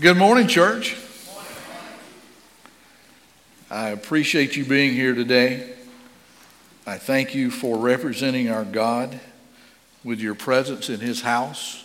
Good 0.00 0.16
morning, 0.16 0.48
church. 0.48 0.96
I 3.70 3.90
appreciate 3.90 4.56
you 4.56 4.64
being 4.64 4.92
here 4.92 5.14
today. 5.14 5.72
I 6.84 6.98
thank 6.98 7.36
you 7.36 7.48
for 7.48 7.78
representing 7.78 8.50
our 8.50 8.64
God 8.64 9.20
with 10.02 10.18
your 10.18 10.34
presence 10.34 10.90
in 10.90 10.98
His 10.98 11.20
house. 11.20 11.84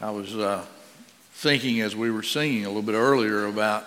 I 0.00 0.10
was 0.10 0.34
uh, 0.34 0.64
thinking 1.32 1.82
as 1.82 1.94
we 1.94 2.10
were 2.10 2.22
singing 2.22 2.64
a 2.64 2.68
little 2.68 2.80
bit 2.80 2.94
earlier 2.94 3.44
about 3.44 3.84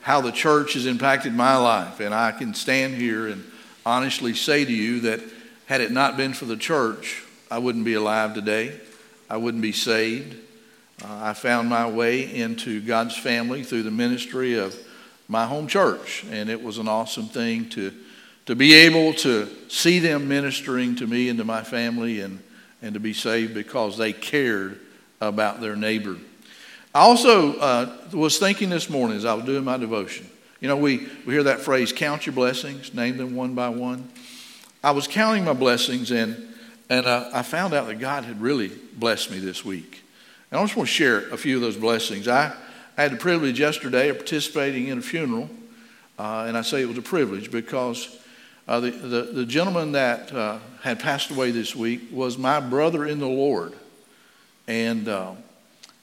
how 0.00 0.20
the 0.20 0.32
church 0.32 0.72
has 0.74 0.86
impacted 0.86 1.32
my 1.32 1.56
life, 1.56 2.00
and 2.00 2.12
I 2.12 2.32
can 2.32 2.54
stand 2.54 2.94
here 2.96 3.28
and 3.28 3.44
honestly 3.86 4.34
say 4.34 4.64
to 4.64 4.72
you 4.72 4.98
that 5.02 5.20
had 5.66 5.80
it 5.80 5.92
not 5.92 6.16
been 6.16 6.32
for 6.32 6.46
the 6.46 6.56
church, 6.56 7.22
I 7.52 7.58
wouldn't 7.58 7.84
be 7.84 7.94
alive 7.94 8.34
today. 8.34 8.80
I 9.30 9.36
wouldn't 9.36 9.62
be 9.62 9.70
saved. 9.70 10.48
Uh, 11.02 11.18
I 11.22 11.32
found 11.32 11.68
my 11.68 11.88
way 11.88 12.34
into 12.34 12.82
God's 12.82 13.16
family 13.16 13.62
through 13.62 13.84
the 13.84 13.90
ministry 13.90 14.58
of 14.58 14.76
my 15.28 15.46
home 15.46 15.66
church, 15.66 16.24
and 16.30 16.50
it 16.50 16.62
was 16.62 16.76
an 16.76 16.88
awesome 16.88 17.26
thing 17.26 17.70
to, 17.70 17.92
to 18.44 18.54
be 18.54 18.74
able 18.74 19.14
to 19.14 19.48
see 19.68 19.98
them 19.98 20.28
ministering 20.28 20.96
to 20.96 21.06
me 21.06 21.30
and 21.30 21.38
to 21.38 21.44
my 21.44 21.62
family 21.62 22.20
and, 22.20 22.42
and 22.82 22.92
to 22.92 23.00
be 23.00 23.14
saved 23.14 23.54
because 23.54 23.96
they 23.96 24.12
cared 24.12 24.78
about 25.22 25.62
their 25.62 25.74
neighbor. 25.74 26.18
I 26.94 27.00
also 27.00 27.56
uh, 27.58 27.96
was 28.12 28.38
thinking 28.38 28.68
this 28.68 28.90
morning 28.90 29.16
as 29.16 29.24
I 29.24 29.32
was 29.32 29.46
doing 29.46 29.64
my 29.64 29.78
devotion. 29.78 30.28
You 30.60 30.68
know, 30.68 30.76
we, 30.76 31.08
we 31.24 31.32
hear 31.32 31.44
that 31.44 31.60
phrase, 31.60 31.94
count 31.94 32.26
your 32.26 32.34
blessings, 32.34 32.92
name 32.92 33.16
them 33.16 33.34
one 33.34 33.54
by 33.54 33.70
one. 33.70 34.10
I 34.84 34.90
was 34.90 35.08
counting 35.08 35.44
my 35.44 35.54
blessings, 35.54 36.10
and, 36.10 36.36
and 36.90 37.06
uh, 37.06 37.30
I 37.32 37.40
found 37.40 37.72
out 37.72 37.86
that 37.86 38.00
God 38.00 38.24
had 38.24 38.42
really 38.42 38.70
blessed 38.98 39.30
me 39.30 39.38
this 39.38 39.64
week. 39.64 40.02
And 40.50 40.58
I 40.58 40.64
just 40.64 40.76
want 40.76 40.88
to 40.88 40.94
share 40.94 41.28
a 41.28 41.36
few 41.36 41.56
of 41.56 41.62
those 41.62 41.76
blessings. 41.76 42.26
I, 42.26 42.52
I 42.96 43.02
had 43.02 43.12
the 43.12 43.16
privilege 43.16 43.60
yesterday 43.60 44.08
of 44.08 44.16
participating 44.16 44.88
in 44.88 44.98
a 44.98 45.02
funeral, 45.02 45.48
uh, 46.18 46.44
and 46.48 46.56
I 46.56 46.62
say 46.62 46.82
it 46.82 46.88
was 46.88 46.98
a 46.98 47.02
privilege 47.02 47.52
because 47.52 48.18
uh, 48.66 48.80
the, 48.80 48.90
the, 48.90 49.22
the, 49.22 49.46
gentleman 49.46 49.92
that 49.92 50.32
uh, 50.32 50.58
had 50.82 50.98
passed 50.98 51.30
away 51.30 51.50
this 51.50 51.74
week 51.74 52.02
was 52.10 52.36
my 52.36 52.58
brother 52.60 53.06
in 53.06 53.20
the 53.20 53.28
Lord. 53.28 53.74
And 54.66 55.08
uh, 55.08 55.32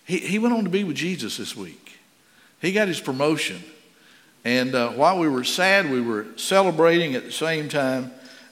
he, 0.05 0.17
he 0.17 0.39
went 0.39 0.53
on 0.53 0.63
to 0.63 0.69
be 0.69 0.83
with 0.83 0.95
Jesus 0.95 1.37
this 1.37 1.55
week. 1.55 1.99
He 2.61 2.71
got 2.71 2.87
his 2.87 3.01
promotion. 3.01 3.61
And 4.45 4.73
uh, 4.73 4.89
while 4.91 5.19
we 5.19 5.27
were 5.27 5.43
sad, 5.43 5.89
we 5.91 5.99
were 5.99 6.25
celebrating 6.37 7.15
at 7.15 7.25
the 7.25 7.31
same 7.31 7.67
time, 7.67 8.11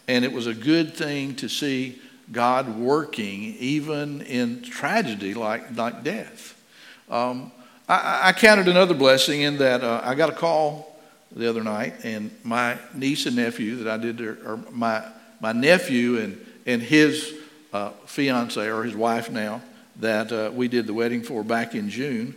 and 0.09 0.25
it 0.25 0.33
was 0.33 0.45
a 0.45 0.53
good 0.53 0.93
thing 0.93 1.35
to 1.35 1.47
see 1.47 2.01
God 2.31 2.77
working 2.77 3.55
even 3.59 4.21
in 4.21 4.61
tragedy 4.63 5.33
like, 5.33 5.75
like 5.75 6.03
death. 6.03 6.61
Um, 7.09 7.51
I, 7.87 8.29
I, 8.29 8.33
counted 8.33 8.67
another 8.67 8.95
blessing 8.95 9.41
in 9.41 9.57
that 9.57 9.83
uh, 9.83 10.01
I 10.03 10.15
got 10.15 10.29
a 10.29 10.33
call 10.33 10.99
the 11.35 11.47
other 11.47 11.63
night, 11.63 11.93
and 12.03 12.31
my 12.43 12.77
niece 12.95 13.27
and 13.27 13.35
nephew 13.35 13.75
that 13.83 13.87
I 13.87 13.97
did, 13.97 14.21
or 14.21 14.59
my, 14.71 15.03
my 15.39 15.51
nephew 15.51 16.17
and, 16.17 16.43
and 16.65 16.81
his 16.81 17.33
uh, 17.73 17.91
fiance, 18.05 18.67
or 18.67 18.83
his 18.83 18.95
wife 18.95 19.29
now, 19.29 19.61
that 19.97 20.31
uh, 20.31 20.51
we 20.53 20.67
did 20.67 20.87
the 20.87 20.93
wedding 20.93 21.21
for 21.21 21.43
back 21.43 21.75
in 21.75 21.89
June, 21.89 22.33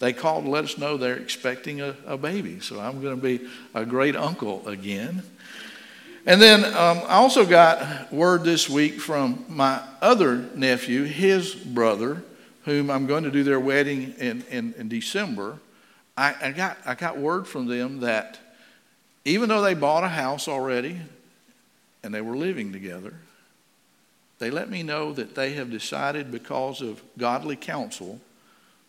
they 0.00 0.12
called 0.12 0.44
to 0.44 0.50
let 0.50 0.64
us 0.64 0.78
know 0.78 0.96
they're 0.96 1.16
expecting 1.16 1.80
a, 1.80 1.94
a 2.06 2.16
baby. 2.16 2.60
So 2.60 2.80
I'm 2.80 3.00
going 3.00 3.16
to 3.16 3.22
be 3.22 3.48
a 3.74 3.84
great 3.84 4.16
uncle 4.16 4.66
again. 4.66 5.22
And 6.26 6.40
then 6.40 6.64
um, 6.64 6.98
I 7.06 7.14
also 7.14 7.46
got 7.46 8.12
word 8.12 8.44
this 8.44 8.68
week 8.68 9.00
from 9.00 9.44
my 9.48 9.82
other 10.02 10.36
nephew, 10.54 11.04
his 11.04 11.54
brother, 11.54 12.22
whom 12.64 12.90
I'm 12.90 13.06
going 13.06 13.24
to 13.24 13.30
do 13.30 13.42
their 13.42 13.60
wedding 13.60 14.14
in, 14.18 14.42
in, 14.50 14.74
in 14.76 14.88
December. 14.88 15.58
I, 16.16 16.34
I, 16.42 16.52
got, 16.52 16.76
I 16.84 16.94
got 16.94 17.16
word 17.16 17.48
from 17.48 17.66
them 17.66 18.00
that 18.00 18.38
even 19.24 19.48
though 19.48 19.62
they 19.62 19.74
bought 19.74 20.04
a 20.04 20.08
house 20.08 20.46
already 20.46 20.98
and 22.02 22.12
they 22.12 22.20
were 22.20 22.36
living 22.36 22.72
together, 22.72 23.14
they 24.38 24.50
let 24.50 24.70
me 24.70 24.82
know 24.82 25.12
that 25.14 25.34
they 25.34 25.54
have 25.54 25.70
decided, 25.70 26.30
because 26.30 26.82
of 26.82 27.02
godly 27.16 27.56
counsel, 27.56 28.20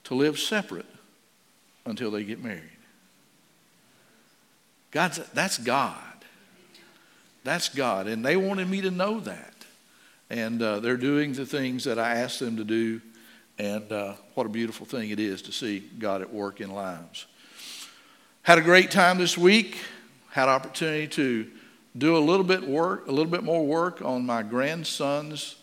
to 0.06 0.16
live 0.16 0.38
separate 0.38 0.86
until 1.86 2.12
they 2.12 2.24
get 2.24 2.44
married. 2.44 2.63
God's, 4.92 5.19
that's 5.34 5.58
God. 5.58 6.11
That's 7.44 7.69
God. 7.69 8.07
And 8.07 8.24
they 8.24 8.38
wanted 8.38 8.69
me 8.69 8.81
to 8.81 8.91
know 8.91 9.19
that. 9.22 9.53
And 10.29 10.62
uh, 10.62 10.79
they're 10.79 10.97
doing 10.97 11.34
the 11.34 11.46
things 11.46 11.84
that 11.84 12.00
I 12.00 12.16
asked 12.16 12.40
them 12.40 12.57
to 12.57 12.63
do. 12.63 13.02
And 13.57 13.91
uh, 13.91 14.13
what 14.34 14.46
a 14.46 14.50
beautiful 14.50 14.85
thing 14.85 15.09
it 15.09 15.19
is 15.19 15.41
to 15.44 15.51
see 15.51 15.80
God 16.00 16.22
at 16.22 16.34
work 16.34 16.62
in 16.62 16.72
lives. 16.72 17.25
Had 18.44 18.57
a 18.57 18.62
great 18.62 18.91
time 18.91 19.18
this 19.18 19.38
week. 19.38 19.78
Had 20.31 20.47
opportunity 20.47 21.07
to 21.09 21.51
do 21.97 22.16
a 22.16 22.19
little 22.19 22.46
bit 22.46 22.68
work, 22.68 23.07
a 23.07 23.12
little 23.12 23.31
bit 23.31 23.44
more 23.44 23.66
work 23.66 24.01
on 24.01 24.25
my 24.25 24.44
grandson's 24.44 25.56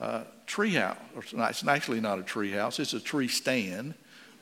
uh, 0.00 0.24
tree 0.46 0.74
house. 0.74 0.98
It's 1.16 1.66
actually 1.66 2.00
not 2.00 2.18
a 2.18 2.22
tree 2.22 2.50
house; 2.50 2.80
it's 2.80 2.92
a 2.92 3.00
tree 3.00 3.28
stand. 3.28 3.94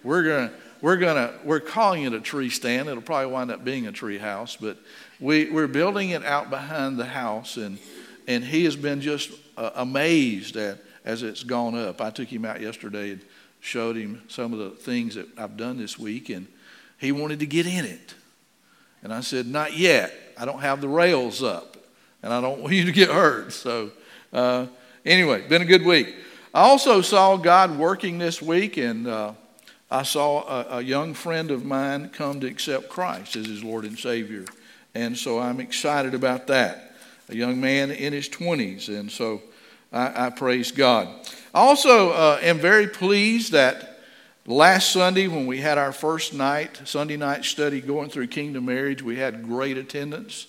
We're 0.02 0.22
gonna, 0.22 0.52
we're 0.80 0.96
gonna, 0.96 1.34
we're 1.44 1.60
calling 1.60 2.04
it 2.04 2.12
a 2.12 2.20
tree 2.20 2.50
stand. 2.50 2.88
It'll 2.88 3.02
probably 3.02 3.32
wind 3.32 3.50
up 3.50 3.64
being 3.64 3.86
a 3.86 3.92
tree 3.92 4.18
house, 4.18 4.56
but 4.56 4.78
we, 5.24 5.50
we're 5.50 5.66
building 5.66 6.10
it 6.10 6.22
out 6.22 6.50
behind 6.50 6.98
the 6.98 7.06
house, 7.06 7.56
and, 7.56 7.78
and 8.28 8.44
he 8.44 8.64
has 8.64 8.76
been 8.76 9.00
just 9.00 9.30
uh, 9.56 9.70
amazed 9.74 10.56
at 10.58 10.78
as 11.02 11.22
it's 11.22 11.42
gone 11.42 11.74
up. 11.74 12.02
I 12.02 12.10
took 12.10 12.28
him 12.28 12.44
out 12.44 12.60
yesterday 12.60 13.12
and 13.12 13.22
showed 13.60 13.96
him 13.96 14.22
some 14.28 14.52
of 14.52 14.58
the 14.58 14.70
things 14.70 15.14
that 15.14 15.26
I've 15.38 15.56
done 15.56 15.78
this 15.78 15.98
week, 15.98 16.28
and 16.28 16.46
he 16.98 17.10
wanted 17.10 17.38
to 17.40 17.46
get 17.46 17.66
in 17.66 17.86
it. 17.86 18.14
And 19.02 19.14
I 19.14 19.20
said, 19.20 19.46
Not 19.46 19.74
yet. 19.74 20.12
I 20.36 20.44
don't 20.44 20.60
have 20.60 20.82
the 20.82 20.88
rails 20.88 21.42
up, 21.42 21.78
and 22.22 22.30
I 22.30 22.42
don't 22.42 22.60
want 22.60 22.74
you 22.74 22.84
to 22.84 22.92
get 22.92 23.08
hurt. 23.08 23.54
So, 23.54 23.92
uh, 24.30 24.66
anyway, 25.06 25.48
been 25.48 25.62
a 25.62 25.66
good 25.66 25.86
week. 25.86 26.14
I 26.52 26.64
also 26.64 27.00
saw 27.00 27.38
God 27.38 27.78
working 27.78 28.18
this 28.18 28.42
week, 28.42 28.76
and 28.76 29.06
uh, 29.06 29.32
I 29.90 30.02
saw 30.02 30.42
a, 30.42 30.78
a 30.78 30.80
young 30.82 31.14
friend 31.14 31.50
of 31.50 31.64
mine 31.64 32.10
come 32.10 32.40
to 32.40 32.46
accept 32.46 32.90
Christ 32.90 33.36
as 33.36 33.46
his 33.46 33.64
Lord 33.64 33.86
and 33.86 33.98
Savior. 33.98 34.44
And 34.94 35.16
so 35.16 35.38
I'm 35.38 35.60
excited 35.60 36.14
about 36.14 36.46
that. 36.48 36.94
A 37.28 37.34
young 37.34 37.60
man 37.60 37.90
in 37.90 38.12
his 38.12 38.28
20s. 38.28 38.88
And 38.88 39.10
so 39.10 39.42
I, 39.92 40.26
I 40.26 40.30
praise 40.30 40.70
God. 40.70 41.08
I 41.54 41.60
also 41.60 42.10
uh, 42.10 42.38
am 42.42 42.58
very 42.58 42.88
pleased 42.88 43.52
that 43.52 44.00
last 44.46 44.92
Sunday, 44.92 45.28
when 45.28 45.46
we 45.46 45.58
had 45.58 45.78
our 45.78 45.92
first 45.92 46.34
night, 46.34 46.80
Sunday 46.84 47.16
night 47.16 47.44
study 47.44 47.80
going 47.80 48.10
through 48.10 48.28
Kingdom 48.28 48.66
Marriage, 48.66 49.02
we 49.02 49.16
had 49.16 49.44
great 49.44 49.76
attendance. 49.76 50.46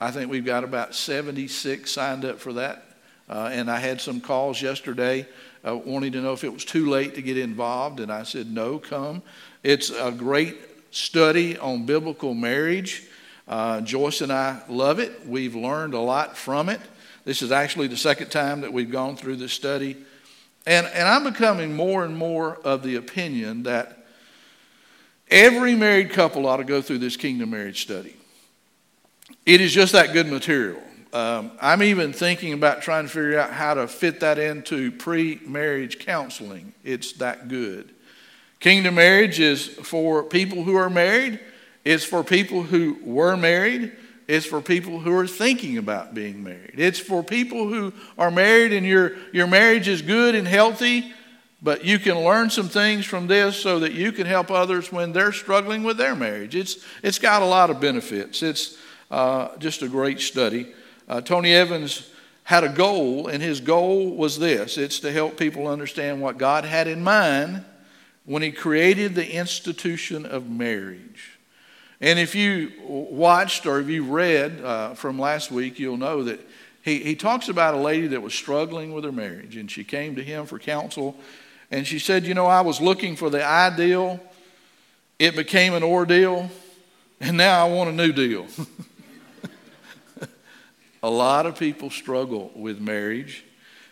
I 0.00 0.10
think 0.10 0.30
we've 0.30 0.44
got 0.44 0.64
about 0.64 0.94
76 0.94 1.90
signed 1.90 2.24
up 2.24 2.38
for 2.38 2.52
that. 2.54 2.84
Uh, 3.28 3.50
and 3.52 3.70
I 3.70 3.78
had 3.78 4.00
some 4.00 4.20
calls 4.20 4.62
yesterday 4.62 5.26
uh, 5.66 5.76
wanting 5.76 6.12
to 6.12 6.20
know 6.20 6.32
if 6.32 6.44
it 6.44 6.52
was 6.52 6.64
too 6.64 6.88
late 6.88 7.14
to 7.16 7.22
get 7.22 7.36
involved. 7.36 8.00
And 8.00 8.12
I 8.12 8.22
said, 8.22 8.50
no, 8.50 8.78
come. 8.78 9.22
It's 9.62 9.90
a 9.90 10.12
great 10.12 10.56
study 10.90 11.58
on 11.58 11.84
biblical 11.84 12.34
marriage. 12.34 13.04
Uh, 13.48 13.80
Joyce 13.80 14.20
and 14.20 14.30
I 14.30 14.60
love 14.68 14.98
it. 14.98 15.26
We've 15.26 15.54
learned 15.54 15.94
a 15.94 16.00
lot 16.00 16.36
from 16.36 16.68
it. 16.68 16.80
This 17.24 17.40
is 17.40 17.50
actually 17.50 17.86
the 17.86 17.96
second 17.96 18.30
time 18.30 18.60
that 18.60 18.72
we've 18.72 18.90
gone 18.90 19.16
through 19.16 19.36
this 19.36 19.54
study. 19.54 19.96
And, 20.66 20.86
and 20.88 21.08
I'm 21.08 21.24
becoming 21.24 21.74
more 21.74 22.04
and 22.04 22.14
more 22.14 22.56
of 22.62 22.82
the 22.82 22.96
opinion 22.96 23.62
that 23.62 24.04
every 25.30 25.74
married 25.74 26.10
couple 26.10 26.46
ought 26.46 26.58
to 26.58 26.64
go 26.64 26.82
through 26.82 26.98
this 26.98 27.16
kingdom 27.16 27.50
marriage 27.50 27.80
study. 27.80 28.16
It 29.46 29.62
is 29.62 29.72
just 29.72 29.94
that 29.94 30.12
good 30.12 30.26
material. 30.26 30.82
Um, 31.14 31.52
I'm 31.62 31.82
even 31.82 32.12
thinking 32.12 32.52
about 32.52 32.82
trying 32.82 33.04
to 33.04 33.08
figure 33.08 33.38
out 33.38 33.50
how 33.50 33.72
to 33.74 33.88
fit 33.88 34.20
that 34.20 34.38
into 34.38 34.92
pre 34.92 35.40
marriage 35.46 36.00
counseling. 36.00 36.74
It's 36.84 37.12
that 37.14 37.48
good. 37.48 37.94
Kingdom 38.60 38.96
marriage 38.96 39.40
is 39.40 39.66
for 39.66 40.22
people 40.22 40.64
who 40.64 40.76
are 40.76 40.90
married 40.90 41.40
it's 41.88 42.04
for 42.04 42.22
people 42.22 42.64
who 42.64 42.98
were 43.02 43.34
married. 43.34 43.92
It's 44.26 44.44
for 44.44 44.60
people 44.60 45.00
who 45.00 45.16
are 45.16 45.26
thinking 45.26 45.78
about 45.78 46.12
being 46.12 46.44
married. 46.44 46.74
It's 46.74 46.98
for 46.98 47.22
people 47.22 47.66
who 47.66 47.94
are 48.18 48.30
married 48.30 48.74
and 48.74 48.84
your, 48.84 49.12
your 49.32 49.46
marriage 49.46 49.88
is 49.88 50.02
good 50.02 50.34
and 50.34 50.46
healthy, 50.46 51.14
but 51.62 51.86
you 51.86 51.98
can 51.98 52.22
learn 52.22 52.50
some 52.50 52.68
things 52.68 53.06
from 53.06 53.26
this 53.26 53.56
so 53.56 53.78
that 53.78 53.92
you 53.92 54.12
can 54.12 54.26
help 54.26 54.50
others 54.50 54.92
when 54.92 55.14
they're 55.14 55.32
struggling 55.32 55.82
with 55.82 55.96
their 55.96 56.14
marriage. 56.14 56.54
It's, 56.54 56.84
it's 57.02 57.18
got 57.18 57.40
a 57.40 57.46
lot 57.46 57.70
of 57.70 57.80
benefits. 57.80 58.42
It's 58.42 58.76
uh, 59.10 59.56
just 59.56 59.80
a 59.80 59.88
great 59.88 60.20
study. 60.20 60.74
Uh, 61.08 61.22
Tony 61.22 61.54
Evans 61.54 62.10
had 62.44 62.64
a 62.64 62.68
goal, 62.68 63.28
and 63.28 63.42
his 63.42 63.62
goal 63.62 64.14
was 64.14 64.38
this 64.38 64.76
it's 64.76 65.00
to 65.00 65.10
help 65.10 65.38
people 65.38 65.66
understand 65.66 66.20
what 66.20 66.36
God 66.36 66.66
had 66.66 66.86
in 66.86 67.02
mind 67.02 67.64
when 68.26 68.42
he 68.42 68.52
created 68.52 69.14
the 69.14 69.32
institution 69.32 70.26
of 70.26 70.50
marriage. 70.50 71.37
And 72.00 72.18
if 72.18 72.34
you 72.34 72.72
watched 72.86 73.66
or 73.66 73.80
if 73.80 73.88
you 73.88 74.04
read 74.04 74.60
uh, 74.60 74.94
from 74.94 75.18
last 75.18 75.50
week, 75.50 75.78
you'll 75.78 75.96
know 75.96 76.22
that 76.24 76.40
he, 76.82 76.98
he 77.00 77.16
talks 77.16 77.48
about 77.48 77.74
a 77.74 77.78
lady 77.78 78.06
that 78.08 78.22
was 78.22 78.34
struggling 78.34 78.92
with 78.92 79.04
her 79.04 79.12
marriage, 79.12 79.56
and 79.56 79.70
she 79.70 79.84
came 79.84 80.14
to 80.16 80.22
him 80.22 80.46
for 80.46 80.58
counsel. 80.58 81.16
And 81.70 81.86
she 81.86 81.98
said, 81.98 82.24
You 82.24 82.34
know, 82.34 82.46
I 82.46 82.60
was 82.60 82.80
looking 82.80 83.16
for 83.16 83.30
the 83.30 83.44
ideal 83.44 84.20
it 85.18 85.34
became 85.34 85.74
an 85.74 85.82
ordeal, 85.82 86.48
and 87.20 87.36
now 87.36 87.66
I 87.66 87.68
want 87.68 87.90
a 87.90 87.92
new 87.92 88.12
deal. 88.12 88.46
a 91.02 91.10
lot 91.10 91.44
of 91.44 91.58
people 91.58 91.90
struggle 91.90 92.52
with 92.54 92.80
marriage. 92.80 93.44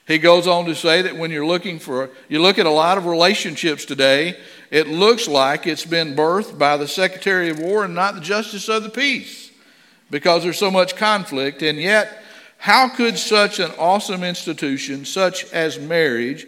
He 0.07 0.19
goes 0.19 0.47
on 0.47 0.67
to 0.67 0.75
say 0.75 1.03
that 1.03 1.17
when 1.17 1.33
you're 1.33 1.47
looking 1.47 1.81
for, 1.81 2.11
you 2.29 2.41
look 2.41 2.59
at 2.59 2.67
a 2.67 2.71
lot 2.71 2.97
of 2.97 3.07
relationships 3.07 3.85
today, 3.85 4.39
it 4.71 4.87
looks 4.87 5.27
like 5.27 5.67
it's 5.67 5.85
been 5.85 6.15
birthed 6.15 6.59
by 6.59 6.77
the 6.77 6.87
Secretary 6.87 7.51
of 7.51 7.59
War 7.59 7.85
and 7.85 7.95
not 7.95 8.15
the 8.15 8.21
Justice 8.21 8.69
of 8.69 8.85
the 8.85 8.89
Peace 8.89 9.51
because 10.11 10.45
there's 10.45 10.59
so 10.59 10.71
much 10.71 10.95
conflict. 10.95 11.63
And 11.63 11.79
yet, 11.79 12.23
how 12.59 12.89
could 12.89 13.19
such 13.19 13.59
an 13.59 13.73
awesome 13.79 14.23
institution, 14.23 15.05
such 15.05 15.51
as 15.53 15.79
marriage, 15.79 16.47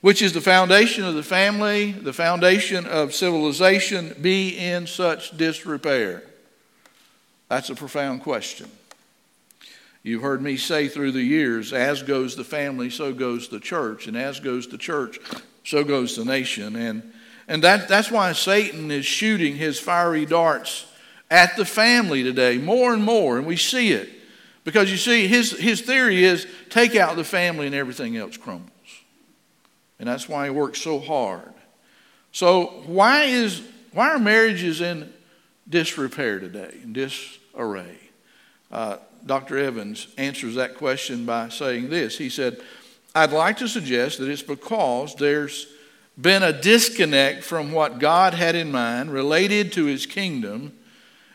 which 0.00 0.22
is 0.22 0.32
the 0.32 0.40
foundation 0.40 1.04
of 1.04 1.14
the 1.14 1.22
family, 1.22 1.92
the 1.92 2.12
foundation 2.12 2.86
of 2.86 3.14
civilization, 3.14 4.14
be 4.20 4.56
in 4.56 4.86
such 4.86 5.36
disrepair? 5.36 6.22
That's 7.48 7.68
a 7.68 7.74
profound 7.74 8.22
question. 8.22 8.70
You've 10.04 10.20
heard 10.20 10.42
me 10.42 10.58
say 10.58 10.88
through 10.88 11.12
the 11.12 11.22
years, 11.22 11.72
as 11.72 12.02
goes 12.02 12.36
the 12.36 12.44
family, 12.44 12.90
so 12.90 13.14
goes 13.14 13.48
the 13.48 13.58
church. 13.58 14.06
And 14.06 14.18
as 14.18 14.38
goes 14.38 14.68
the 14.68 14.76
church, 14.76 15.18
so 15.64 15.82
goes 15.82 16.14
the 16.14 16.26
nation. 16.26 16.76
And, 16.76 17.10
and 17.48 17.64
that, 17.64 17.88
that's 17.88 18.10
why 18.10 18.32
Satan 18.32 18.90
is 18.90 19.06
shooting 19.06 19.56
his 19.56 19.80
fiery 19.80 20.26
darts 20.26 20.86
at 21.30 21.56
the 21.56 21.64
family 21.64 22.22
today 22.22 22.58
more 22.58 22.92
and 22.92 23.02
more. 23.02 23.38
And 23.38 23.46
we 23.46 23.56
see 23.56 23.92
it. 23.92 24.10
Because 24.62 24.90
you 24.90 24.98
see, 24.98 25.26
his, 25.26 25.52
his 25.52 25.80
theory 25.80 26.22
is 26.22 26.46
take 26.68 26.94
out 26.96 27.16
the 27.16 27.24
family 27.24 27.64
and 27.64 27.74
everything 27.74 28.18
else 28.18 28.36
crumbles. 28.36 28.70
And 29.98 30.06
that's 30.06 30.28
why 30.28 30.44
he 30.44 30.50
works 30.50 30.82
so 30.82 31.00
hard. 31.00 31.52
So, 32.30 32.82
why, 32.86 33.24
is, 33.24 33.62
why 33.92 34.10
are 34.10 34.18
marriages 34.18 34.82
in 34.82 35.10
disrepair 35.66 36.40
today, 36.40 36.74
in 36.82 36.92
disarray? 36.92 37.96
Uh, 38.70 38.96
Dr. 39.26 39.58
Evans 39.58 40.08
answers 40.18 40.56
that 40.56 40.76
question 40.76 41.24
by 41.24 41.48
saying 41.48 41.88
this. 41.88 42.18
He 42.18 42.28
said, 42.28 42.60
I'd 43.14 43.32
like 43.32 43.58
to 43.58 43.68
suggest 43.68 44.18
that 44.18 44.28
it's 44.28 44.42
because 44.42 45.14
there's 45.14 45.66
been 46.20 46.42
a 46.42 46.52
disconnect 46.52 47.42
from 47.42 47.72
what 47.72 47.98
God 47.98 48.34
had 48.34 48.54
in 48.54 48.70
mind 48.70 49.12
related 49.12 49.72
to 49.72 49.86
his 49.86 50.06
kingdom 50.06 50.72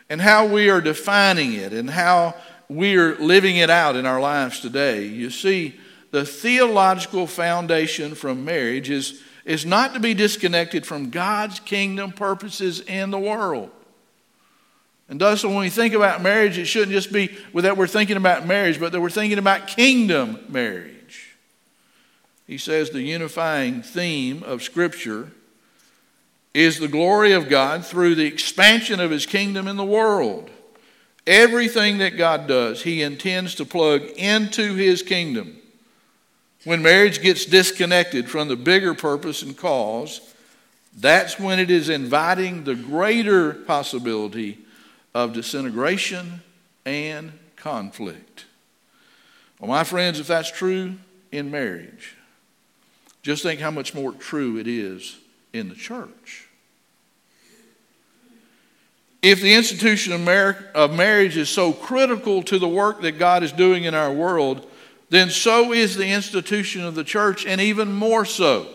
and 0.08 0.20
how 0.20 0.46
we 0.46 0.70
are 0.70 0.80
defining 0.80 1.52
it 1.52 1.72
and 1.72 1.90
how 1.90 2.34
we 2.68 2.96
are 2.96 3.16
living 3.16 3.56
it 3.56 3.70
out 3.70 3.96
in 3.96 4.06
our 4.06 4.20
lives 4.20 4.60
today. 4.60 5.04
You 5.06 5.30
see, 5.30 5.78
the 6.10 6.24
theological 6.24 7.26
foundation 7.26 8.14
from 8.14 8.44
marriage 8.44 8.90
is, 8.90 9.22
is 9.44 9.66
not 9.66 9.94
to 9.94 10.00
be 10.00 10.14
disconnected 10.14 10.86
from 10.86 11.10
God's 11.10 11.60
kingdom 11.60 12.12
purposes 12.12 12.80
in 12.80 13.10
the 13.10 13.18
world. 13.18 13.70
And 15.10 15.20
thus, 15.20 15.42
when 15.42 15.56
we 15.56 15.70
think 15.70 15.92
about 15.92 16.22
marriage, 16.22 16.56
it 16.56 16.66
shouldn't 16.66 16.92
just 16.92 17.12
be 17.12 17.36
that 17.52 17.76
we're 17.76 17.88
thinking 17.88 18.16
about 18.16 18.46
marriage, 18.46 18.78
but 18.78 18.92
that 18.92 19.00
we're 19.00 19.10
thinking 19.10 19.38
about 19.38 19.66
kingdom 19.66 20.38
marriage. 20.48 21.34
He 22.46 22.58
says 22.58 22.90
the 22.90 23.02
unifying 23.02 23.82
theme 23.82 24.44
of 24.44 24.62
Scripture 24.62 25.32
is 26.54 26.78
the 26.78 26.88
glory 26.88 27.32
of 27.32 27.48
God 27.48 27.84
through 27.84 28.14
the 28.14 28.24
expansion 28.24 29.00
of 29.00 29.10
His 29.10 29.26
kingdom 29.26 29.66
in 29.66 29.76
the 29.76 29.84
world. 29.84 30.48
Everything 31.26 31.98
that 31.98 32.16
God 32.16 32.46
does, 32.46 32.82
He 32.82 33.02
intends 33.02 33.56
to 33.56 33.64
plug 33.64 34.02
into 34.16 34.74
His 34.74 35.02
kingdom. 35.02 35.56
When 36.64 36.82
marriage 36.82 37.20
gets 37.20 37.46
disconnected 37.46 38.30
from 38.30 38.46
the 38.46 38.56
bigger 38.56 38.94
purpose 38.94 39.42
and 39.42 39.56
cause, 39.56 40.20
that's 40.96 41.36
when 41.36 41.58
it 41.58 41.70
is 41.70 41.88
inviting 41.88 42.62
the 42.62 42.76
greater 42.76 43.54
possibility 43.54 44.58
of 45.14 45.32
disintegration 45.32 46.42
and 46.84 47.32
conflict. 47.56 48.46
Well, 49.58 49.68
my 49.68 49.84
friends, 49.84 50.18
if 50.18 50.26
that's 50.26 50.50
true 50.50 50.96
in 51.30 51.50
marriage, 51.50 52.16
just 53.22 53.42
think 53.42 53.60
how 53.60 53.70
much 53.70 53.94
more 53.94 54.12
true 54.12 54.56
it 54.56 54.66
is 54.66 55.18
in 55.52 55.68
the 55.68 55.74
church. 55.74 56.48
If 59.22 59.42
the 59.42 59.52
institution 59.52 60.14
of, 60.14 60.26
of 60.74 60.96
marriage 60.96 61.36
is 61.36 61.50
so 61.50 61.72
critical 61.72 62.42
to 62.44 62.58
the 62.58 62.68
work 62.68 63.02
that 63.02 63.18
God 63.18 63.42
is 63.42 63.52
doing 63.52 63.84
in 63.84 63.94
our 63.94 64.10
world, 64.10 64.66
then 65.10 65.28
so 65.28 65.72
is 65.72 65.96
the 65.96 66.08
institution 66.08 66.82
of 66.82 66.94
the 66.94 67.04
church, 67.04 67.44
and 67.44 67.60
even 67.60 67.92
more 67.92 68.24
so. 68.24 68.66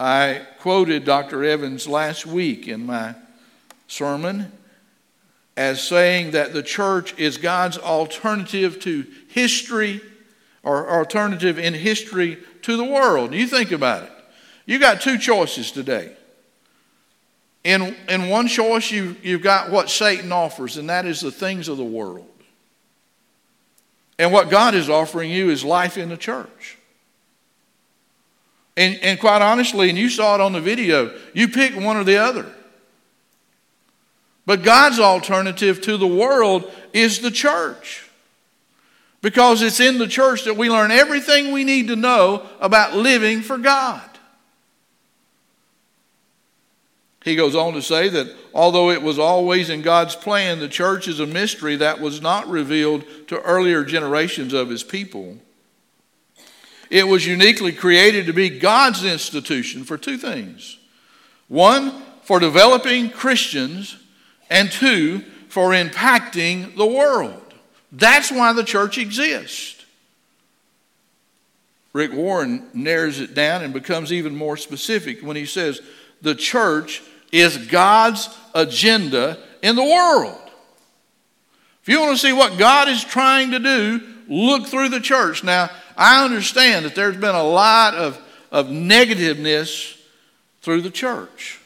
I 0.00 0.46
quoted 0.60 1.04
Dr. 1.04 1.44
Evans 1.44 1.86
last 1.86 2.24
week 2.24 2.66
in 2.66 2.86
my 2.86 3.14
sermon 3.92 4.50
as 5.56 5.82
saying 5.82 6.30
that 6.30 6.54
the 6.54 6.62
church 6.62 7.16
is 7.18 7.36
God's 7.36 7.76
alternative 7.76 8.80
to 8.80 9.06
history 9.28 10.00
or 10.62 10.90
alternative 10.90 11.58
in 11.58 11.74
history 11.74 12.38
to 12.62 12.76
the 12.76 12.84
world. 12.84 13.34
You 13.34 13.46
think 13.46 13.70
about 13.70 14.04
it. 14.04 14.12
You 14.64 14.78
got 14.78 15.00
two 15.00 15.18
choices 15.18 15.70
today. 15.70 16.16
In, 17.64 17.94
in 18.08 18.28
one 18.28 18.48
choice, 18.48 18.90
you, 18.90 19.16
you've 19.22 19.42
got 19.42 19.70
what 19.70 19.90
Satan 19.90 20.32
offers, 20.32 20.78
and 20.78 20.88
that 20.88 21.04
is 21.04 21.20
the 21.20 21.30
things 21.30 21.68
of 21.68 21.76
the 21.76 21.84
world. 21.84 22.26
And 24.18 24.32
what 24.32 24.50
God 24.50 24.74
is 24.74 24.88
offering 24.88 25.30
you 25.30 25.50
is 25.50 25.64
life 25.64 25.98
in 25.98 26.08
the 26.08 26.16
church. 26.16 26.78
And, 28.76 28.98
and 29.02 29.20
quite 29.20 29.42
honestly, 29.42 29.90
and 29.90 29.98
you 29.98 30.08
saw 30.08 30.34
it 30.34 30.40
on 30.40 30.52
the 30.52 30.60
video, 30.60 31.14
you 31.34 31.48
pick 31.48 31.76
one 31.76 31.96
or 31.96 32.04
the 32.04 32.16
other. 32.16 32.50
But 34.44 34.62
God's 34.62 34.98
alternative 34.98 35.80
to 35.82 35.96
the 35.96 36.06
world 36.06 36.70
is 36.92 37.20
the 37.20 37.30
church. 37.30 38.08
Because 39.20 39.62
it's 39.62 39.78
in 39.78 39.98
the 39.98 40.08
church 40.08 40.44
that 40.44 40.56
we 40.56 40.68
learn 40.68 40.90
everything 40.90 41.52
we 41.52 41.62
need 41.62 41.88
to 41.88 41.96
know 41.96 42.44
about 42.60 42.96
living 42.96 43.40
for 43.40 43.56
God. 43.56 44.02
He 47.24 47.36
goes 47.36 47.54
on 47.54 47.74
to 47.74 47.82
say 47.82 48.08
that 48.08 48.34
although 48.52 48.90
it 48.90 49.00
was 49.00 49.20
always 49.20 49.70
in 49.70 49.82
God's 49.82 50.16
plan, 50.16 50.58
the 50.58 50.68
church 50.68 51.06
is 51.06 51.20
a 51.20 51.26
mystery 51.26 51.76
that 51.76 52.00
was 52.00 52.20
not 52.20 52.48
revealed 52.48 53.04
to 53.28 53.40
earlier 53.42 53.84
generations 53.84 54.52
of 54.52 54.68
his 54.68 54.82
people. 54.82 55.38
It 56.90 57.06
was 57.06 57.24
uniquely 57.24 57.72
created 57.72 58.26
to 58.26 58.32
be 58.32 58.50
God's 58.50 59.04
institution 59.04 59.84
for 59.84 59.96
two 59.96 60.18
things 60.18 60.78
one, 61.46 62.02
for 62.22 62.40
developing 62.40 63.10
Christians 63.10 64.01
and 64.52 64.70
two, 64.70 65.24
for 65.48 65.70
impacting 65.70 66.76
the 66.76 66.86
world. 66.86 67.42
That's 67.90 68.30
why 68.30 68.52
the 68.52 68.64
church 68.64 68.96
exists. 68.96 69.84
Rick 71.92 72.12
Warren 72.12 72.66
narrows 72.72 73.20
it 73.20 73.34
down 73.34 73.62
and 73.62 73.74
becomes 73.74 74.12
even 74.12 74.34
more 74.34 74.56
specific 74.56 75.20
when 75.20 75.36
he 75.36 75.44
says 75.44 75.82
the 76.22 76.34
church 76.34 77.02
is 77.30 77.58
God's 77.66 78.30
agenda 78.54 79.38
in 79.62 79.76
the 79.76 79.84
world. 79.84 80.38
If 81.82 81.88
you 81.88 82.00
want 82.00 82.12
to 82.12 82.26
see 82.26 82.32
what 82.32 82.58
God 82.58 82.88
is 82.88 83.04
trying 83.04 83.50
to 83.50 83.58
do, 83.58 84.00
look 84.28 84.66
through 84.66 84.88
the 84.88 85.00
church. 85.00 85.44
Now, 85.44 85.68
I 85.96 86.24
understand 86.24 86.86
that 86.86 86.94
there's 86.94 87.16
been 87.16 87.34
a 87.34 87.42
lot 87.42 87.94
of, 87.94 88.18
of 88.50 88.70
negativeness 88.70 89.98
through 90.62 90.82
the 90.82 90.90
church. 90.90 91.60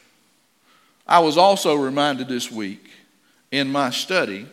I 1.07 1.21
was 1.21 1.37
also 1.37 1.75
reminded 1.75 2.29
this 2.29 2.51
week 2.51 2.91
in 3.51 3.71
my 3.71 3.91
study 3.91 4.47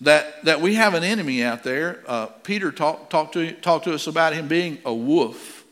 that, 0.00 0.44
that 0.44 0.60
we 0.60 0.74
have 0.74 0.94
an 0.94 1.02
enemy 1.02 1.42
out 1.42 1.64
there. 1.64 2.02
Uh, 2.06 2.26
Peter 2.26 2.70
talked 2.70 3.10
talk 3.10 3.32
to, 3.32 3.52
talk 3.52 3.82
to 3.84 3.94
us 3.94 4.06
about 4.06 4.32
him 4.32 4.48
being 4.48 4.78
a 4.84 4.94
wolf. 4.94 5.64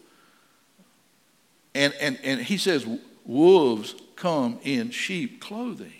And, 1.75 1.95
and, 2.01 2.19
and 2.25 2.41
he 2.41 2.57
says, 2.57 2.87
wolves 3.25 3.95
come 4.17 4.59
in 4.63 4.91
sheep 4.91 5.41
clothing. 5.41 5.93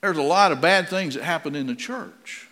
There's 0.00 0.18
a 0.18 0.22
lot 0.22 0.52
of 0.52 0.60
bad 0.60 0.88
things 0.88 1.14
that 1.14 1.24
happen 1.24 1.56
in 1.56 1.66
the 1.66 1.74
church. 1.74 2.48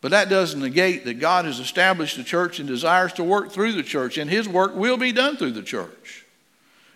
But 0.00 0.12
that 0.12 0.28
doesn't 0.28 0.60
negate 0.60 1.04
that 1.06 1.14
God 1.14 1.44
has 1.44 1.58
established 1.58 2.16
the 2.16 2.22
church 2.22 2.60
and 2.60 2.68
desires 2.68 3.12
to 3.14 3.24
work 3.24 3.50
through 3.50 3.72
the 3.72 3.82
church, 3.82 4.16
and 4.16 4.30
his 4.30 4.48
work 4.48 4.76
will 4.76 4.96
be 4.96 5.10
done 5.10 5.36
through 5.36 5.52
the 5.52 5.62
church. 5.62 6.24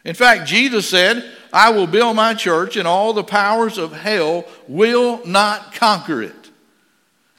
In 0.04 0.14
fact, 0.14 0.48
Jesus 0.48 0.88
said, 0.88 1.24
I 1.52 1.70
will 1.70 1.86
build 1.86 2.16
my 2.16 2.34
church, 2.34 2.76
and 2.76 2.88
all 2.88 3.12
the 3.12 3.22
powers 3.22 3.78
of 3.78 3.92
hell 3.92 4.44
will 4.66 5.24
not 5.26 5.74
conquer 5.74 6.22
it. 6.22 6.34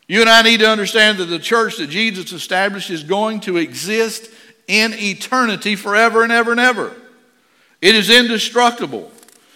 You 0.07 0.21
and 0.21 0.29
I 0.29 0.41
need 0.41 0.59
to 0.59 0.69
understand 0.69 1.17
that 1.17 1.25
the 1.25 1.39
church 1.39 1.77
that 1.77 1.89
Jesus 1.89 2.31
established 2.31 2.89
is 2.89 3.03
going 3.03 3.39
to 3.41 3.57
exist 3.57 4.29
in 4.67 4.93
eternity 4.93 5.75
forever 5.75 6.23
and 6.23 6.31
ever 6.31 6.51
and 6.51 6.59
ever. 6.59 6.93
It 7.81 7.95
is 7.95 8.09
indestructible. 8.09 9.11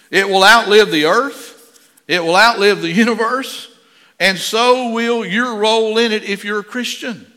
It 0.10 0.28
will 0.28 0.44
outlive 0.44 0.92
the 0.92 1.06
earth, 1.06 1.90
it 2.08 2.24
will 2.24 2.36
outlive 2.36 2.82
the 2.82 2.92
universe, 2.92 3.74
and 4.20 4.38
so 4.38 4.92
will 4.92 5.26
your 5.26 5.56
role 5.56 5.98
in 5.98 6.12
it 6.12 6.24
if 6.24 6.44
you're 6.44 6.60
a 6.60 6.64
Christian. 6.64 7.32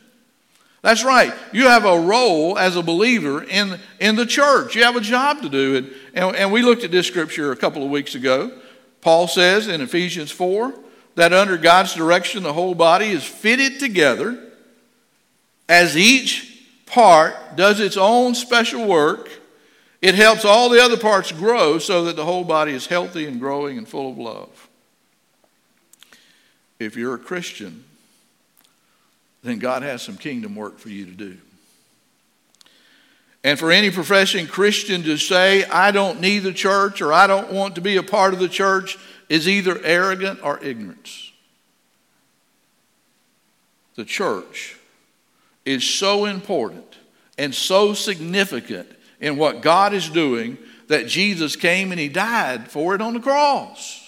That's 0.81 1.03
right. 1.03 1.33
You 1.53 1.67
have 1.67 1.85
a 1.85 1.99
role 1.99 2.57
as 2.57 2.75
a 2.75 2.81
believer 2.81 3.43
in, 3.43 3.79
in 3.99 4.15
the 4.15 4.25
church. 4.25 4.75
You 4.75 4.83
have 4.83 4.95
a 4.95 5.01
job 5.01 5.41
to 5.43 5.49
do. 5.49 5.75
And, 5.77 5.93
and, 6.13 6.35
and 6.35 6.51
we 6.51 6.63
looked 6.63 6.83
at 6.83 6.91
this 6.91 7.05
scripture 7.07 7.51
a 7.51 7.55
couple 7.55 7.83
of 7.83 7.91
weeks 7.91 8.15
ago. 8.15 8.51
Paul 9.01 9.27
says 9.27 9.67
in 9.67 9.81
Ephesians 9.81 10.31
4 10.31 10.73
that 11.15 11.33
under 11.33 11.57
God's 11.57 11.93
direction, 11.93 12.43
the 12.43 12.53
whole 12.53 12.73
body 12.73 13.09
is 13.09 13.23
fitted 13.23 13.79
together 13.79 14.51
as 15.69 15.95
each 15.95 16.65
part 16.87 17.55
does 17.55 17.79
its 17.79 17.97
own 17.97 18.33
special 18.33 18.87
work. 18.87 19.29
It 20.01 20.15
helps 20.15 20.45
all 20.45 20.69
the 20.69 20.83
other 20.83 20.97
parts 20.97 21.31
grow 21.31 21.77
so 21.77 22.05
that 22.05 22.15
the 22.15 22.25
whole 22.25 22.43
body 22.43 22.73
is 22.73 22.87
healthy 22.87 23.27
and 23.27 23.39
growing 23.39 23.77
and 23.77 23.87
full 23.87 24.11
of 24.11 24.17
love. 24.17 24.69
If 26.79 26.95
you're 26.95 27.13
a 27.13 27.19
Christian, 27.19 27.85
then 29.43 29.59
God 29.59 29.83
has 29.83 30.01
some 30.01 30.17
kingdom 30.17 30.55
work 30.55 30.77
for 30.77 30.89
you 30.89 31.05
to 31.05 31.11
do. 31.11 31.37
And 33.43 33.57
for 33.57 33.71
any 33.71 33.89
professing 33.89 34.45
Christian 34.45 35.01
to 35.03 35.17
say, 35.17 35.63
I 35.65 35.91
don't 35.91 36.21
need 36.21 36.39
the 36.39 36.53
church 36.53 37.01
or 37.01 37.11
I 37.11 37.25
don't 37.25 37.51
want 37.51 37.75
to 37.75 37.81
be 37.81 37.97
a 37.97 38.03
part 38.03 38.33
of 38.33 38.39
the 38.39 38.49
church, 38.49 38.97
is 39.29 39.47
either 39.47 39.79
arrogant 39.83 40.39
or 40.43 40.59
ignorance. 40.63 41.31
The 43.95 44.05
church 44.05 44.77
is 45.65 45.83
so 45.83 46.25
important 46.25 46.97
and 47.37 47.55
so 47.55 47.93
significant 47.93 48.89
in 49.19 49.37
what 49.37 49.61
God 49.61 49.93
is 49.93 50.09
doing 50.09 50.57
that 50.87 51.07
Jesus 51.07 51.55
came 51.55 51.91
and 51.91 51.99
He 51.99 52.09
died 52.09 52.69
for 52.69 52.93
it 52.93 53.01
on 53.01 53.13
the 53.13 53.19
cross. 53.19 54.05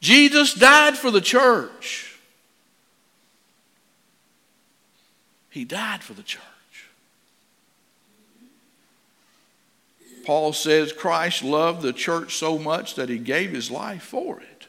Jesus 0.00 0.52
died 0.52 0.98
for 0.98 1.10
the 1.10 1.20
church. 1.20 2.13
He 5.54 5.64
died 5.64 6.02
for 6.02 6.14
the 6.14 6.24
church. 6.24 6.42
Paul 10.26 10.52
says 10.52 10.92
Christ 10.92 11.44
loved 11.44 11.80
the 11.80 11.92
church 11.92 12.34
so 12.34 12.58
much 12.58 12.96
that 12.96 13.08
he 13.08 13.18
gave 13.18 13.52
his 13.52 13.70
life 13.70 14.02
for 14.02 14.40
it. 14.40 14.66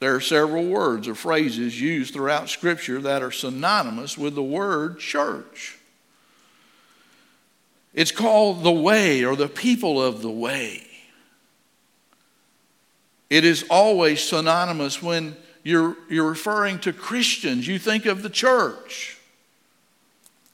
There 0.00 0.14
are 0.14 0.20
several 0.22 0.64
words 0.64 1.06
or 1.06 1.14
phrases 1.14 1.78
used 1.78 2.14
throughout 2.14 2.48
Scripture 2.48 3.02
that 3.02 3.22
are 3.22 3.30
synonymous 3.30 4.16
with 4.16 4.34
the 4.34 4.42
word 4.42 4.98
church. 4.98 5.76
It's 7.92 8.12
called 8.12 8.62
the 8.62 8.72
way 8.72 9.26
or 9.26 9.36
the 9.36 9.48
people 9.48 10.02
of 10.02 10.22
the 10.22 10.30
way. 10.30 10.86
It 13.28 13.44
is 13.44 13.66
always 13.68 14.22
synonymous 14.22 15.02
when 15.02 15.36
you're, 15.68 15.96
you're 16.08 16.30
referring 16.30 16.78
to 16.78 16.94
Christians. 16.94 17.68
You 17.68 17.78
think 17.78 18.06
of 18.06 18.22
the 18.22 18.30
church. 18.30 19.18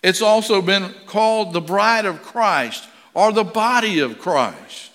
It's 0.02 0.20
also 0.20 0.60
been 0.60 0.92
called 1.06 1.52
the 1.52 1.60
bride 1.60 2.04
of 2.04 2.20
Christ 2.22 2.88
or 3.14 3.30
the 3.30 3.44
body 3.44 4.00
of 4.00 4.18
Christ. 4.18 4.90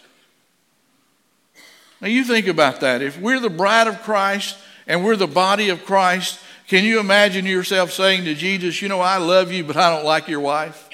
Now, 2.01 2.09
you 2.09 2.25
think 2.25 2.47
about 2.47 2.81
that. 2.81 3.01
If 3.01 3.17
we're 3.17 3.39
the 3.39 3.49
bride 3.49 3.87
of 3.87 4.01
Christ 4.01 4.57
and 4.87 5.05
we're 5.05 5.15
the 5.15 5.25
body 5.25 5.69
of 5.69 5.85
Christ, 5.85 6.37
can 6.67 6.83
you 6.83 6.99
imagine 6.99 7.45
yourself 7.45 7.93
saying 7.93 8.25
to 8.25 8.35
Jesus, 8.35 8.81
You 8.81 8.89
know, 8.89 8.99
I 8.99 9.17
love 9.17 9.53
you, 9.53 9.63
but 9.63 9.77
I 9.77 9.95
don't 9.95 10.05
like 10.05 10.27
your 10.27 10.41
wife? 10.41 10.89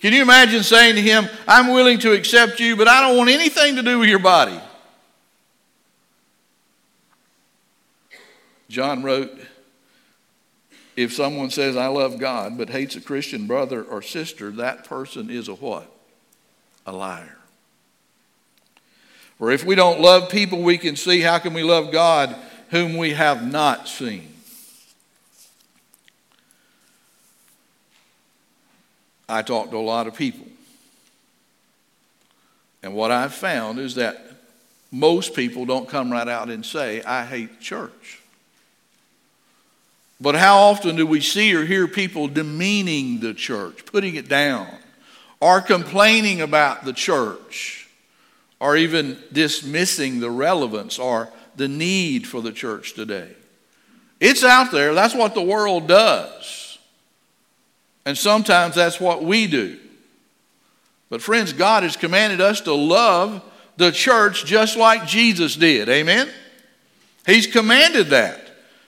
Can 0.00 0.12
you 0.12 0.22
imagine 0.22 0.62
saying 0.62 0.94
to 0.94 1.02
him, 1.02 1.28
I'm 1.48 1.72
willing 1.72 1.98
to 2.00 2.12
accept 2.12 2.60
you, 2.60 2.76
but 2.76 2.86
I 2.86 3.00
don't 3.00 3.16
want 3.16 3.30
anything 3.30 3.74
to 3.76 3.82
do 3.82 3.98
with 3.98 4.08
your 4.08 4.20
body? 4.20 4.60
John 8.72 9.02
wrote, 9.02 9.30
if 10.96 11.12
someone 11.12 11.50
says, 11.50 11.76
I 11.76 11.88
love 11.88 12.18
God, 12.18 12.56
but 12.56 12.70
hates 12.70 12.96
a 12.96 13.02
Christian 13.02 13.46
brother 13.46 13.82
or 13.82 14.00
sister, 14.00 14.50
that 14.52 14.84
person 14.84 15.28
is 15.28 15.48
a 15.48 15.54
what? 15.54 15.94
A 16.86 16.92
liar. 16.92 17.36
Or 19.38 19.50
if 19.50 19.62
we 19.62 19.74
don't 19.74 20.00
love 20.00 20.30
people 20.30 20.62
we 20.62 20.78
can 20.78 20.96
see, 20.96 21.20
how 21.20 21.38
can 21.38 21.52
we 21.52 21.62
love 21.62 21.92
God 21.92 22.34
whom 22.70 22.96
we 22.96 23.10
have 23.10 23.46
not 23.46 23.88
seen? 23.88 24.32
I 29.28 29.42
talk 29.42 29.70
to 29.70 29.76
a 29.76 29.78
lot 29.78 30.06
of 30.06 30.14
people. 30.14 30.46
And 32.82 32.94
what 32.94 33.10
I've 33.10 33.34
found 33.34 33.78
is 33.78 33.96
that 33.96 34.18
most 34.90 35.34
people 35.34 35.66
don't 35.66 35.88
come 35.90 36.10
right 36.10 36.28
out 36.28 36.48
and 36.48 36.64
say, 36.64 37.02
I 37.02 37.26
hate 37.26 37.60
church. 37.60 38.21
But 40.22 40.36
how 40.36 40.58
often 40.58 40.94
do 40.94 41.04
we 41.04 41.20
see 41.20 41.52
or 41.52 41.64
hear 41.64 41.88
people 41.88 42.28
demeaning 42.28 43.18
the 43.18 43.34
church, 43.34 43.84
putting 43.84 44.14
it 44.14 44.28
down, 44.28 44.68
or 45.40 45.60
complaining 45.60 46.40
about 46.40 46.84
the 46.84 46.92
church, 46.92 47.88
or 48.60 48.76
even 48.76 49.18
dismissing 49.32 50.20
the 50.20 50.30
relevance 50.30 50.96
or 50.96 51.28
the 51.56 51.66
need 51.66 52.24
for 52.24 52.40
the 52.40 52.52
church 52.52 52.94
today? 52.94 53.32
It's 54.20 54.44
out 54.44 54.70
there. 54.70 54.94
That's 54.94 55.16
what 55.16 55.34
the 55.34 55.42
world 55.42 55.88
does. 55.88 56.78
And 58.06 58.16
sometimes 58.16 58.76
that's 58.76 59.00
what 59.00 59.24
we 59.24 59.48
do. 59.48 59.76
But, 61.10 61.20
friends, 61.20 61.52
God 61.52 61.82
has 61.82 61.96
commanded 61.96 62.40
us 62.40 62.60
to 62.62 62.72
love 62.72 63.42
the 63.76 63.90
church 63.90 64.44
just 64.44 64.76
like 64.76 65.08
Jesus 65.08 65.56
did. 65.56 65.88
Amen? 65.88 66.28
He's 67.26 67.48
commanded 67.48 68.06
that. 68.10 68.41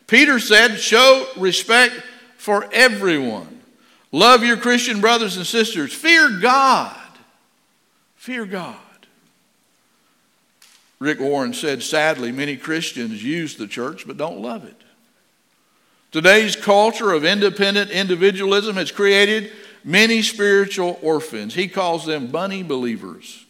Peter 0.07 0.39
said, 0.39 0.77
show 0.79 1.27
respect 1.37 1.95
for 2.37 2.69
everyone. 2.73 3.61
Love 4.13 4.45
your 4.45 4.57
Christian 4.57 5.01
brothers 5.01 5.37
and 5.37 5.47
sisters. 5.47 5.93
Fear 5.93 6.39
God. 6.41 6.97
Fear 8.17 8.47
God. 8.47 8.77
Rick 10.99 11.21
Warren 11.21 11.53
said, 11.53 11.83
sadly, 11.83 12.33
many 12.33 12.57
Christians 12.57 13.23
use 13.23 13.57
the 13.57 13.67
church 13.67 14.07
but 14.07 14.17
don't 14.17 14.41
love 14.41 14.65
it. 14.65 14.77
Today's 16.13 16.55
culture 16.55 17.13
of 17.13 17.25
independent 17.25 17.91
individualism 17.91 18.77
has 18.77 18.93
created 18.93 19.51
many 19.83 20.23
spiritual 20.23 20.99
orphans. 21.03 21.55
He 21.55 21.67
calls 21.67 22.07
them 22.07 22.29
bunny 22.29 22.63
believers 22.63 23.44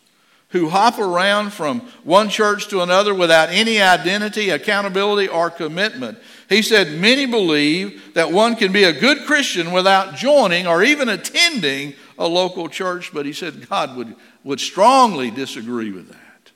who 0.54 0.68
hop 0.68 1.00
around 1.00 1.52
from 1.52 1.80
one 2.04 2.28
church 2.28 2.68
to 2.68 2.80
another 2.80 3.12
without 3.12 3.48
any 3.48 3.82
identity, 3.82 4.50
accountability, 4.50 5.26
or 5.26 5.50
commitment. 5.50 6.16
He 6.48 6.62
said, 6.62 6.92
Many 7.00 7.26
believe 7.26 8.14
that 8.14 8.30
one 8.30 8.54
can 8.54 8.70
be 8.70 8.84
a 8.84 8.92
good 8.92 9.26
Christian 9.26 9.72
without 9.72 10.14
joining 10.14 10.68
or 10.68 10.84
even 10.84 11.08
attending 11.08 11.94
a 12.16 12.28
local 12.28 12.68
church, 12.68 13.10
but 13.12 13.26
he 13.26 13.32
said 13.32 13.68
God 13.68 13.96
would, 13.96 14.14
would 14.44 14.60
strongly 14.60 15.32
disagree 15.32 15.90
with 15.90 16.08
that. 16.10 16.52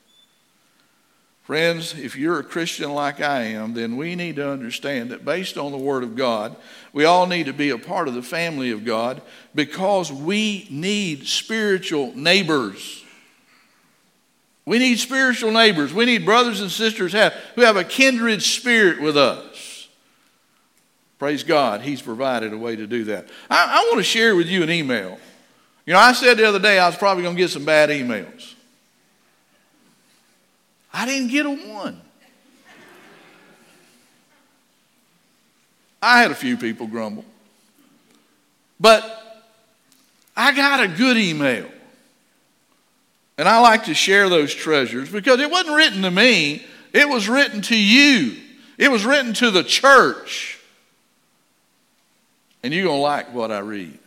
Friends, 1.42 1.98
if 1.98 2.14
you're 2.14 2.38
a 2.38 2.44
Christian 2.44 2.92
like 2.92 3.20
I 3.20 3.46
am, 3.46 3.74
then 3.74 3.96
we 3.96 4.14
need 4.14 4.36
to 4.36 4.48
understand 4.48 5.10
that 5.10 5.24
based 5.24 5.58
on 5.58 5.72
the 5.72 5.78
Word 5.78 6.04
of 6.04 6.14
God, 6.14 6.54
we 6.92 7.04
all 7.04 7.26
need 7.26 7.46
to 7.46 7.52
be 7.52 7.70
a 7.70 7.78
part 7.78 8.06
of 8.06 8.14
the 8.14 8.22
family 8.22 8.70
of 8.70 8.84
God 8.84 9.22
because 9.56 10.12
we 10.12 10.68
need 10.70 11.26
spiritual 11.26 12.14
neighbors. 12.14 13.02
We 14.68 14.78
need 14.78 14.98
spiritual 14.98 15.50
neighbors. 15.50 15.94
We 15.94 16.04
need 16.04 16.26
brothers 16.26 16.60
and 16.60 16.70
sisters 16.70 17.12
who 17.12 17.62
have 17.62 17.76
a 17.78 17.84
kindred 17.84 18.42
spirit 18.42 19.00
with 19.00 19.16
us. 19.16 19.88
Praise 21.18 21.42
God, 21.42 21.80
He's 21.80 22.02
provided 22.02 22.52
a 22.52 22.58
way 22.58 22.76
to 22.76 22.86
do 22.86 23.04
that. 23.04 23.28
I, 23.48 23.80
I 23.80 23.88
want 23.88 23.96
to 23.96 24.02
share 24.02 24.36
with 24.36 24.46
you 24.46 24.62
an 24.62 24.68
email. 24.70 25.18
You 25.86 25.94
know, 25.94 25.98
I 25.98 26.12
said 26.12 26.36
the 26.36 26.46
other 26.46 26.58
day 26.58 26.78
I 26.78 26.86
was 26.86 26.98
probably 26.98 27.22
going 27.22 27.34
to 27.34 27.40
get 27.40 27.48
some 27.48 27.64
bad 27.64 27.88
emails. 27.88 28.52
I 30.92 31.06
didn't 31.06 31.28
get 31.28 31.46
a 31.46 31.50
one. 31.50 32.02
I 36.02 36.20
had 36.20 36.30
a 36.30 36.34
few 36.34 36.58
people 36.58 36.86
grumble. 36.86 37.24
But 38.78 39.02
I 40.36 40.52
got 40.52 40.80
a 40.80 40.88
good 40.88 41.16
email. 41.16 41.70
And 43.38 43.48
I 43.48 43.60
like 43.60 43.84
to 43.84 43.94
share 43.94 44.28
those 44.28 44.52
treasures 44.52 45.10
because 45.10 45.38
it 45.38 45.50
wasn't 45.50 45.76
written 45.76 46.02
to 46.02 46.10
me, 46.10 46.66
it 46.92 47.08
was 47.08 47.28
written 47.28 47.62
to 47.62 47.78
you. 47.78 48.36
It 48.76 48.90
was 48.90 49.04
written 49.04 49.32
to 49.34 49.50
the 49.50 49.62
church. 49.62 50.58
And 52.62 52.74
you're 52.74 52.84
going 52.84 52.98
to 52.98 53.02
like 53.02 53.32
what 53.32 53.52
I 53.52 53.60
read. 53.60 53.98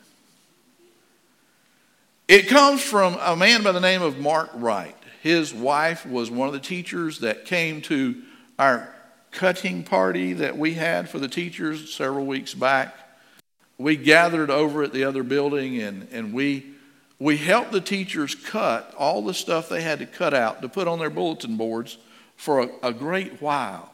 It 2.28 2.48
comes 2.48 2.82
from 2.82 3.18
a 3.20 3.36
man 3.36 3.64
by 3.64 3.72
the 3.72 3.80
name 3.80 4.02
of 4.02 4.18
Mark 4.18 4.50
Wright. 4.54 4.96
His 5.22 5.54
wife 5.54 6.06
was 6.06 6.32
one 6.32 6.48
of 6.48 6.54
the 6.54 6.60
teachers 6.60 7.20
that 7.20 7.46
came 7.46 7.82
to 7.84 8.22
our 8.58 8.94
cutting 9.32 9.84
party 9.84 10.34
that 10.34 10.58
we 10.58 10.74
had 10.74 11.10
for 11.10 11.20
the 11.20 11.28
teachers 11.28 11.94
several 11.94 12.26
weeks 12.26 12.54
back. 12.54 12.96
We 13.78 13.96
gathered 13.96 14.50
over 14.50 14.84
at 14.84 14.94
the 14.94 15.04
other 15.04 15.24
building 15.24 15.82
and, 15.82 16.08
and 16.12 16.34
we 16.34 16.71
we 17.22 17.38
helped 17.38 17.72
the 17.72 17.80
teachers 17.80 18.34
cut 18.34 18.96
all 18.98 19.22
the 19.22 19.36
stuff 19.36 19.70
they 19.70 19.84
had 19.84 20.00
to 20.00 20.08
cut 20.08 20.34
out 20.34 20.64
to 20.64 20.68
put 20.68 20.88
on 20.88 20.98
their 20.98 21.12
bulletin 21.12 21.56
boards 21.56 22.00
for 22.36 22.62
a, 22.62 22.70
a 22.82 22.92
great 22.92 23.40
while. 23.40 23.94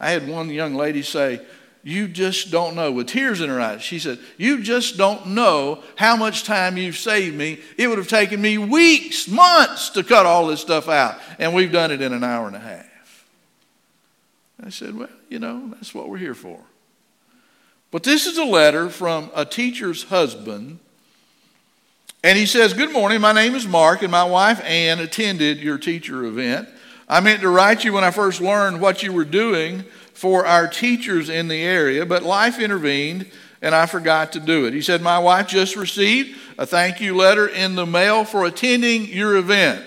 I 0.00 0.10
had 0.10 0.26
one 0.26 0.50
young 0.50 0.74
lady 0.74 1.02
say, 1.02 1.42
You 1.84 2.08
just 2.08 2.50
don't 2.50 2.74
know, 2.74 2.90
with 2.90 3.06
tears 3.06 3.40
in 3.40 3.50
her 3.50 3.60
eyes. 3.60 3.82
She 3.82 4.00
said, 4.00 4.18
You 4.36 4.64
just 4.64 4.96
don't 4.96 5.28
know 5.28 5.84
how 5.94 6.16
much 6.16 6.42
time 6.42 6.76
you've 6.76 6.96
saved 6.96 7.36
me. 7.36 7.60
It 7.78 7.86
would 7.86 7.98
have 7.98 8.08
taken 8.08 8.42
me 8.42 8.58
weeks, 8.58 9.28
months 9.28 9.90
to 9.90 10.02
cut 10.02 10.26
all 10.26 10.48
this 10.48 10.60
stuff 10.60 10.88
out, 10.88 11.20
and 11.38 11.54
we've 11.54 11.70
done 11.70 11.92
it 11.92 12.02
in 12.02 12.12
an 12.12 12.24
hour 12.24 12.48
and 12.48 12.56
a 12.56 12.58
half. 12.58 13.26
I 14.60 14.70
said, 14.70 14.96
Well, 14.96 15.08
you 15.28 15.38
know, 15.38 15.68
that's 15.68 15.94
what 15.94 16.08
we're 16.08 16.18
here 16.18 16.34
for. 16.34 16.58
But 17.92 18.02
this 18.02 18.26
is 18.26 18.38
a 18.38 18.44
letter 18.44 18.90
from 18.90 19.30
a 19.36 19.44
teacher's 19.44 20.02
husband. 20.02 20.80
And 22.22 22.36
he 22.36 22.46
says, 22.46 22.74
Good 22.74 22.92
morning, 22.92 23.20
my 23.20 23.32
name 23.32 23.54
is 23.54 23.66
Mark, 23.66 24.02
and 24.02 24.10
my 24.10 24.24
wife 24.24 24.62
Ann 24.64 24.98
attended 24.98 25.58
your 25.58 25.78
teacher 25.78 26.24
event. 26.24 26.68
I 27.08 27.20
meant 27.20 27.40
to 27.40 27.48
write 27.48 27.84
you 27.84 27.92
when 27.92 28.04
I 28.04 28.10
first 28.10 28.40
learned 28.40 28.80
what 28.80 29.02
you 29.02 29.12
were 29.12 29.24
doing 29.24 29.84
for 30.12 30.44
our 30.44 30.68
teachers 30.68 31.28
in 31.28 31.48
the 31.48 31.62
area, 31.62 32.04
but 32.04 32.22
life 32.22 32.60
intervened 32.60 33.26
and 33.62 33.74
I 33.74 33.86
forgot 33.86 34.32
to 34.32 34.40
do 34.40 34.66
it. 34.66 34.74
He 34.74 34.82
said, 34.82 35.02
My 35.02 35.18
wife 35.18 35.48
just 35.48 35.76
received 35.76 36.38
a 36.58 36.66
thank 36.66 37.00
you 37.00 37.16
letter 37.16 37.46
in 37.46 37.74
the 37.74 37.86
mail 37.86 38.24
for 38.24 38.44
attending 38.44 39.06
your 39.06 39.36
event. 39.36 39.84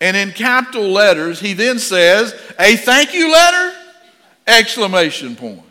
And 0.00 0.16
in 0.16 0.32
capital 0.32 0.88
letters, 0.88 1.40
he 1.40 1.52
then 1.52 1.78
says, 1.78 2.34
A 2.58 2.76
thank 2.76 3.14
you 3.14 3.30
letter? 3.30 3.76
Exclamation 4.46 5.36
point. 5.36 5.62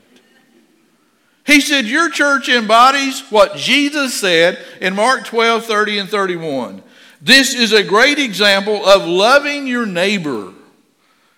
He 1.49 1.61
said, 1.61 1.87
Your 1.87 2.11
church 2.11 2.47
embodies 2.47 3.21
what 3.31 3.55
Jesus 3.55 4.13
said 4.13 4.63
in 4.79 4.93
Mark 4.93 5.25
12, 5.25 5.65
30, 5.65 5.97
and 5.97 6.07
31. 6.09 6.83
This 7.21 7.55
is 7.55 7.73
a 7.73 7.83
great 7.83 8.19
example 8.19 8.85
of 8.85 9.07
loving 9.07 9.65
your 9.65 9.87
neighbor. 9.87 10.53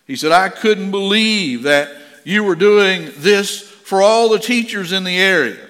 He 0.06 0.18
said, 0.18 0.34
I 0.34 0.50
couldn't 0.50 0.92
believe 0.92 1.64
that 1.64 1.96
you 2.26 2.44
were 2.44 2.56
doing 2.56 3.10
this 3.20 3.62
for 3.62 4.02
all 4.02 4.28
the 4.28 4.38
teachers 4.38 4.92
in 4.92 5.06
the 5.06 5.18
area. 5.18 5.66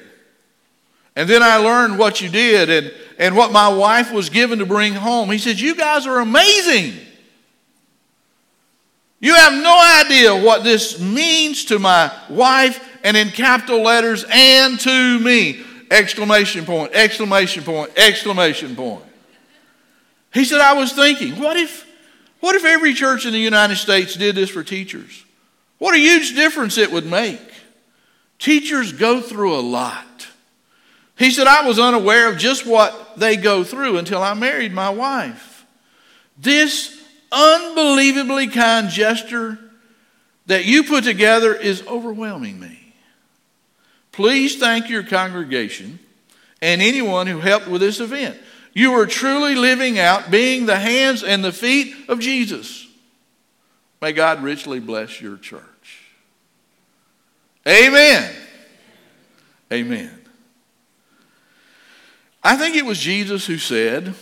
And 1.16 1.30
then 1.30 1.44
I 1.44 1.58
learned 1.58 2.00
what 2.00 2.20
you 2.20 2.28
did 2.28 2.72
and, 2.72 2.92
and 3.20 3.36
what 3.36 3.52
my 3.52 3.70
wife 3.70 4.12
was 4.12 4.32
given 4.32 4.58
to 4.58 4.66
bring 4.66 4.96
home. 4.96 5.30
He 5.30 5.38
said, 5.38 5.60
You 5.60 5.76
guys 5.76 6.08
are 6.08 6.20
amazing. 6.20 6.96
You 9.20 9.36
have 9.36 9.54
no 9.54 10.04
idea 10.04 10.36
what 10.36 10.64
this 10.64 11.00
means 11.00 11.66
to 11.66 11.78
my 11.78 12.12
wife 12.28 12.88
and 13.04 13.18
in 13.18 13.30
capital 13.30 13.82
letters 13.82 14.26
and 14.30 14.80
to 14.80 15.20
me. 15.20 15.64
Exclamation 15.90 16.66
point, 16.66 16.94
exclamation 16.94 17.64
point, 17.64 17.92
exclamation 17.98 18.76
point. 18.76 19.04
He 20.34 20.46
said, 20.46 20.62
I 20.62 20.74
was 20.74 20.94
thinking, 20.94 21.38
what 21.38 21.58
if, 21.58 21.86
what 22.40 22.56
if 22.56 22.64
every 22.64 22.94
church 22.94 23.26
in 23.26 23.34
the 23.34 23.40
United 23.40 23.76
States 23.76 24.16
did 24.16 24.36
this 24.36 24.50
for 24.50 24.64
teachers? 24.64 25.26
What 25.78 25.96
a 25.96 25.98
huge 25.98 26.36
difference 26.36 26.78
it 26.78 26.92
would 26.92 27.06
make. 27.06 27.42
Teachers 28.40 28.94
go 28.94 29.22
through 29.22 29.56
a 29.56 29.62
lot. 29.62 30.28
He 31.18 31.30
said, 31.30 31.48
I 31.48 31.68
was 31.68 31.78
unaware 31.78 32.32
of 32.32 32.38
just 32.38 32.66
what 32.66 33.18
they 33.18 33.36
go 33.36 33.64
through 33.64 33.98
until 33.98 34.24
I 34.24 34.34
married 34.34 34.74
my 34.74 34.90
wife. 34.90 35.66
This 36.38 37.00
unbelievably 37.32 38.48
kind 38.48 38.90
gesture 38.90 39.60
that 40.48 40.66
you 40.66 40.84
put 40.84 41.04
together 41.04 41.54
is 41.54 41.86
overwhelming 41.86 42.60
me. 42.60 42.81
Please 44.12 44.58
thank 44.58 44.90
your 44.90 45.04
congregation 45.04 46.00
and 46.62 46.82
anyone 46.82 47.28
who 47.28 47.40
helped 47.40 47.68
with 47.68 47.82
this 47.82 48.00
event. 48.00 48.38
You 48.74 48.94
are 48.94 49.06
truly 49.06 49.56
living 49.56 50.00
out 50.00 50.32
being 50.32 50.66
the 50.66 50.80
hands 50.80 51.24
and 51.24 51.44
the 51.44 51.52
feet 51.52 51.94
of 52.10 52.20
Jesus. 52.20 52.88
May 54.02 54.14
God 54.14 54.42
richly 54.42 54.80
bless 54.80 55.22
your 55.22 55.38
church. 55.38 55.62
Amen. 57.68 58.34
Amen. 59.72 60.22
I 62.44 62.58
think 62.58 62.76
it 62.76 62.86
was 62.86 63.00
Jesus 63.00 63.46
who 63.46 63.58
said, 63.58 64.16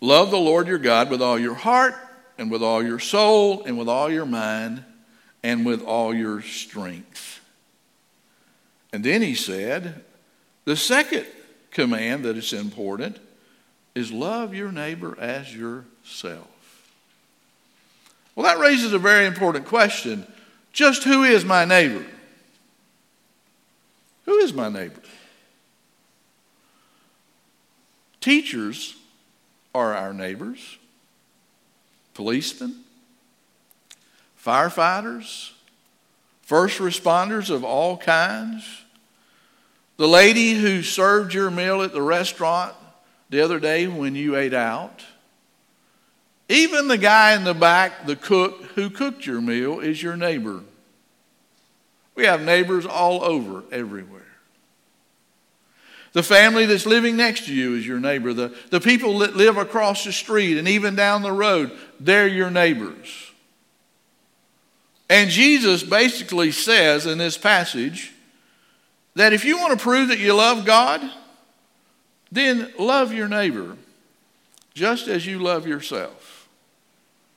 Love 0.00 0.30
the 0.30 0.38
Lord 0.38 0.66
your 0.66 0.78
God 0.78 1.08
with 1.08 1.22
all 1.22 1.38
your 1.38 1.54
heart, 1.54 1.94
and 2.36 2.50
with 2.50 2.62
all 2.62 2.82
your 2.82 2.98
soul, 2.98 3.64
and 3.64 3.78
with 3.78 3.88
all 3.88 4.10
your 4.10 4.26
mind, 4.26 4.84
and 5.42 5.64
with 5.64 5.82
all 5.82 6.12
your 6.12 6.42
strength. 6.42 7.40
And 8.92 9.04
then 9.04 9.22
he 9.22 9.34
said, 9.34 10.04
The 10.64 10.76
second 10.76 11.26
command 11.70 12.24
that 12.24 12.36
is 12.36 12.52
important 12.52 13.18
is 13.94 14.12
love 14.12 14.54
your 14.54 14.72
neighbor 14.72 15.16
as 15.18 15.54
yourself. 15.54 16.48
Well, 18.34 18.44
that 18.44 18.62
raises 18.62 18.92
a 18.92 18.98
very 18.98 19.26
important 19.26 19.66
question. 19.66 20.26
Just 20.72 21.04
who 21.04 21.22
is 21.22 21.44
my 21.44 21.64
neighbor? 21.64 22.04
Who 24.26 24.36
is 24.38 24.52
my 24.52 24.68
neighbor? 24.68 25.00
Teachers 28.20 28.96
are 29.74 29.94
our 29.94 30.12
neighbors, 30.12 30.78
policemen, 32.12 32.82
firefighters, 34.42 35.52
first 36.46 36.78
responders 36.78 37.50
of 37.50 37.64
all 37.64 37.98
kinds. 37.98 38.64
The 39.96 40.08
lady 40.08 40.54
who 40.54 40.82
served 40.82 41.34
your 41.34 41.50
meal 41.50 41.82
at 41.82 41.92
the 41.92 42.02
restaurant 42.02 42.74
the 43.28 43.40
other 43.40 43.58
day 43.58 43.88
when 43.88 44.14
you 44.14 44.36
ate 44.36 44.54
out. 44.54 45.04
Even 46.48 46.86
the 46.86 46.98
guy 46.98 47.34
in 47.34 47.42
the 47.42 47.54
back, 47.54 48.06
the 48.06 48.14
cook 48.14 48.62
who 48.76 48.88
cooked 48.88 49.26
your 49.26 49.40
meal, 49.40 49.80
is 49.80 50.00
your 50.00 50.16
neighbor. 50.16 50.62
We 52.14 52.24
have 52.26 52.40
neighbors 52.40 52.86
all 52.86 53.24
over, 53.24 53.64
everywhere. 53.72 54.22
The 56.12 56.22
family 56.22 56.64
that's 56.64 56.86
living 56.86 57.16
next 57.16 57.46
to 57.46 57.54
you 57.54 57.74
is 57.74 57.84
your 57.84 57.98
neighbor. 57.98 58.32
The, 58.32 58.56
the 58.70 58.80
people 58.80 59.18
that 59.18 59.36
live 59.36 59.56
across 59.56 60.04
the 60.04 60.12
street 60.12 60.58
and 60.58 60.68
even 60.68 60.94
down 60.94 61.22
the 61.22 61.32
road, 61.32 61.72
they're 61.98 62.28
your 62.28 62.50
neighbors. 62.50 63.25
And 65.08 65.30
Jesus 65.30 65.82
basically 65.82 66.50
says 66.50 67.06
in 67.06 67.18
this 67.18 67.38
passage 67.38 68.12
that 69.14 69.32
if 69.32 69.44
you 69.44 69.58
want 69.58 69.78
to 69.78 69.82
prove 69.82 70.08
that 70.08 70.18
you 70.18 70.34
love 70.34 70.64
God, 70.64 71.00
then 72.32 72.72
love 72.78 73.12
your 73.12 73.28
neighbor 73.28 73.76
just 74.74 75.08
as 75.08 75.24
you 75.24 75.38
love 75.38 75.66
yourself. 75.66 76.48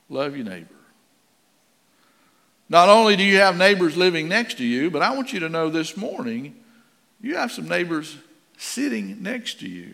Love 0.09 0.35
your 0.35 0.45
neighbor. 0.45 0.67
Not 2.67 2.89
only 2.89 3.15
do 3.15 3.23
you 3.23 3.37
have 3.37 3.57
neighbors 3.57 3.95
living 3.95 4.27
next 4.27 4.57
to 4.57 4.65
you, 4.65 4.91
but 4.91 5.01
I 5.01 5.15
want 5.15 5.33
you 5.33 5.39
to 5.39 5.49
know 5.49 5.69
this 5.69 5.95
morning 5.95 6.55
you 7.21 7.35
have 7.35 7.51
some 7.51 7.67
neighbors 7.67 8.17
sitting 8.57 9.21
next 9.23 9.59
to 9.59 9.67
you. 9.67 9.93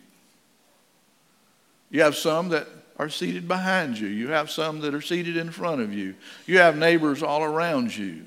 You 1.90 2.02
have 2.02 2.16
some 2.16 2.50
that 2.50 2.68
are 2.98 3.10
seated 3.10 3.48
behind 3.48 4.00
you. 4.00 4.08
You 4.08 4.30
have 4.30 4.50
some 4.50 4.80
that 4.82 4.94
are 4.94 5.02
seated 5.02 5.38
in 5.38 5.52
front 5.52 5.82
of 5.82 5.94
you. 5.94 6.16
You 6.46 6.60
have 6.60 6.78
neighbors 6.78 7.22
all 7.24 7.44
around 7.44 7.96
you. 7.96 8.26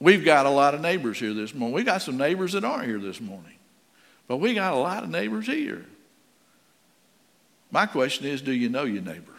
We've 0.00 0.24
got 0.24 0.46
a 0.46 0.50
lot 0.50 0.74
of 0.74 0.80
neighbors 0.80 1.18
here 1.18 1.34
this 1.34 1.54
morning. 1.54 1.74
We 1.74 1.84
got 1.84 2.02
some 2.02 2.16
neighbors 2.16 2.52
that 2.52 2.64
aren't 2.64 2.86
here 2.86 2.98
this 2.98 3.20
morning. 3.20 3.54
But 4.26 4.38
we 4.38 4.54
got 4.54 4.72
a 4.72 4.76
lot 4.76 5.04
of 5.04 5.10
neighbors 5.10 5.46
here. 5.46 5.84
My 7.70 7.86
question 7.86 8.26
is 8.26 8.42
do 8.42 8.52
you 8.52 8.68
know 8.68 8.84
your 8.84 9.02
neighbor? 9.02 9.32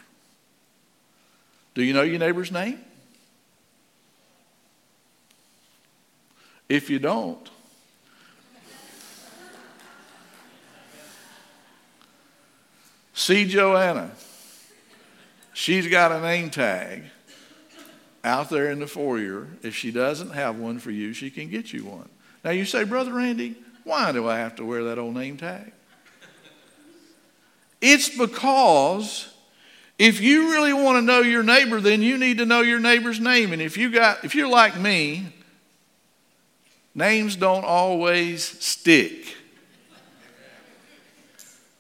Do 1.74 1.84
you 1.84 1.94
know 1.94 2.04
your 2.04 2.20
neighbor's 2.20 2.52
name? 2.52 2.80
If 6.68 6.90
you 6.90 7.00
don't, 7.00 7.50
see 13.16 13.46
Joanna. 13.46 14.12
She's 15.54 15.88
got 15.88 16.12
a 16.12 16.22
name 16.22 16.52
tag 16.52 17.06
out 18.24 18.52
there 18.52 18.70
in 18.70 18.80
the 18.80 18.86
foyer. 18.88 19.48
If 19.64 19.76
she 19.76 19.90
doesn't 19.90 20.32
have 20.32 20.58
one 20.58 20.78
for 20.78 20.92
you, 20.92 21.14
she 21.14 21.32
can 21.32 21.50
get 21.50 21.74
you 21.74 21.86
one. 21.86 22.10
Now 22.44 22.52
you 22.52 22.66
say, 22.66 22.84
Brother 22.84 23.14
Randy, 23.14 23.56
why 23.84 24.12
do 24.12 24.28
I 24.28 24.38
have 24.38 24.56
to 24.58 24.66
wear 24.66 24.84
that 24.84 25.00
old 25.00 25.16
name 25.16 25.38
tag? 25.38 25.72
It's 27.82 28.16
because 28.16 29.34
if 29.98 30.22
you 30.22 30.52
really 30.52 30.74
want 30.74 30.98
to 30.98 31.02
know 31.02 31.22
your 31.22 31.42
neighbor, 31.42 31.82
then 31.82 32.04
you 32.04 32.18
need 32.20 32.38
to 32.38 32.46
know 32.46 32.62
your 32.62 32.80
neighbor's 32.80 33.20
name. 33.20 33.52
And 33.52 33.62
if 33.62 33.78
you 33.78 33.90
got 33.90 34.24
if 34.24 34.36
you're 34.36 34.50
like 34.50 34.78
me, 34.80 35.32
Names 36.96 37.36
don't 37.36 37.66
always 37.66 38.42
stick. 38.64 39.35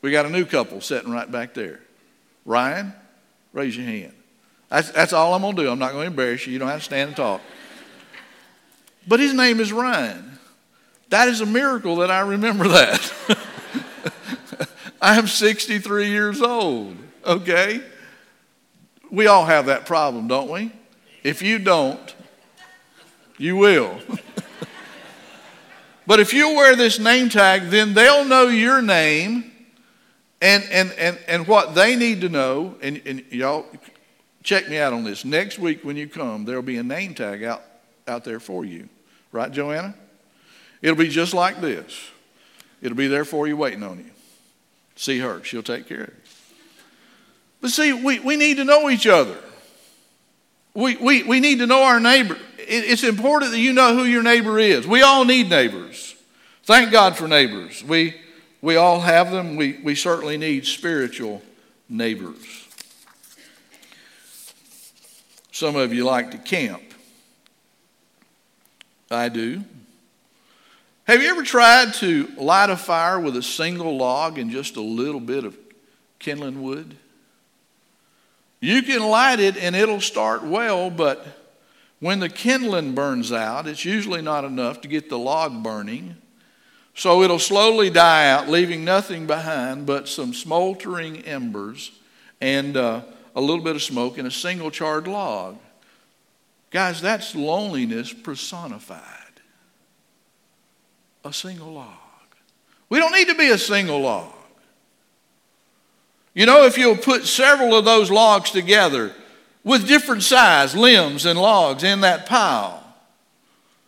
We 0.05 0.11
got 0.11 0.27
a 0.27 0.29
new 0.29 0.45
couple 0.45 0.81
sitting 0.81 1.11
right 1.11 1.31
back 1.31 1.55
there. 1.55 1.79
Ryan, 2.45 2.93
raise 3.53 3.75
your 3.75 3.87
hand. 3.87 4.13
That's, 4.69 4.91
that's 4.91 5.13
all 5.13 5.33
I'm 5.33 5.41
going 5.41 5.55
to 5.55 5.63
do. 5.63 5.71
I'm 5.71 5.79
not 5.79 5.93
going 5.93 6.03
to 6.03 6.11
embarrass 6.11 6.45
you. 6.45 6.53
You 6.53 6.59
don't 6.59 6.67
have 6.67 6.81
to 6.81 6.85
stand 6.85 7.07
and 7.07 7.17
talk. 7.17 7.41
But 9.07 9.19
his 9.19 9.33
name 9.33 9.59
is 9.59 9.73
Ryan. 9.73 10.37
That 11.09 11.27
is 11.27 11.41
a 11.41 11.45
miracle 11.47 11.95
that 11.95 12.11
I 12.11 12.19
remember 12.19 12.67
that. 12.67 13.15
I 15.01 15.17
am 15.17 15.25
63 15.25 16.07
years 16.07 16.39
old, 16.39 16.95
okay? 17.25 17.81
We 19.09 19.25
all 19.25 19.45
have 19.45 19.65
that 19.65 19.87
problem, 19.87 20.27
don't 20.27 20.51
we? 20.51 20.71
If 21.23 21.41
you 21.41 21.57
don't, 21.57 22.13
you 23.39 23.55
will. 23.55 23.97
But 26.07 26.19
if 26.19 26.33
you 26.33 26.49
wear 26.53 26.75
this 26.75 26.99
name 26.99 27.29
tag, 27.29 27.71
then 27.71 27.95
they'll 27.95 28.25
know 28.25 28.47
your 28.47 28.79
name 28.79 29.54
and, 30.45 30.63
and, 30.69 30.91
and, 30.91 31.17
and 31.27 31.47
what 31.47 31.73
they 31.73 31.95
need 31.95 32.21
to 32.21 32.29
know. 32.29 32.75
And, 32.79 33.01
and 33.05 33.23
y'all, 33.31 33.65
check 34.43 34.69
me 34.69 34.77
out 34.77 34.93
on 34.93 35.03
this. 35.03 35.25
Next 35.25 35.57
week 35.57 35.83
when 35.83 35.97
you 35.97 36.07
come, 36.07 36.45
there'll 36.45 36.61
be 36.61 36.77
a 36.77 36.83
name 36.83 37.15
tag 37.15 37.43
out, 37.43 37.63
out 38.07 38.23
there 38.23 38.39
for 38.39 38.63
you. 38.63 38.87
Right, 39.31 39.51
Joanna? 39.51 39.95
It'll 40.83 40.95
be 40.95 41.09
just 41.09 41.33
like 41.33 41.61
this. 41.61 41.99
It'll 42.79 42.95
be 42.95 43.07
there 43.07 43.25
for 43.25 43.47
you, 43.47 43.57
waiting 43.57 43.81
on 43.81 43.97
you. 43.97 44.11
See 44.95 45.17
her, 45.17 45.43
she'll 45.43 45.63
take 45.63 45.87
care 45.87 46.01
of 46.01 46.07
you. 46.09 46.15
But 47.59 47.71
see, 47.71 47.91
we, 47.91 48.19
we 48.19 48.37
need 48.37 48.57
to 48.57 48.65
know 48.65 48.91
each 48.91 49.07
other. 49.07 49.37
We, 50.75 50.95
we, 50.97 51.23
we 51.23 51.39
need 51.39 51.57
to 51.59 51.65
know 51.65 51.81
our 51.81 51.99
neighbor. 51.99 52.37
It's 52.59 53.03
important 53.03 53.51
that 53.51 53.59
you 53.59 53.73
know 53.73 53.95
who 53.97 54.03
your 54.03 54.21
neighbor 54.21 54.59
is. 54.59 54.85
We 54.85 55.01
all 55.01 55.25
need 55.25 55.49
neighbors. 55.49 56.15
Thank 56.63 56.91
God 56.91 57.17
for 57.17 57.27
neighbors. 57.27 57.83
We, 57.83 58.15
we 58.65 58.77
all 58.77 58.99
have 58.99 59.29
them. 59.29 59.57
We, 59.57 59.79
we 59.83 59.93
certainly 59.93 60.37
need 60.37 60.65
spiritual 60.65 61.43
neighbors. 61.87 62.67
Some 65.51 65.75
of 65.75 65.93
you 65.93 66.03
like 66.03 66.31
to 66.31 66.39
camp. 66.39 66.81
I 69.11 69.29
do. 69.29 69.63
Have 71.03 71.21
you 71.21 71.29
ever 71.29 71.43
tried 71.43 71.93
to 71.95 72.27
light 72.37 72.71
a 72.71 72.75
fire 72.75 73.19
with 73.19 73.37
a 73.37 73.43
single 73.43 73.97
log 73.97 74.39
and 74.39 74.49
just 74.49 74.77
a 74.77 74.81
little 74.81 75.19
bit 75.19 75.43
of 75.45 75.55
kindling 76.17 76.63
wood? 76.63 76.97
You 78.59 78.81
can 78.81 79.07
light 79.07 79.39
it 79.39 79.57
and 79.57 79.75
it'll 79.75 80.01
start 80.01 80.41
well, 80.41 80.89
but 80.89 81.23
when 81.99 82.19
the 82.19 82.29
kindling 82.29 82.95
burns 82.95 83.31
out, 83.31 83.67
it's 83.67 83.85
usually 83.85 84.23
not 84.23 84.43
enough 84.43 84.81
to 84.81 84.87
get 84.87 85.07
the 85.07 85.19
log 85.19 85.61
burning. 85.61 86.15
So 86.95 87.23
it'll 87.23 87.39
slowly 87.39 87.89
die 87.89 88.29
out, 88.29 88.47
leaving 88.47 88.85
nothing 88.85 89.27
behind 89.27 89.85
but 89.85 90.07
some 90.07 90.33
smoldering 90.33 91.19
embers 91.23 91.91
and 92.39 92.77
uh, 92.77 93.01
a 93.35 93.41
little 93.41 93.63
bit 93.63 93.75
of 93.75 93.83
smoke 93.83 94.17
and 94.17 94.25
a 94.27 94.31
single 94.31 94.71
charred 94.71 95.05
log. 95.05 95.57
Guys, 96.71 97.01
that's 97.01 97.35
loneliness 97.35 98.13
personified. 98.13 99.01
A 101.25 101.33
single 101.33 101.73
log. 101.73 101.97
We 102.87 102.99
don't 102.99 103.11
need 103.11 103.27
to 103.27 103.35
be 103.35 103.49
a 103.49 103.57
single 103.57 103.99
log. 103.99 104.31
You 106.33 106.45
know, 106.45 106.63
if 106.63 106.77
you'll 106.77 106.97
put 106.97 107.25
several 107.25 107.75
of 107.75 107.83
those 107.83 108.09
logs 108.09 108.51
together 108.51 109.13
with 109.65 109.87
different 109.87 110.23
size 110.23 110.75
limbs 110.75 111.25
and 111.25 111.39
logs 111.39 111.83
in 111.83 112.01
that 112.01 112.25
pile, 112.25 112.84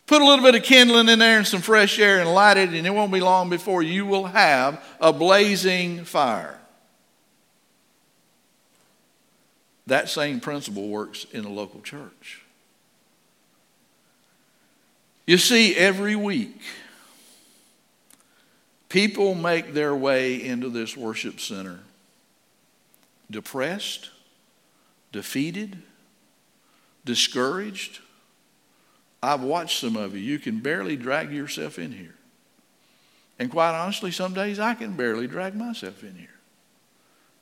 put 0.08 0.22
a 0.22 0.26
little 0.26 0.44
bit 0.44 0.56
of 0.56 0.64
kindling 0.64 1.10
in 1.10 1.20
there 1.20 1.38
and 1.38 1.46
some 1.46 1.62
fresh 1.62 2.00
air 2.00 2.20
and 2.20 2.34
light 2.34 2.58
it, 2.58 2.70
and 2.70 2.88
it 2.88 2.90
won't 2.90 3.12
be 3.12 3.20
long 3.20 3.50
before 3.50 3.84
you 3.84 4.06
will 4.06 4.26
have 4.26 4.84
a 5.00 5.14
blazing 5.14 6.06
fire. 6.06 6.58
That 9.86 10.10
same 10.10 10.40
principle 10.40 10.88
works 10.88 11.26
in 11.32 11.46
a 11.46 11.50
local 11.50 11.82
church. 11.82 12.42
You 15.26 15.38
see, 15.38 15.76
every 15.76 16.16
week, 16.16 16.62
people 18.88 19.36
make 19.36 19.74
their 19.74 19.94
way 19.94 20.42
into 20.42 20.70
this 20.70 20.96
worship 20.96 21.40
center 21.40 21.80
depressed, 23.30 24.10
defeated, 25.12 25.82
discouraged. 27.04 28.00
I've 29.28 29.44
watched 29.44 29.82
some 29.82 29.98
of 29.98 30.16
you. 30.16 30.22
You 30.22 30.40
can 30.40 30.60
barely 30.60 30.96
drag 30.96 31.34
yourself 31.34 31.78
in 31.78 31.92
here. 31.92 32.16
And 33.38 33.52
quite 33.52 33.78
honestly, 33.78 34.10
some 34.10 34.34
days 34.34 34.58
I 34.58 34.74
can 34.74 34.94
barely 34.94 35.28
drag 35.28 35.54
myself 35.54 36.02
in 36.02 36.16
here. 36.16 36.30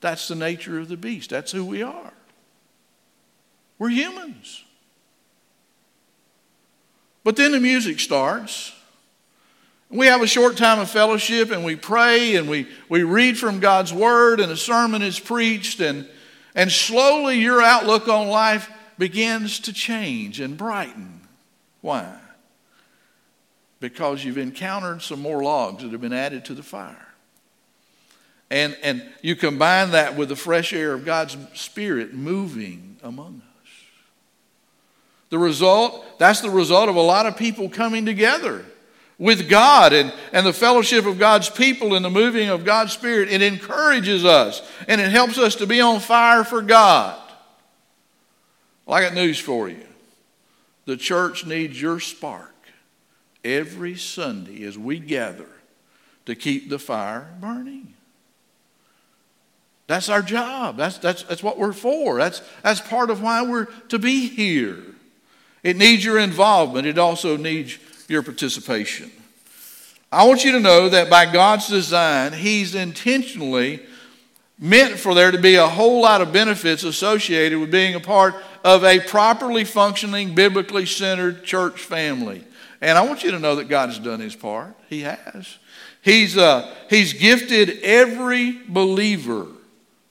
That's 0.01 0.27
the 0.27 0.33
nature 0.33 0.79
of 0.79 0.87
the 0.87 0.97
beast. 0.97 1.29
That's 1.29 1.51
who 1.51 1.63
we 1.63 1.83
are. 1.83 2.11
We're 3.77 3.89
humans. 3.89 4.63
But 7.23 7.35
then 7.35 7.51
the 7.51 7.59
music 7.59 7.99
starts. 7.99 8.73
We 9.91 10.07
have 10.07 10.23
a 10.23 10.27
short 10.27 10.57
time 10.57 10.79
of 10.79 10.89
fellowship 10.89 11.51
and 11.51 11.63
we 11.63 11.75
pray 11.75 12.35
and 12.35 12.49
we, 12.49 12.67
we 12.89 13.03
read 13.03 13.37
from 13.37 13.59
God's 13.59 13.93
Word 13.93 14.39
and 14.39 14.51
a 14.51 14.57
sermon 14.57 15.03
is 15.03 15.19
preached, 15.19 15.79
and, 15.81 16.09
and 16.55 16.71
slowly 16.71 17.37
your 17.37 17.61
outlook 17.61 18.07
on 18.07 18.27
life 18.27 18.71
begins 18.97 19.59
to 19.59 19.71
change 19.71 20.39
and 20.39 20.57
brighten. 20.57 21.14
Why? 21.85 22.17
Because 23.79 24.25
you've 24.25 24.39
encountered 24.39 25.03
some 25.03 25.21
more 25.21 25.43
logs 25.43 25.83
that 25.83 25.91
have 25.91 26.01
been 26.01 26.13
added 26.13 26.43
to 26.45 26.55
the 26.55 26.63
fire. 26.63 27.09
And, 28.49 28.75
and 28.81 29.07
you 29.21 29.35
combine 29.35 29.91
that 29.91 30.15
with 30.15 30.29
the 30.29 30.35
fresh 30.35 30.73
air 30.73 30.93
of 30.93 31.05
God's 31.05 31.37
Spirit 31.53 32.11
moving 32.11 32.97
among 33.03 33.43
us. 33.61 33.71
The 35.29 35.37
result, 35.37 36.17
that's 36.17 36.41
the 36.41 36.49
result 36.49 36.89
of 36.89 36.95
a 36.95 37.01
lot 37.01 37.27
of 37.27 37.37
people 37.37 37.69
coming 37.69 38.03
together 38.03 38.65
with 39.19 39.47
God 39.47 39.93
and, 39.93 40.11
and 40.33 40.43
the 40.43 40.53
fellowship 40.53 41.05
of 41.05 41.19
God's 41.19 41.51
people 41.51 41.93
and 41.93 42.03
the 42.03 42.09
moving 42.09 42.49
of 42.49 42.65
God's 42.65 42.93
Spirit. 42.93 43.29
It 43.29 43.43
encourages 43.43 44.25
us 44.25 44.67
and 44.87 44.99
it 44.99 45.11
helps 45.11 45.37
us 45.37 45.53
to 45.57 45.67
be 45.67 45.81
on 45.81 45.99
fire 45.99 46.43
for 46.43 46.63
God. 46.63 47.21
Well, 48.87 48.97
I 48.97 49.01
got 49.01 49.13
news 49.13 49.37
for 49.37 49.69
you. 49.69 49.85
The 50.85 50.97
church 50.97 51.45
needs 51.45 51.81
your 51.81 51.99
spark 51.99 52.53
every 53.43 53.95
Sunday 53.95 54.63
as 54.63 54.77
we 54.77 54.99
gather 54.99 55.47
to 56.25 56.35
keep 56.35 56.69
the 56.69 56.79
fire 56.79 57.33
burning. 57.39 57.93
That's 59.87 60.09
our 60.09 60.21
job. 60.21 60.77
That's, 60.77 60.97
that's, 60.97 61.23
that's 61.23 61.43
what 61.43 61.59
we're 61.59 61.73
for. 61.73 62.17
That's, 62.17 62.41
that's 62.63 62.81
part 62.81 63.09
of 63.09 63.21
why 63.21 63.43
we're 63.43 63.65
to 63.89 63.99
be 63.99 64.27
here. 64.27 64.83
It 65.63 65.77
needs 65.77 66.03
your 66.03 66.19
involvement, 66.19 66.87
it 66.87 66.97
also 66.97 67.37
needs 67.37 67.77
your 68.07 68.21
participation. 68.21 69.11
I 70.11 70.25
want 70.25 70.45
you 70.45 70.53
to 70.53 70.59
know 70.59 70.89
that 70.89 71.09
by 71.09 71.31
God's 71.31 71.67
design, 71.67 72.33
He's 72.33 72.75
intentionally 72.75 73.81
meant 74.57 74.97
for 74.97 75.13
there 75.13 75.31
to 75.31 75.37
be 75.37 75.55
a 75.55 75.67
whole 75.67 76.01
lot 76.01 76.21
of 76.21 76.31
benefits 76.31 76.83
associated 76.83 77.59
with 77.59 77.71
being 77.71 77.95
a 77.95 77.99
part 77.99 78.35
of 78.65 78.83
a 78.83 78.99
properly 78.99 79.63
functioning, 79.63 80.35
biblically 80.35 80.85
centered 80.85 81.45
church 81.45 81.79
family. 81.79 82.43
And 82.81 82.97
I 82.97 83.05
want 83.05 83.23
you 83.23 83.31
to 83.31 83.39
know 83.39 83.55
that 83.55 83.69
God 83.69 83.87
has 83.87 83.99
done 83.99 84.19
His 84.19 84.35
part. 84.35 84.75
He 84.89 85.03
has. 85.03 85.57
He's, 86.01 86.37
uh, 86.37 86.73
he's 86.89 87.13
gifted 87.13 87.79
every 87.81 88.59
believer. 88.67 89.47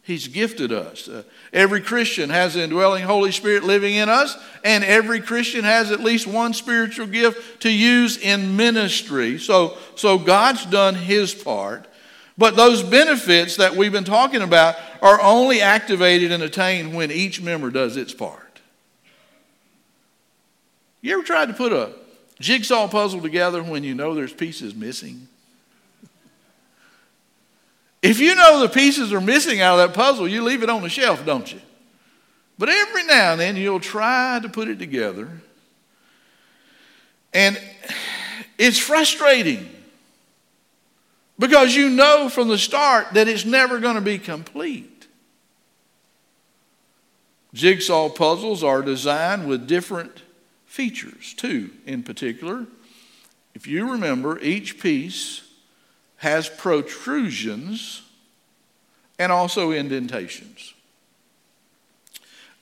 He's 0.03 0.29
gifted 0.29 0.73
us. 0.73 1.09
Uh, 1.09 1.23
Every 1.55 1.81
Christian 1.81 2.31
has 2.31 2.55
the 2.55 2.65
indwelling 2.65 3.05
Holy 3.05 3.31
Spirit 3.31 3.63
living 3.63 3.95
in 3.95 4.09
us, 4.09 4.37
and 4.65 4.83
every 4.83 5.21
Christian 5.21 5.63
has 5.63 5.93
at 5.93 6.01
least 6.01 6.27
one 6.27 6.53
spiritual 6.53 7.07
gift 7.07 7.63
to 7.63 7.71
use 7.71 8.19
in 8.19 8.57
ministry. 8.57 9.39
So, 9.39 9.79
so 9.95 10.19
God's 10.19 10.67
done 10.67 10.97
his 10.97 11.33
part. 11.33 11.87
But 12.37 12.57
those 12.57 12.83
benefits 12.83 13.57
that 13.59 13.77
we've 13.77 13.93
been 13.93 14.03
talking 14.03 14.43
about 14.43 14.75
are 15.01 15.23
only 15.23 15.61
activated 15.61 16.33
and 16.33 16.43
attained 16.43 16.93
when 16.93 17.13
each 17.13 17.41
member 17.41 17.71
does 17.71 17.97
its 17.97 18.13
part. 18.13 18.44
You 21.05 21.13
ever 21.13 21.23
tried 21.23 21.49
to 21.49 21.53
put 21.53 21.71
a 21.71 21.93
jigsaw 22.41 22.89
puzzle 22.89 23.21
together 23.21 23.63
when 23.63 23.85
you 23.85 23.95
know 23.95 24.15
there's 24.15 24.33
pieces 24.33 24.75
missing? 24.75 25.29
If 28.01 28.21
you 28.21 28.35
know 28.35 28.61
the 28.61 28.71
pieces 28.71 29.13
are 29.13 29.21
missing 29.21 29.61
out 29.61 29.79
of 29.79 29.87
that 29.87 29.95
puzzle, 29.95 30.27
you 30.27 30.43
leave 30.43 30.63
it 30.63 30.71
on 30.71 30.81
the 30.81 30.89
shelf, 30.89 31.27
don't 31.27 31.53
you? 31.53 31.61
But 32.59 32.71
every 32.71 33.05
now 33.05 33.33
and 33.33 33.41
then 33.41 33.57
you'll 33.57 33.81
try 33.81 34.41
to 34.41 34.49
put 34.49 34.69
it 34.69 34.79
together. 34.79 35.29
And 37.35 37.61
it's 38.57 38.79
frustrating 38.79 39.69
because 41.39 41.77
you 41.77 41.91
know 41.91 42.31
from 42.31 42.49
the 42.49 42.57
start 42.57 43.09
that 43.13 43.29
it's 43.29 43.45
never 43.45 43.79
going 43.79 43.97
to 43.97 44.01
be 44.01 44.17
complete. 44.17 45.07
Jigsaw 47.53 48.09
puzzles 48.09 48.65
are 48.65 48.81
designed 48.81 49.47
with 49.47 49.69
different 49.69 50.24
features, 50.75 51.35
two 51.35 51.71
in 51.87 52.03
particular. 52.03 52.67
If 53.55 53.69
you 53.69 53.93
remember, 53.93 54.41
each 54.41 54.81
piece 54.81 55.49
has 56.17 56.49
protrusions 56.49 58.03
and 59.17 59.31
also 59.31 59.71
indentations. 59.71 60.75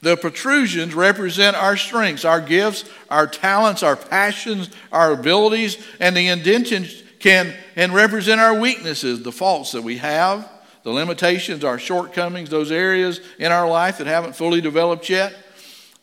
The 0.02 0.18
protrusions 0.18 0.94
represent 0.94 1.56
our 1.56 1.78
strengths, 1.78 2.26
our 2.26 2.42
gifts, 2.42 2.84
our 3.08 3.26
talents, 3.26 3.82
our 3.82 3.96
passions, 3.96 4.68
our 4.92 5.12
abilities, 5.12 5.82
and 5.98 6.14
the 6.14 6.28
indentations 6.28 7.02
can 7.18 7.54
and 7.76 7.94
represent 7.94 8.42
our 8.42 8.60
weaknesses, 8.60 9.22
the 9.22 9.32
faults 9.32 9.72
that 9.72 9.82
we 9.82 9.96
have, 9.96 10.46
the 10.82 10.90
limitations, 10.90 11.64
our 11.64 11.78
shortcomings, 11.78 12.50
those 12.50 12.70
areas 12.70 13.22
in 13.38 13.52
our 13.52 13.66
life 13.66 13.96
that 13.98 14.06
haven't 14.06 14.36
fully 14.36 14.60
developed 14.60 15.08
yet. 15.08 15.34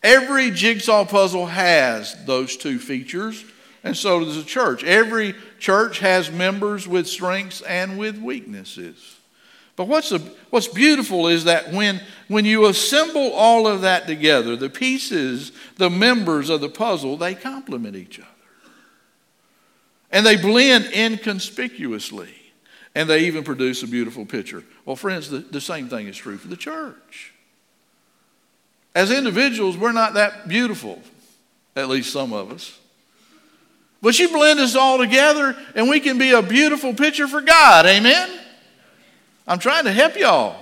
Every 0.02 0.52
jigsaw 0.52 1.06
puzzle 1.06 1.48
has 1.48 2.16
those 2.26 2.56
two 2.56 2.80
features, 2.80 3.44
and 3.84 3.96
so 3.96 4.24
does 4.24 4.38
the 4.38 4.44
church. 4.44 4.84
Every 4.84 5.36
church 5.60 6.00
has 6.00 6.32
members 6.32 6.88
with 6.88 7.08
strengths 7.08 7.62
and 7.62 7.98
with 7.98 8.18
weaknesses. 8.18 9.18
But 9.76 9.88
what's, 9.88 10.12
a, 10.12 10.20
what's 10.50 10.68
beautiful 10.68 11.28
is 11.28 11.46
that 11.46 11.72
when, 11.72 12.02
when 12.28 12.44
you 12.44 12.66
assemble 12.66 13.32
all 13.32 13.66
of 13.66 13.82
that 13.82 14.08
together, 14.08 14.58
the 14.58 14.70
pieces, 14.70 15.54
the 15.78 15.90
members 15.90 16.50
of 16.50 16.60
the 16.60 16.68
puzzle, 16.68 17.16
they 17.16 17.34
complement 17.34 17.96
each 17.96 18.20
other. 18.20 18.28
And 20.12 20.26
they 20.26 20.36
blend 20.36 20.86
inconspicuously. 20.94 22.34
And 22.96 23.10
they 23.10 23.26
even 23.26 23.44
produce 23.44 23.84
a 23.84 23.88
beautiful 23.88 24.26
picture. 24.26 24.64
Well, 24.84 24.96
friends, 24.96 25.30
the, 25.30 25.40
the 25.40 25.62
same 25.62 25.88
thing 25.88 26.08
is 26.08 26.18
true 26.18 26.38
for 26.38 26.48
the 26.48 26.58
church. 26.58 27.34
As 28.96 29.12
individuals, 29.12 29.78
we're 29.78 29.92
not 29.92 30.16
that 30.16 30.48
beautiful, 30.48 31.02
at 31.76 31.90
least 31.90 32.12
some 32.12 32.34
of 32.34 32.52
us. 32.52 32.80
But 34.02 34.18
you 34.18 34.30
blend 34.30 34.60
us 34.60 34.76
all 34.76 34.98
together, 34.98 35.56
and 35.76 35.90
we 35.90 36.00
can 36.00 36.18
be 36.18 36.32
a 36.32 36.42
beautiful 36.42 36.94
picture 36.94 37.28
for 37.28 37.42
God. 37.42 37.86
Amen? 37.86 38.30
I'm 39.48 39.60
trying 39.60 39.86
to 39.86 39.92
help 39.92 40.16
y'all. 40.16 40.56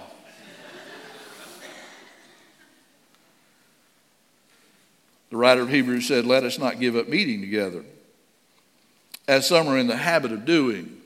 The 5.30 5.38
writer 5.38 5.62
of 5.62 5.70
Hebrews 5.70 6.08
said, 6.08 6.26
Let 6.26 6.44
us 6.44 6.58
not 6.58 6.80
give 6.80 6.96
up 6.96 7.10
meeting 7.10 7.42
together, 7.42 7.84
as 9.28 9.48
some 9.48 9.68
are 9.68 9.78
in 9.78 9.88
the 9.88 9.98
habit 9.98 10.32
of 10.32 10.46
doing. 10.46 11.02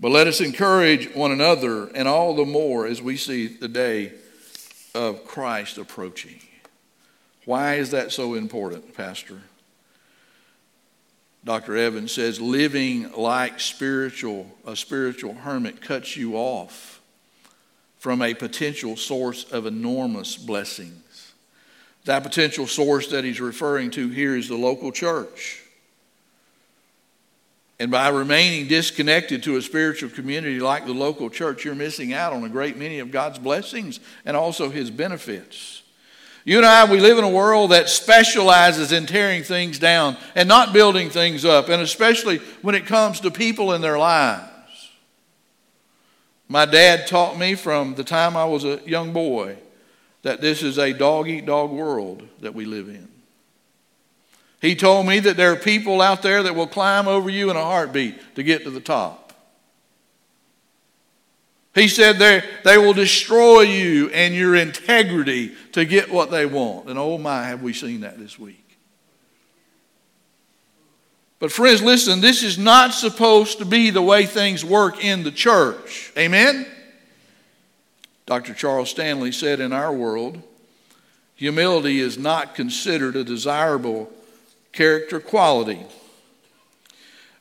But 0.00 0.10
let 0.10 0.26
us 0.26 0.40
encourage 0.40 1.14
one 1.14 1.30
another, 1.30 1.88
and 1.88 2.08
all 2.08 2.34
the 2.34 2.46
more 2.46 2.86
as 2.86 3.02
we 3.02 3.18
see 3.18 3.46
the 3.46 3.68
day 3.68 4.12
of 4.94 5.24
Christ 5.24 5.78
approaching. 5.78 6.40
Why 7.44 7.74
is 7.76 7.90
that 7.90 8.12
so 8.12 8.34
important, 8.34 8.94
Pastor? 8.94 9.40
Dr. 11.44 11.76
Evans 11.76 12.12
says 12.12 12.40
living 12.40 13.12
like 13.12 13.60
spiritual 13.60 14.46
a 14.66 14.76
spiritual 14.76 15.34
hermit 15.34 15.80
cuts 15.80 16.16
you 16.16 16.34
off 16.34 17.00
from 17.98 18.22
a 18.22 18.34
potential 18.34 18.96
source 18.96 19.44
of 19.50 19.66
enormous 19.66 20.36
blessings. 20.36 21.32
That 22.04 22.22
potential 22.22 22.66
source 22.66 23.08
that 23.08 23.24
he's 23.24 23.40
referring 23.40 23.90
to 23.92 24.08
here 24.08 24.36
is 24.36 24.48
the 24.48 24.56
local 24.56 24.92
church. 24.92 25.59
And 27.80 27.90
by 27.90 28.10
remaining 28.10 28.68
disconnected 28.68 29.42
to 29.44 29.56
a 29.56 29.62
spiritual 29.62 30.10
community 30.10 30.60
like 30.60 30.84
the 30.84 30.92
local 30.92 31.30
church, 31.30 31.64
you're 31.64 31.74
missing 31.74 32.12
out 32.12 32.34
on 32.34 32.44
a 32.44 32.48
great 32.50 32.76
many 32.76 32.98
of 32.98 33.10
God's 33.10 33.38
blessings 33.38 34.00
and 34.26 34.36
also 34.36 34.68
his 34.68 34.90
benefits. 34.90 35.80
You 36.44 36.58
and 36.58 36.66
I, 36.66 36.90
we 36.90 37.00
live 37.00 37.16
in 37.16 37.24
a 37.24 37.30
world 37.30 37.70
that 37.70 37.88
specializes 37.88 38.92
in 38.92 39.06
tearing 39.06 39.42
things 39.42 39.78
down 39.78 40.18
and 40.34 40.46
not 40.46 40.74
building 40.74 41.08
things 41.08 41.46
up, 41.46 41.70
and 41.70 41.80
especially 41.80 42.38
when 42.60 42.74
it 42.74 42.84
comes 42.84 43.20
to 43.20 43.30
people 43.30 43.72
in 43.72 43.80
their 43.80 43.98
lives. 43.98 44.90
My 46.48 46.66
dad 46.66 47.06
taught 47.06 47.38
me 47.38 47.54
from 47.54 47.94
the 47.94 48.04
time 48.04 48.36
I 48.36 48.44
was 48.44 48.64
a 48.64 48.80
young 48.84 49.14
boy 49.14 49.56
that 50.20 50.42
this 50.42 50.62
is 50.62 50.78
a 50.78 50.92
dog 50.92 51.28
eat 51.28 51.46
dog 51.46 51.70
world 51.70 52.28
that 52.40 52.54
we 52.54 52.66
live 52.66 52.88
in. 52.88 53.09
He 54.60 54.74
told 54.74 55.06
me 55.06 55.20
that 55.20 55.36
there 55.36 55.52
are 55.52 55.56
people 55.56 56.02
out 56.02 56.22
there 56.22 56.42
that 56.42 56.54
will 56.54 56.66
climb 56.66 57.08
over 57.08 57.30
you 57.30 57.50
in 57.50 57.56
a 57.56 57.62
heartbeat 57.62 58.34
to 58.34 58.42
get 58.42 58.64
to 58.64 58.70
the 58.70 58.80
top. 58.80 59.32
He 61.74 61.88
said 61.88 62.18
they, 62.18 62.78
will 62.78 62.92
destroy 62.92 63.60
you 63.62 64.10
and 64.10 64.34
your 64.34 64.56
integrity 64.56 65.54
to 65.72 65.84
get 65.84 66.10
what 66.10 66.30
they 66.30 66.44
want. 66.44 66.88
And 66.88 66.98
oh 66.98 67.16
my, 67.16 67.44
have 67.44 67.62
we 67.62 67.72
seen 67.72 68.00
that 68.00 68.18
this 68.18 68.38
week. 68.38 68.56
But, 71.38 71.50
friends, 71.50 71.80
listen, 71.80 72.20
this 72.20 72.42
is 72.42 72.58
not 72.58 72.92
supposed 72.92 73.58
to 73.58 73.64
be 73.64 73.88
the 73.88 74.02
way 74.02 74.26
things 74.26 74.62
work 74.62 75.02
in 75.02 75.22
the 75.22 75.30
church. 75.30 76.12
Amen? 76.18 76.66
Dr. 78.26 78.52
Charles 78.52 78.90
Stanley 78.90 79.32
said 79.32 79.58
in 79.58 79.72
our 79.72 79.92
world, 79.92 80.42
humility 81.36 81.98
is 81.98 82.18
not 82.18 82.54
considered 82.54 83.16
a 83.16 83.24
desirable 83.24 84.12
character 84.72 85.20
quality. 85.20 85.84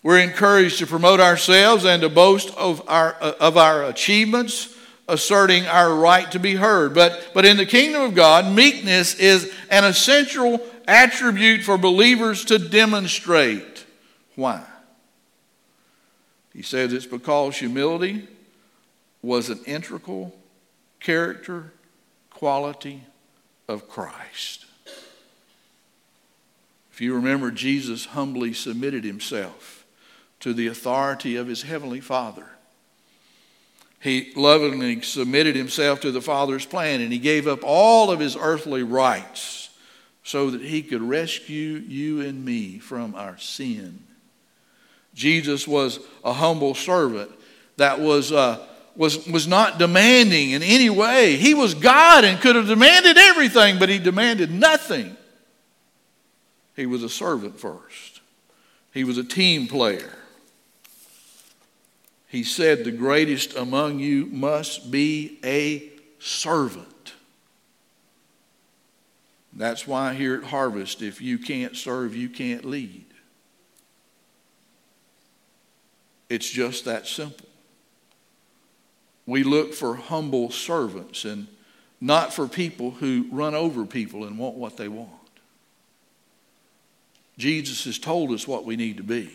We're 0.01 0.19
encouraged 0.19 0.79
to 0.79 0.87
promote 0.87 1.19
ourselves 1.19 1.85
and 1.85 2.01
to 2.01 2.09
boast 2.09 2.55
of 2.55 2.81
our, 2.87 3.13
of 3.13 3.57
our 3.57 3.83
achievements, 3.83 4.73
asserting 5.07 5.65
our 5.65 5.93
right 5.93 6.31
to 6.31 6.39
be 6.39 6.55
heard. 6.55 6.93
But, 6.93 7.31
but 7.33 7.45
in 7.45 7.57
the 7.57 7.65
kingdom 7.65 8.03
of 8.03 8.15
God, 8.15 8.53
meekness 8.53 9.15
is 9.15 9.53
an 9.69 9.83
essential 9.83 10.61
attribute 10.87 11.63
for 11.63 11.77
believers 11.77 12.45
to 12.45 12.57
demonstrate. 12.57 13.85
Why? 14.35 14.63
He 16.53 16.61
says 16.61 16.93
it's 16.93 17.05
because 17.05 17.57
humility 17.57 18.27
was 19.21 19.49
an 19.49 19.59
integral 19.65 20.35
character 20.99 21.73
quality 22.29 23.03
of 23.67 23.89
Christ. 23.89 24.65
If 26.99 27.03
you 27.03 27.13
remember, 27.13 27.49
Jesus 27.49 28.07
humbly 28.07 28.51
submitted 28.51 29.05
himself 29.05 29.85
to 30.41 30.51
the 30.51 30.67
authority 30.67 31.37
of 31.37 31.47
his 31.47 31.61
heavenly 31.61 32.01
Father. 32.01 32.45
He 34.01 34.33
lovingly 34.35 35.01
submitted 35.03 35.55
himself 35.55 36.01
to 36.01 36.11
the 36.11 36.19
Father's 36.19 36.65
plan 36.65 36.99
and 36.99 37.13
he 37.13 37.17
gave 37.17 37.47
up 37.47 37.61
all 37.63 38.11
of 38.11 38.19
his 38.19 38.35
earthly 38.35 38.83
rights 38.83 39.69
so 40.25 40.49
that 40.49 40.59
he 40.59 40.81
could 40.81 41.01
rescue 41.01 41.81
you 41.87 42.19
and 42.19 42.43
me 42.43 42.79
from 42.79 43.15
our 43.15 43.37
sin. 43.37 44.03
Jesus 45.13 45.65
was 45.65 46.01
a 46.25 46.33
humble 46.33 46.75
servant 46.75 47.31
that 47.77 48.01
was, 48.01 48.33
uh, 48.33 48.67
was, 48.97 49.25
was 49.25 49.47
not 49.47 49.79
demanding 49.79 50.51
in 50.51 50.61
any 50.61 50.89
way. 50.89 51.37
He 51.37 51.53
was 51.53 51.75
God 51.75 52.25
and 52.25 52.41
could 52.41 52.57
have 52.57 52.67
demanded 52.67 53.17
everything, 53.17 53.79
but 53.79 53.87
he 53.87 53.99
demanded 53.99 54.51
nothing. 54.51 55.15
He 56.79 56.85
was 56.85 57.03
a 57.03 57.09
servant 57.09 57.59
first, 57.59 58.21
he 58.93 59.03
was 59.03 59.17
a 59.17 59.23
team 59.23 59.67
player 59.67 60.19
he 62.29 62.43
said, 62.43 62.83
The 62.83 62.91
greatest 62.91 63.55
among 63.55 63.99
you 63.99 64.27
must 64.27 64.91
be 64.91 65.39
a 65.43 65.91
servant. 66.19 67.13
That's 69.51 69.87
why 69.87 70.13
here 70.13 70.35
at 70.35 70.43
Harvest, 70.43 71.01
if 71.01 71.21
you 71.21 71.39
can't 71.39 71.75
serve, 71.75 72.15
you 72.15 72.29
can't 72.29 72.63
lead. 72.63 73.05
It's 76.29 76.47
just 76.47 76.85
that 76.85 77.07
simple. 77.07 77.47
We 79.25 79.43
look 79.43 79.73
for 79.73 79.95
humble 79.95 80.51
servants 80.51 81.25
and 81.25 81.47
not 81.99 82.31
for 82.31 82.47
people 82.47 82.91
who 82.91 83.25
run 83.31 83.55
over 83.55 83.85
people 83.85 84.25
and 84.25 84.37
want 84.37 84.55
what 84.55 84.77
they 84.77 84.87
want. 84.87 85.18
Jesus 87.39 87.85
has 87.85 87.97
told 87.97 88.31
us 88.31 88.47
what 88.47 88.65
we 88.65 88.75
need 88.75 88.97
to 88.97 89.03
be. 89.03 89.31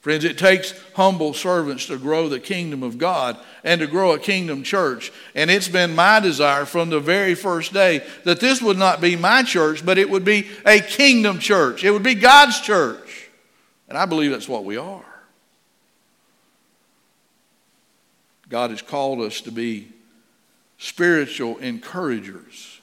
Friends, 0.00 0.24
it 0.24 0.38
takes 0.38 0.72
humble 0.94 1.34
servants 1.34 1.86
to 1.86 1.98
grow 1.98 2.28
the 2.28 2.38
kingdom 2.38 2.82
of 2.82 2.96
God 2.96 3.36
and 3.64 3.80
to 3.80 3.88
grow 3.88 4.12
a 4.12 4.18
kingdom 4.18 4.62
church. 4.62 5.12
And 5.34 5.50
it's 5.50 5.68
been 5.68 5.96
my 5.96 6.20
desire 6.20 6.64
from 6.64 6.90
the 6.90 7.00
very 7.00 7.34
first 7.34 7.72
day 7.72 8.06
that 8.24 8.38
this 8.38 8.62
would 8.62 8.78
not 8.78 9.00
be 9.00 9.16
my 9.16 9.42
church, 9.42 9.84
but 9.84 9.98
it 9.98 10.08
would 10.08 10.24
be 10.24 10.46
a 10.64 10.78
kingdom 10.78 11.40
church. 11.40 11.82
It 11.82 11.90
would 11.90 12.04
be 12.04 12.14
God's 12.14 12.60
church. 12.60 13.28
And 13.88 13.98
I 13.98 14.06
believe 14.06 14.30
that's 14.30 14.48
what 14.48 14.64
we 14.64 14.76
are. 14.76 15.04
God 18.48 18.70
has 18.70 18.82
called 18.82 19.20
us 19.20 19.40
to 19.40 19.50
be 19.50 19.88
spiritual 20.78 21.58
encouragers. 21.58 22.75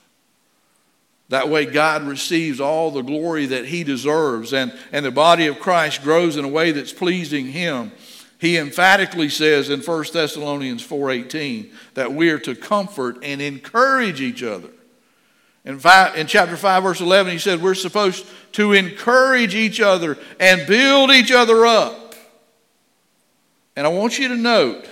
That 1.34 1.48
way, 1.48 1.66
God 1.66 2.04
receives 2.04 2.60
all 2.60 2.92
the 2.92 3.02
glory 3.02 3.46
that 3.46 3.66
He 3.66 3.82
deserves, 3.82 4.52
and, 4.52 4.72
and 4.92 5.04
the 5.04 5.10
body 5.10 5.48
of 5.48 5.58
Christ 5.58 6.04
grows 6.04 6.36
in 6.36 6.44
a 6.44 6.48
way 6.48 6.70
that's 6.70 6.92
pleasing 6.92 7.46
Him. 7.48 7.90
He 8.38 8.56
emphatically 8.56 9.28
says 9.28 9.68
in 9.68 9.80
1 9.80 10.04
Thessalonians 10.12 10.86
4.18 10.86 11.72
that 11.94 12.12
we 12.12 12.30
are 12.30 12.38
to 12.38 12.54
comfort 12.54 13.18
and 13.24 13.42
encourage 13.42 14.20
each 14.20 14.44
other. 14.44 14.68
In, 15.64 15.80
five, 15.80 16.16
in 16.16 16.28
chapter 16.28 16.56
5, 16.56 16.84
verse 16.84 17.00
11, 17.00 17.32
he 17.32 17.38
said 17.40 17.60
we're 17.60 17.74
supposed 17.74 18.24
to 18.52 18.72
encourage 18.72 19.56
each 19.56 19.80
other 19.80 20.16
and 20.38 20.64
build 20.68 21.10
each 21.10 21.32
other 21.32 21.66
up. 21.66 22.14
And 23.74 23.88
I 23.88 23.90
want 23.90 24.20
you 24.20 24.28
to 24.28 24.36
note 24.36 24.88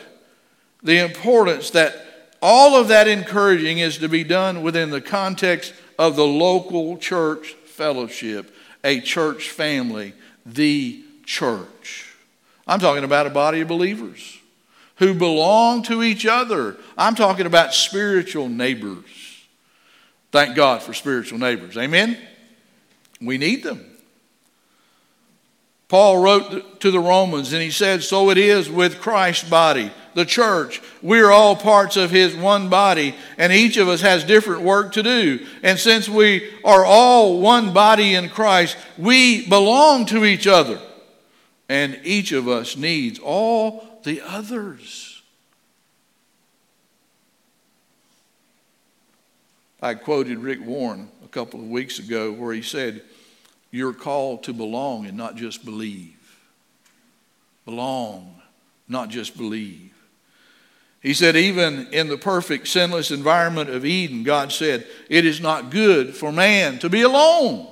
the 0.83 0.99
importance 1.05 1.71
that 1.71 1.95
all 2.43 2.75
of 2.75 2.89
that 2.89 3.07
encouraging 3.07 3.79
is 3.79 3.99
to 3.99 4.09
be 4.09 4.25
done 4.25 4.65
within 4.65 4.91
the 4.91 5.01
context 5.01 5.73
of 6.03 6.17
the 6.17 6.27
local 6.27 6.99
church 6.99 7.53
fellowship, 7.65 8.53
a 8.83 9.01
church 9.01 9.51
family, 9.51 10.15
the 10.45 11.01
church. 11.25 12.13
I'm 12.67 12.81
talking 12.81 13.05
about 13.05 13.29
a 13.29 13.31
body 13.31 13.61
of 13.61 13.69
believers 13.69 14.41
who 14.97 15.15
belong 15.15 15.85
to 15.85 16.03
each 16.03 16.27
other. 16.27 16.77
I'm 16.99 17.15
talking 17.15 17.47
about 17.47 17.73
spiritual 17.73 18.49
neighbors. 18.49 19.05
Thank 20.33 20.57
God 20.57 20.83
for 20.83 20.93
spiritual 20.93 21.39
neighbors. 21.39 21.79
Amen? 21.79 22.19
We 23.21 23.39
need 23.39 23.63
them. 23.63 23.87
Paul 25.87 26.21
wrote 26.21 26.81
to 26.81 26.91
the 26.91 26.99
Romans 26.99 27.53
and 27.53 27.63
he 27.63 27.71
said, 27.71 28.03
So 28.03 28.31
it 28.31 28.39
is 28.39 28.69
with 28.69 29.01
Christ's 29.01 29.49
body, 29.49 29.93
the 30.15 30.25
church. 30.25 30.81
We're 31.03 31.31
all 31.31 31.57
parts 31.57 31.97
of 31.97 32.11
his 32.11 32.35
one 32.35 32.69
body, 32.69 33.15
and 33.39 33.53
each 33.53 33.77
of 33.77 33.89
us 33.89 34.01
has 34.01 34.25
different 34.25 34.63
work 34.63 34.93
to 34.93 35.03
do. 35.03 35.47
And 35.63 35.79
since 35.79 36.09
we 36.09 36.51
are 36.65 36.85
all 36.85 37.41
one 37.41 37.73
body 37.73 38.15
in 38.15 38.29
Christ, 38.29 38.77
we 38.99 39.49
belong 39.49 40.07
to 40.07 40.25
each 40.25 40.47
other. 40.47 40.81
And 41.69 41.99
each 42.05 42.33
of 42.33 42.49
us 42.49 42.77
needs 42.77 43.19
all 43.19 44.01
the 44.05 44.21
others. 44.21 45.23
I 49.81 49.95
quoted 49.95 50.39
Rick 50.39 50.65
Warren 50.65 51.09
a 51.25 51.29
couple 51.29 51.59
of 51.59 51.67
weeks 51.67 51.99
ago 51.99 52.31
where 52.31 52.53
he 52.53 52.63
said, 52.63 53.03
you're 53.73 53.95
called 53.95 54.45
to 54.45 54.53
belong 54.53 55.07
and 55.07 55.17
not 55.17 55.35
just 55.35 55.65
believe. 55.65 56.19
Belong, 57.65 58.41
not 58.87 59.09
just 59.09 59.37
believe. 59.37 59.92
He 61.03 61.15
said, 61.15 61.37
even 61.37 61.89
in 61.93 62.07
the 62.07 62.17
perfect, 62.17 62.69
sinless 62.69 63.11
environment 63.11 63.69
of 63.69 63.85
Eden, 63.85 64.23
God 64.23 64.53
said, 64.53 64.87
It 65.09 65.27
is 65.27 65.41
not 65.41 65.71
good 65.71 66.15
for 66.15 66.31
man 66.31 66.79
to 66.79 66.89
be 66.89 67.03
alone. 67.03 67.67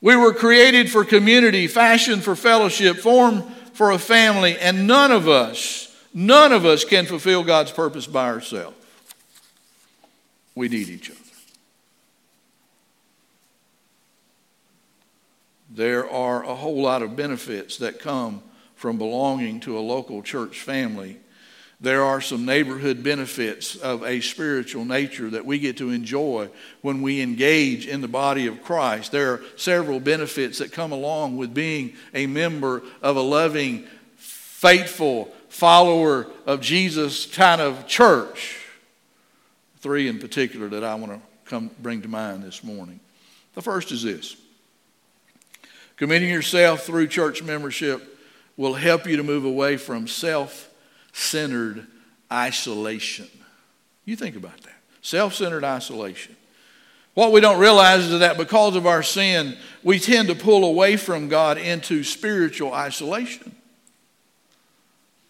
We 0.00 0.16
were 0.16 0.32
created 0.32 0.90
for 0.90 1.04
community, 1.04 1.66
fashioned 1.66 2.24
for 2.24 2.34
fellowship, 2.34 2.96
formed 2.96 3.44
for 3.74 3.90
a 3.90 3.98
family, 3.98 4.58
and 4.58 4.86
none 4.86 5.10
of 5.12 5.28
us, 5.28 5.94
none 6.14 6.52
of 6.52 6.64
us 6.64 6.84
can 6.84 7.04
fulfill 7.04 7.44
God's 7.44 7.72
purpose 7.72 8.06
by 8.06 8.28
ourselves. 8.28 8.76
We 10.54 10.68
need 10.68 10.88
each 10.88 11.10
other. 11.10 11.18
There 15.70 16.08
are 16.08 16.44
a 16.44 16.54
whole 16.54 16.80
lot 16.80 17.02
of 17.02 17.16
benefits 17.16 17.78
that 17.78 17.98
come 17.98 18.42
from 18.76 18.96
belonging 18.96 19.60
to 19.60 19.76
a 19.76 19.80
local 19.80 20.22
church 20.22 20.60
family. 20.60 21.18
There 21.84 22.02
are 22.02 22.22
some 22.22 22.46
neighborhood 22.46 23.02
benefits 23.02 23.76
of 23.76 24.02
a 24.04 24.22
spiritual 24.22 24.86
nature 24.86 25.28
that 25.28 25.44
we 25.44 25.58
get 25.58 25.76
to 25.76 25.90
enjoy 25.90 26.48
when 26.80 27.02
we 27.02 27.20
engage 27.20 27.86
in 27.86 28.00
the 28.00 28.08
body 28.08 28.46
of 28.46 28.62
Christ. 28.62 29.12
There 29.12 29.34
are 29.34 29.42
several 29.56 30.00
benefits 30.00 30.58
that 30.58 30.72
come 30.72 30.92
along 30.92 31.36
with 31.36 31.52
being 31.52 31.92
a 32.14 32.26
member 32.26 32.82
of 33.02 33.16
a 33.16 33.20
loving, 33.20 33.84
faithful 34.16 35.26
follower 35.50 36.26
of 36.46 36.62
Jesus 36.62 37.26
kind 37.26 37.60
of 37.60 37.86
church. 37.86 38.64
Three 39.80 40.08
in 40.08 40.18
particular 40.18 40.70
that 40.70 40.84
I 40.84 40.94
want 40.94 41.12
to 41.12 41.20
come 41.44 41.70
bring 41.82 42.00
to 42.00 42.08
mind 42.08 42.44
this 42.44 42.64
morning. 42.64 42.98
The 43.52 43.62
first 43.62 43.92
is 43.92 44.02
this 44.02 44.36
Committing 45.98 46.30
yourself 46.30 46.84
through 46.86 47.08
church 47.08 47.42
membership 47.42 48.18
will 48.56 48.72
help 48.72 49.06
you 49.06 49.18
to 49.18 49.22
move 49.22 49.44
away 49.44 49.76
from 49.76 50.08
self 50.08 50.70
centered 51.14 51.86
isolation. 52.30 53.28
You 54.04 54.16
think 54.16 54.36
about 54.36 54.60
that 54.62 54.74
self 55.00 55.34
centered 55.34 55.64
isolation. 55.64 56.36
What 57.14 57.30
we 57.30 57.40
don't 57.40 57.60
realize 57.60 58.10
is 58.10 58.20
that 58.20 58.36
because 58.36 58.74
of 58.74 58.86
our 58.86 59.02
sin, 59.02 59.56
we 59.84 60.00
tend 60.00 60.28
to 60.28 60.34
pull 60.34 60.64
away 60.64 60.96
from 60.96 61.28
God 61.28 61.58
into 61.58 62.02
spiritual 62.02 62.74
isolation. 62.74 63.54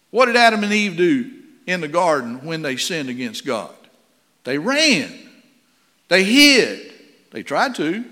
What 0.09 0.25
did 0.25 0.35
Adam 0.35 0.63
and 0.63 0.73
Eve 0.73 0.97
do 0.97 1.31
in 1.67 1.81
the 1.81 1.87
garden 1.87 2.43
when 2.43 2.63
they 2.63 2.75
sinned 2.75 3.09
against 3.09 3.45
God? 3.45 3.75
They 4.45 4.57
ran, 4.57 5.13
they 6.07 6.23
hid, 6.23 6.91
they 7.31 7.43
tried 7.43 7.75
to, 7.75 8.03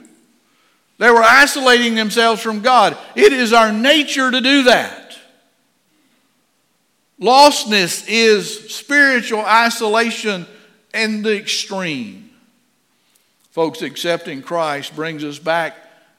they 0.99 1.09
were 1.09 1.23
isolating 1.23 1.95
themselves 1.95 2.41
from 2.41 2.61
God. 2.61 2.95
It 3.15 3.33
is 3.33 3.53
our 3.53 3.71
nature 3.71 4.29
to 4.29 4.41
do 4.41 4.63
that. 4.63 5.02
Lostness 7.21 8.05
is 8.07 8.73
spiritual 8.73 9.41
isolation 9.41 10.45
in 10.93 11.21
the 11.21 11.37
extreme. 11.37 12.31
Folks, 13.51 13.81
accepting 13.81 14.41
Christ 14.41 14.95
brings 14.95 15.23
us 15.23 15.39
back 15.39 15.75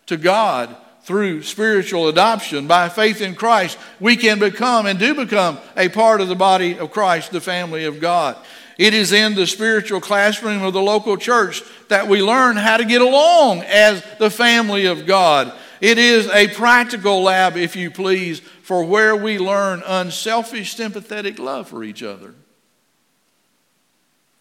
to 0.06 0.16
God 0.16 0.74
through 1.02 1.42
spiritual 1.42 2.08
adoption. 2.08 2.66
By 2.66 2.88
faith 2.88 3.20
in 3.20 3.34
Christ, 3.34 3.76
we 4.00 4.16
can 4.16 4.38
become 4.38 4.86
and 4.86 4.98
do 4.98 5.14
become 5.14 5.58
a 5.76 5.88
part 5.88 6.20
of 6.20 6.28
the 6.28 6.34
body 6.34 6.78
of 6.78 6.90
Christ, 6.90 7.30
the 7.30 7.40
family 7.40 7.84
of 7.84 8.00
God. 8.00 8.36
It 8.78 8.94
is 8.94 9.12
in 9.12 9.34
the 9.34 9.46
spiritual 9.46 10.00
classroom 10.00 10.62
of 10.62 10.72
the 10.72 10.82
local 10.82 11.16
church 11.16 11.62
that 11.88 12.08
we 12.08 12.22
learn 12.22 12.56
how 12.56 12.76
to 12.76 12.84
get 12.84 13.02
along 13.02 13.62
as 13.62 14.04
the 14.18 14.30
family 14.30 14.86
of 14.86 15.06
God. 15.06 15.52
It 15.80 15.98
is 15.98 16.28
a 16.28 16.48
practical 16.48 17.22
lab, 17.22 17.56
if 17.56 17.76
you 17.76 17.90
please, 17.90 18.40
for 18.64 18.82
where 18.82 19.14
we 19.14 19.38
learn 19.38 19.82
unselfish, 19.84 20.74
sympathetic 20.74 21.38
love 21.38 21.68
for 21.68 21.84
each 21.84 22.02
other. 22.02 22.34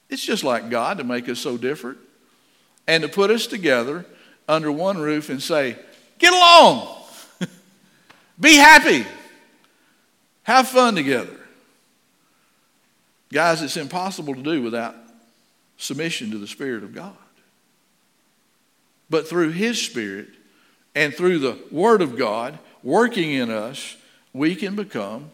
It's 0.10 0.24
just 0.24 0.46
like 0.46 0.70
God 0.70 1.00
to 1.00 1.04
make 1.04 1.28
us 1.28 1.40
so 1.40 1.58
different 1.58 1.98
and 2.88 3.04
to 3.04 3.10
put 3.10 3.30
us 3.32 3.48
together 3.48 4.06
under 4.48 4.72
one 4.72 4.98
roof 4.98 5.30
and 5.30 5.44
say, 5.44 5.78
Get 6.20 6.32
along, 6.32 7.04
be 8.40 8.56
happy, 8.56 9.06
have 10.44 10.70
fun 10.70 10.96
together. 10.96 11.36
Guys, 13.30 13.62
it's 13.62 13.76
impossible 13.76 14.36
to 14.36 14.42
do 14.42 14.62
without 14.62 14.96
submission 15.76 16.32
to 16.32 16.38
the 16.38 16.48
Spirit 16.48 16.86
of 16.86 16.96
God. 16.96 17.12
But 19.10 19.28
through 19.28 19.50
His 19.50 19.82
Spirit 19.82 20.30
and 20.96 21.14
through 21.14 21.40
the 21.40 21.58
Word 21.72 22.02
of 22.02 22.18
God 22.18 22.58
working 22.84 23.32
in 23.32 23.52
us, 23.52 23.98
we 24.34 24.56
can 24.56 24.76
become 24.76 25.32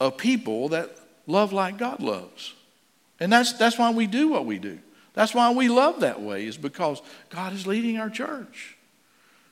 a 0.00 0.10
people 0.10 0.70
that 0.70 0.90
love 1.26 1.52
like 1.52 1.78
God 1.78 2.00
loves. 2.00 2.54
And 3.20 3.32
that's, 3.32 3.52
that's 3.52 3.78
why 3.78 3.90
we 3.90 4.06
do 4.06 4.28
what 4.28 4.46
we 4.46 4.58
do. 4.58 4.78
That's 5.14 5.34
why 5.34 5.52
we 5.52 5.68
love 5.68 6.00
that 6.00 6.20
way, 6.20 6.46
is 6.46 6.56
because 6.56 7.02
God 7.28 7.52
is 7.52 7.66
leading 7.66 7.98
our 7.98 8.10
church. 8.10 8.76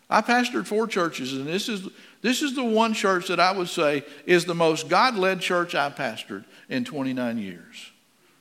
I 0.08 0.22
pastored 0.22 0.66
four 0.66 0.88
churches, 0.88 1.34
and 1.34 1.46
this 1.46 1.68
is, 1.68 1.86
this 2.22 2.42
is 2.42 2.56
the 2.56 2.64
one 2.64 2.94
church 2.94 3.28
that 3.28 3.38
I 3.38 3.52
would 3.52 3.68
say 3.68 4.04
is 4.26 4.44
the 4.44 4.54
most 4.54 4.88
God 4.88 5.14
led 5.14 5.40
church 5.40 5.74
I 5.74 5.88
pastored 5.90 6.44
in 6.68 6.84
29 6.84 7.38
years. 7.38 7.92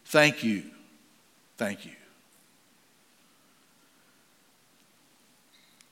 Thank 0.06 0.44
you. 0.44 0.64
Thank 1.58 1.86
you. 1.86 1.92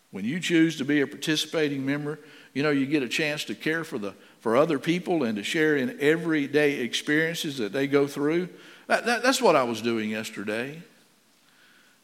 When 0.09 0.25
you 0.25 0.39
choose 0.39 0.77
to 0.77 0.85
be 0.85 1.01
a 1.01 1.07
participating 1.07 1.85
member, 1.85 2.17
you 2.57 2.63
know, 2.63 2.71
you 2.71 2.87
get 2.87 3.03
a 3.03 3.07
chance 3.07 3.43
to 3.43 3.53
care 3.53 3.83
for, 3.83 3.99
the, 3.99 4.15
for 4.39 4.57
other 4.57 4.79
people 4.79 5.21
and 5.21 5.37
to 5.37 5.43
share 5.43 5.77
in 5.77 5.95
everyday 6.01 6.79
experiences 6.79 7.59
that 7.59 7.71
they 7.71 7.85
go 7.85 8.07
through. 8.07 8.49
That, 8.87 9.05
that, 9.05 9.21
that's 9.21 9.39
what 9.39 9.55
I 9.55 9.61
was 9.61 9.79
doing 9.79 10.09
yesterday. 10.09 10.81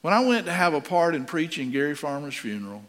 When 0.02 0.14
I 0.14 0.24
went 0.24 0.46
to 0.46 0.52
have 0.52 0.76
a 0.76 0.80
part 0.80 1.16
in 1.16 1.26
preaching 1.26 1.72
Gary 1.72 1.96
Farmer's 1.96 2.36
funeral, 2.36 2.84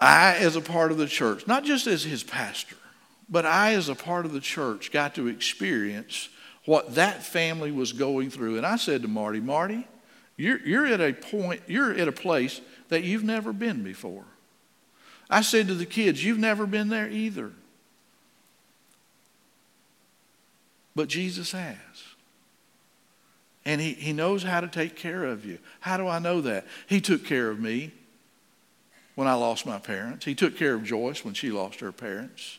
I, 0.00 0.34
as 0.38 0.56
a 0.56 0.60
part 0.60 0.90
of 0.90 0.98
the 0.98 1.06
church, 1.06 1.46
not 1.46 1.62
just 1.62 1.86
as 1.86 2.02
his 2.02 2.24
pastor, 2.24 2.74
but 3.28 3.46
I, 3.46 3.74
as 3.74 3.88
a 3.88 3.94
part 3.94 4.26
of 4.26 4.32
the 4.32 4.40
church, 4.40 4.90
got 4.90 5.14
to 5.14 5.28
experience 5.28 6.28
what 6.64 6.96
that 6.96 7.22
family 7.22 7.70
was 7.70 7.92
going 7.92 8.30
through. 8.30 8.56
And 8.56 8.66
I 8.66 8.74
said 8.74 9.02
to 9.02 9.08
Marty, 9.08 9.38
Marty, 9.38 9.86
you're, 10.36 10.58
you're 10.58 10.86
at 10.86 11.00
a 11.00 11.12
point, 11.12 11.62
you're 11.68 11.92
at 11.92 12.08
a 12.08 12.12
place 12.12 12.60
that 12.88 13.04
you've 13.04 13.22
never 13.22 13.52
been 13.52 13.84
before. 13.84 14.24
I 15.30 15.42
said 15.42 15.68
to 15.68 15.74
the 15.74 15.86
kids, 15.86 16.24
You've 16.24 16.38
never 16.38 16.66
been 16.66 16.88
there 16.88 17.08
either. 17.08 17.52
But 20.94 21.08
Jesus 21.08 21.52
has. 21.52 21.76
And 23.64 23.80
he, 23.80 23.92
he 23.92 24.12
knows 24.12 24.42
how 24.42 24.60
to 24.60 24.68
take 24.68 24.96
care 24.96 25.24
of 25.24 25.44
you. 25.44 25.58
How 25.80 25.96
do 25.96 26.08
I 26.08 26.18
know 26.18 26.40
that? 26.40 26.66
He 26.86 27.00
took 27.00 27.24
care 27.24 27.50
of 27.50 27.60
me 27.60 27.92
when 29.14 29.28
I 29.28 29.34
lost 29.34 29.66
my 29.66 29.78
parents. 29.78 30.24
He 30.24 30.34
took 30.34 30.56
care 30.56 30.74
of 30.74 30.84
Joyce 30.84 31.24
when 31.24 31.34
she 31.34 31.50
lost 31.50 31.80
her 31.80 31.92
parents. 31.92 32.58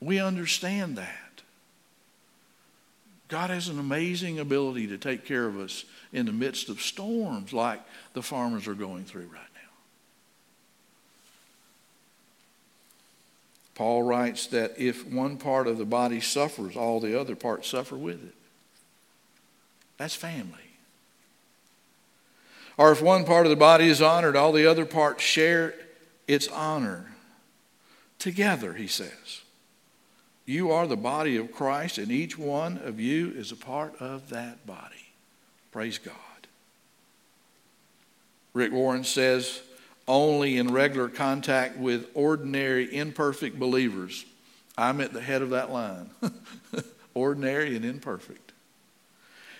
We 0.00 0.20
understand 0.20 0.96
that. 0.98 1.42
God 3.28 3.48
has 3.48 3.68
an 3.68 3.78
amazing 3.78 4.38
ability 4.38 4.88
to 4.88 4.98
take 4.98 5.24
care 5.24 5.46
of 5.46 5.58
us 5.58 5.86
in 6.12 6.26
the 6.26 6.32
midst 6.32 6.68
of 6.68 6.82
storms 6.82 7.52
like 7.54 7.80
the 8.12 8.22
Farmers 8.22 8.68
are 8.68 8.74
going 8.74 9.04
through 9.04 9.22
right 9.32 9.40
now. 9.54 9.70
Paul 13.74 14.02
writes 14.02 14.46
that 14.48 14.78
if 14.78 15.06
one 15.06 15.38
part 15.38 15.66
of 15.66 15.78
the 15.78 15.84
body 15.84 16.20
suffers, 16.20 16.76
all 16.76 17.00
the 17.00 17.18
other 17.18 17.34
parts 17.34 17.68
suffer 17.68 17.96
with 17.96 18.22
it. 18.22 18.34
That's 19.96 20.14
family. 20.14 20.58
Or 22.76 22.92
if 22.92 23.02
one 23.02 23.24
part 23.24 23.46
of 23.46 23.50
the 23.50 23.56
body 23.56 23.88
is 23.88 24.02
honored, 24.02 24.36
all 24.36 24.52
the 24.52 24.66
other 24.66 24.84
parts 24.84 25.22
share 25.22 25.74
its 26.26 26.48
honor. 26.48 27.12
Together, 28.18 28.74
he 28.74 28.86
says. 28.86 29.42
You 30.44 30.72
are 30.72 30.86
the 30.86 30.96
body 30.96 31.36
of 31.36 31.52
Christ, 31.52 31.98
and 31.98 32.10
each 32.10 32.36
one 32.36 32.78
of 32.78 32.98
you 32.98 33.30
is 33.30 33.52
a 33.52 33.56
part 33.56 33.94
of 34.00 34.30
that 34.30 34.66
body. 34.66 35.12
Praise 35.70 35.98
God. 35.98 36.16
Rick 38.52 38.72
Warren 38.72 39.04
says, 39.04 39.62
only 40.08 40.56
in 40.56 40.72
regular 40.72 41.08
contact 41.08 41.76
with 41.76 42.08
ordinary, 42.14 42.94
imperfect 42.94 43.58
believers. 43.58 44.24
I'm 44.76 45.00
at 45.00 45.12
the 45.12 45.20
head 45.20 45.42
of 45.42 45.50
that 45.50 45.70
line 45.70 46.10
ordinary 47.14 47.76
and 47.76 47.84
imperfect. 47.84 48.52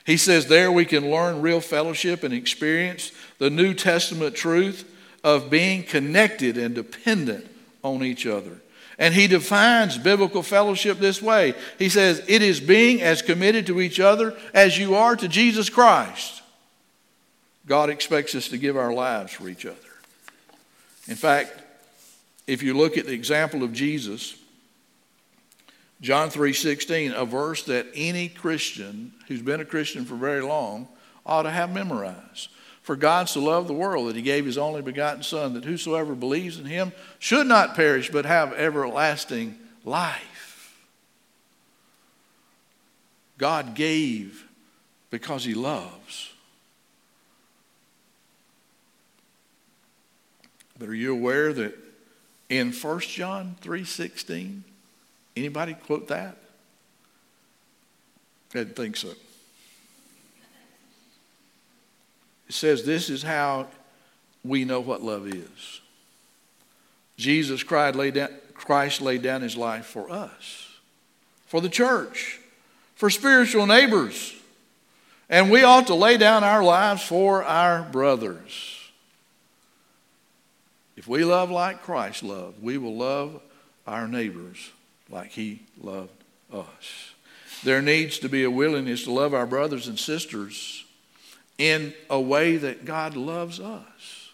He 0.05 0.17
says 0.17 0.47
there 0.47 0.73
we 0.73 0.85
can 0.85 1.11
learn 1.11 1.43
real 1.43 1.61
fellowship 1.61 2.25
and 2.25 2.35
experience 2.35 3.13
the 3.39 3.51
New 3.51 3.75
Testament 3.75 4.35
truth 4.35 4.89
of 5.23 5.51
being 5.51 5.85
connected 5.85 6.57
and 6.57 6.75
dependent 6.75 7.47
on 7.85 8.03
each 8.03 8.27
other. 8.27 8.59
And 8.99 9.15
he 9.15 9.27
defines 9.27 9.99
biblical 9.99 10.43
fellowship 10.43 10.99
this 10.99 11.23
way 11.23 11.55
He 11.79 11.89
says, 11.89 12.23
It 12.29 12.43
is 12.43 12.61
being 12.61 13.01
as 13.01 13.23
committed 13.23 13.67
to 13.67 13.81
each 13.81 14.01
other 14.01 14.37
as 14.53 14.79
you 14.79 14.95
are 14.95 15.17
to 15.17 15.29
Jesus 15.29 15.71
Christ. 15.71 16.43
God 17.67 17.91
expects 17.91 18.35
us 18.35 18.49
to 18.49 18.59
give 18.59 18.77
our 18.77 18.93
lives 18.93 19.33
for 19.33 19.49
each 19.49 19.65
other. 19.65 19.77
In 21.09 21.17
fact, 21.17 21.53
if 22.47 22.63
you 22.63 22.75
look 22.75 22.97
at 22.97 23.07
the 23.07 23.13
example 23.13 23.63
of 23.63 23.73
Jesus, 23.73 24.37
John 26.01 26.31
3:16, 26.31 27.13
a 27.13 27.25
verse 27.25 27.63
that 27.65 27.87
any 27.95 28.29
Christian 28.29 29.13
who's 29.29 29.43
been 29.43 29.61
a 29.61 29.65
Christian 29.65 30.05
for 30.05 30.17
very 30.17 30.43
long 30.43 30.89
ought 31.25 31.43
to 31.43 31.51
have 31.51 31.73
memorized. 31.73 32.49
For 32.83 32.97
God 32.97 33.29
so 33.29 33.41
loved 33.41 33.69
the 33.69 33.75
world 33.75 34.09
that 34.09 34.17
he 34.17 34.23
gave 34.23 34.45
his 34.45 34.59
only 34.59 34.83
begotten 34.83 35.23
Son, 35.23 35.55
that 35.55 35.65
whosoever 35.65 36.17
believes 36.17 36.59
in 36.59 36.65
him 36.65 36.93
should 37.21 37.47
not 37.47 37.77
perish, 37.77 38.11
but 38.11 38.27
have 38.27 38.53
everlasting 38.55 39.57
life. 39.85 40.77
God 43.39 43.75
gave 43.75 44.45
because 45.11 45.45
he 45.45 45.55
loves. 45.55 46.32
But 50.83 50.89
are 50.89 50.97
you 50.97 51.13
aware 51.13 51.53
that 51.53 51.79
in 52.49 52.73
1 52.73 53.01
John 53.03 53.55
3:16, 53.61 54.65
anybody 55.37 55.75
quote 55.75 56.09
that? 56.09 56.37
I 58.51 58.59
didn't 58.59 58.75
think 58.75 58.97
so. 58.97 59.11
It 59.11 59.17
says 62.49 62.83
this 62.83 63.11
is 63.11 63.23
how 63.23 63.69
we 64.43 64.65
know 64.65 64.81
what 64.81 65.05
love 65.05 65.29
is. 65.29 65.81
Jesus 67.17 67.63
laid 67.71 68.15
down, 68.15 68.31
Christ 68.53 69.01
laid 69.01 69.23
down 69.23 69.43
his 69.43 69.57
life 69.57 69.87
for 69.87 70.11
us, 70.11 70.67
for 71.47 71.61
the 71.61 71.69
church, 71.69 72.41
for 72.97 73.09
spiritual 73.09 73.67
neighbors. 73.67 74.35
And 75.29 75.49
we 75.49 75.63
ought 75.63 75.87
to 75.87 75.95
lay 75.95 76.17
down 76.17 76.43
our 76.43 76.65
lives 76.65 77.05
for 77.05 77.45
our 77.45 77.85
brothers. 77.85 78.82
If 80.97 81.09
we 81.09 81.25
love 81.25 81.51
like 81.51 81.83
Christ 81.83 82.23
loved, 82.23 82.63
we 82.63 82.79
will 82.79 82.97
love 82.97 83.41
our 83.87 84.07
neighbors 84.07 84.71
like 85.11 85.31
he 85.31 85.63
loved 85.81 86.11
us. 86.53 87.13
There 87.65 87.83
needs 87.83 88.19
to 88.21 88.29
be 88.29 88.45
a 88.45 88.51
willingness 88.51 89.05
to 89.05 89.13
love 89.13 89.35
our 89.35 89.47
brothers 89.47 89.89
and 89.89 89.99
sisters 89.99 90.85
in 91.59 91.95
a 92.11 92.21
way 92.21 92.57
that 92.57 92.85
God 92.85 93.17
loves 93.17 93.61
us. 93.61 94.31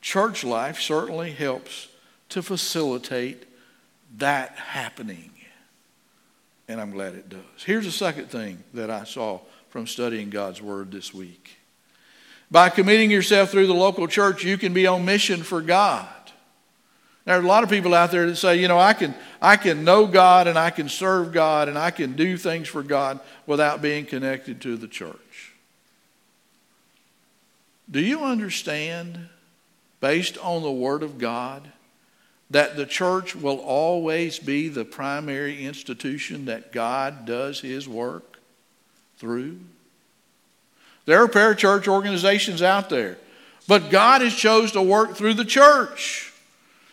Church 0.00 0.44
life 0.44 0.80
certainly 0.80 1.32
helps 1.32 1.88
to 2.30 2.42
facilitate 2.42 3.44
that 4.18 4.52
happening. 4.52 5.30
And 6.66 6.80
I'm 6.80 6.92
glad 6.92 7.14
it 7.14 7.28
does. 7.28 7.40
Here's 7.64 7.86
a 7.86 7.92
second 7.92 8.30
thing 8.30 8.62
that 8.72 8.90
I 8.90 9.04
saw 9.04 9.40
from 9.68 9.86
studying 9.86 10.30
God's 10.30 10.62
Word 10.62 10.90
this 10.90 11.12
week. 11.12 11.58
By 12.54 12.68
committing 12.68 13.10
yourself 13.10 13.50
through 13.50 13.66
the 13.66 13.74
local 13.74 14.06
church, 14.06 14.44
you 14.44 14.56
can 14.56 14.72
be 14.72 14.86
on 14.86 15.04
mission 15.04 15.42
for 15.42 15.60
God. 15.60 16.06
There 17.24 17.36
are 17.36 17.42
a 17.42 17.44
lot 17.44 17.64
of 17.64 17.68
people 17.68 17.92
out 17.94 18.12
there 18.12 18.26
that 18.26 18.36
say, 18.36 18.60
you 18.60 18.68
know, 18.68 18.78
I 18.78 18.92
can, 18.92 19.12
I 19.42 19.56
can 19.56 19.82
know 19.82 20.06
God 20.06 20.46
and 20.46 20.56
I 20.56 20.70
can 20.70 20.88
serve 20.88 21.32
God 21.32 21.68
and 21.68 21.76
I 21.76 21.90
can 21.90 22.12
do 22.14 22.36
things 22.36 22.68
for 22.68 22.84
God 22.84 23.18
without 23.44 23.82
being 23.82 24.06
connected 24.06 24.60
to 24.60 24.76
the 24.76 24.86
church. 24.86 25.52
Do 27.90 27.98
you 27.98 28.22
understand, 28.22 29.30
based 29.98 30.38
on 30.38 30.62
the 30.62 30.70
Word 30.70 31.02
of 31.02 31.18
God, 31.18 31.72
that 32.50 32.76
the 32.76 32.86
church 32.86 33.34
will 33.34 33.58
always 33.58 34.38
be 34.38 34.68
the 34.68 34.84
primary 34.84 35.66
institution 35.66 36.44
that 36.44 36.70
God 36.70 37.24
does 37.24 37.62
His 37.62 37.88
work 37.88 38.38
through? 39.18 39.58
There 41.06 41.22
are 41.22 41.28
parachurch 41.28 41.86
organizations 41.86 42.62
out 42.62 42.88
there, 42.88 43.18
but 43.68 43.90
God 43.90 44.22
has 44.22 44.34
chose 44.34 44.72
to 44.72 44.82
work 44.82 45.16
through 45.16 45.34
the 45.34 45.44
church. 45.44 46.32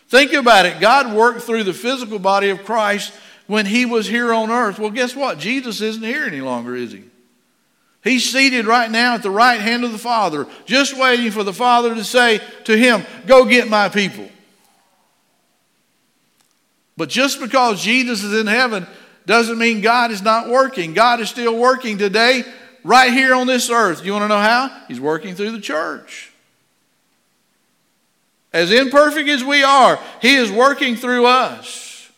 Think 0.08 0.32
about 0.32 0.66
it. 0.66 0.80
God 0.80 1.14
worked 1.14 1.42
through 1.42 1.64
the 1.64 1.72
physical 1.72 2.18
body 2.18 2.50
of 2.50 2.64
Christ 2.64 3.14
when 3.46 3.64
He 3.66 3.86
was 3.86 4.06
here 4.06 4.32
on 4.32 4.50
earth. 4.50 4.78
Well, 4.78 4.90
guess 4.90 5.16
what? 5.16 5.38
Jesus 5.38 5.80
isn't 5.80 6.02
here 6.02 6.24
any 6.24 6.40
longer, 6.40 6.76
is 6.76 6.92
He? 6.92 7.04
He's 8.02 8.30
seated 8.30 8.66
right 8.66 8.90
now 8.90 9.14
at 9.14 9.22
the 9.22 9.30
right 9.30 9.60
hand 9.60 9.84
of 9.84 9.92
the 9.92 9.98
Father, 9.98 10.46
just 10.66 10.98
waiting 10.98 11.30
for 11.30 11.44
the 11.44 11.52
Father 11.52 11.94
to 11.94 12.04
say 12.04 12.40
to 12.64 12.76
him, 12.76 13.04
Go 13.26 13.44
get 13.44 13.68
my 13.68 13.88
people. 13.88 14.28
But 16.96 17.08
just 17.08 17.40
because 17.40 17.82
Jesus 17.82 18.22
is 18.24 18.38
in 18.38 18.48
heaven 18.48 18.86
doesn't 19.24 19.58
mean 19.58 19.80
God 19.80 20.10
is 20.10 20.20
not 20.20 20.48
working. 20.48 20.94
God 20.94 21.20
is 21.20 21.30
still 21.30 21.56
working 21.56 21.96
today, 21.96 22.44
right 22.84 23.12
here 23.12 23.34
on 23.34 23.46
this 23.46 23.70
earth. 23.70 24.04
You 24.04 24.12
want 24.12 24.24
to 24.24 24.28
know 24.28 24.40
how? 24.40 24.70
He's 24.88 25.00
working 25.00 25.34
through 25.34 25.52
the 25.52 25.60
church. 25.60 26.32
As 28.52 28.70
imperfect 28.70 29.28
as 29.28 29.42
we 29.42 29.62
are, 29.62 29.98
He 30.20 30.34
is 30.34 30.50
working 30.50 30.96
through 30.96 31.26
us. 31.26 32.10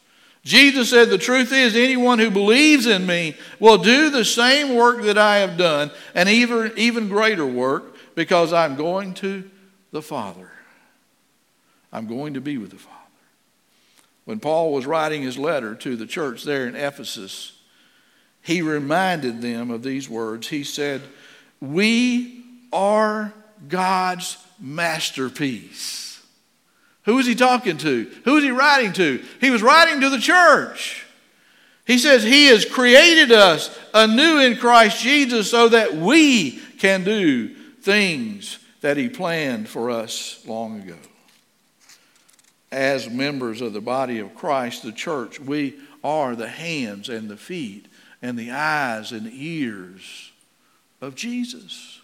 Jesus 0.45 0.91
said, 0.91 1.09
The 1.09 1.19
truth 1.19 1.53
is, 1.53 1.75
anyone 1.75 2.19
who 2.19 2.31
believes 2.31 2.87
in 2.87 3.07
me 3.07 3.37
will 3.59 3.79
do 3.79 4.11
the 4.11 4.25
same 4.25 4.75
work 4.75 5.03
that 5.05 5.17
I 5.17 5.39
have 5.39 5.57
done, 5.57 5.91
and 6.15 6.29
even, 6.29 6.73
even 6.77 7.09
greater 7.09 7.47
work, 7.47 7.97
because 8.15 8.53
I'm 8.53 8.77
going 8.77 9.15
to 9.15 9.49
the 9.91 10.03
Father. 10.03 10.51
I'm 11.93 12.07
going 12.07 12.35
to 12.35 12.41
be 12.41 12.59
with 12.59 12.71
the 12.71 12.77
Father. 12.77 12.95
When 14.25 14.41
Paul 14.41 14.73
was 14.73 14.87
writing 14.87 15.23
his 15.23 15.39
letter 15.39 15.75
to 15.77 15.97
the 15.97 16.07
church 16.07 16.45
there 16.45 16.67
in 16.67 16.75
Ephesus, 16.77 17.54
he 18.45 18.61
reminded 18.61 19.41
them 19.41 19.71
of 19.71 19.83
these 19.83 20.09
words. 20.09 20.49
He 20.49 20.65
said, 20.65 21.01
We 21.63 22.45
are 22.75 23.33
God's 23.69 24.37
masterpiece. 24.61 26.23
Who 27.05 27.19
is 27.19 27.27
he 27.27 27.35
talking 27.35 27.79
to? 27.79 28.11
Who 28.25 28.37
is 28.37 28.45
he 28.45 28.51
writing 28.51 28.93
to? 28.95 29.25
He 29.41 29.51
was 29.51 29.63
writing 29.63 30.03
to 30.03 30.11
the 30.11 30.19
church. 30.19 31.07
He 31.87 31.97
says 31.97 32.23
he 32.23 32.49
has 32.49 32.67
created 32.67 33.33
us 33.33 33.75
anew 33.95 34.39
in 34.39 34.59
Christ 34.59 35.01
Jesus 35.01 35.51
so 35.51 35.71
that 35.71 35.95
we 35.95 36.61
can 36.79 37.03
do 37.03 37.49
things 37.81 38.59
that 38.83 38.99
he 38.99 39.09
planned 39.09 39.71
for 39.71 39.91
us 39.91 40.45
long 40.47 40.83
ago. 40.83 40.99
As 42.71 43.09
members 43.09 43.63
of 43.63 43.73
the 43.73 43.81
body 43.81 44.19
of 44.19 44.35
Christ, 44.35 44.83
the 44.83 44.93
church, 44.93 45.41
we 45.41 45.77
are 46.03 46.37
the 46.37 46.49
hands 46.49 47.09
and 47.09 47.31
the 47.31 47.39
feet 47.39 47.87
and 48.25 48.39
the 48.39 48.53
eyes 48.53 49.13
and 49.13 49.31
ears 49.35 50.33
of 51.03 51.15
Jesus. 51.15 52.01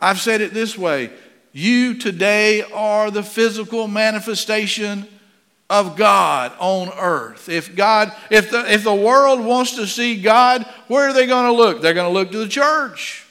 I've 0.00 0.18
said 0.18 0.40
it 0.40 0.54
this 0.54 0.78
way 0.78 1.10
you 1.52 1.98
today 1.98 2.62
are 2.62 3.10
the 3.10 3.22
physical 3.22 3.86
manifestation 3.86 5.06
of 5.68 5.96
God 5.96 6.52
on 6.58 6.90
earth. 6.98 7.50
If 7.50 7.76
God, 7.76 8.12
if 8.30 8.50
the, 8.50 8.72
if 8.72 8.82
the 8.82 8.94
world 8.94 9.44
wants 9.44 9.76
to 9.76 9.86
see 9.86 10.20
God, 10.20 10.64
where 10.88 11.10
are 11.10 11.12
they 11.12 11.26
going 11.26 11.44
to 11.44 11.52
look? 11.52 11.82
They're 11.82 11.92
going 11.92 12.10
to 12.10 12.18
look 12.18 12.32
to 12.32 12.38
the 12.38 12.48
church. 12.48 13.26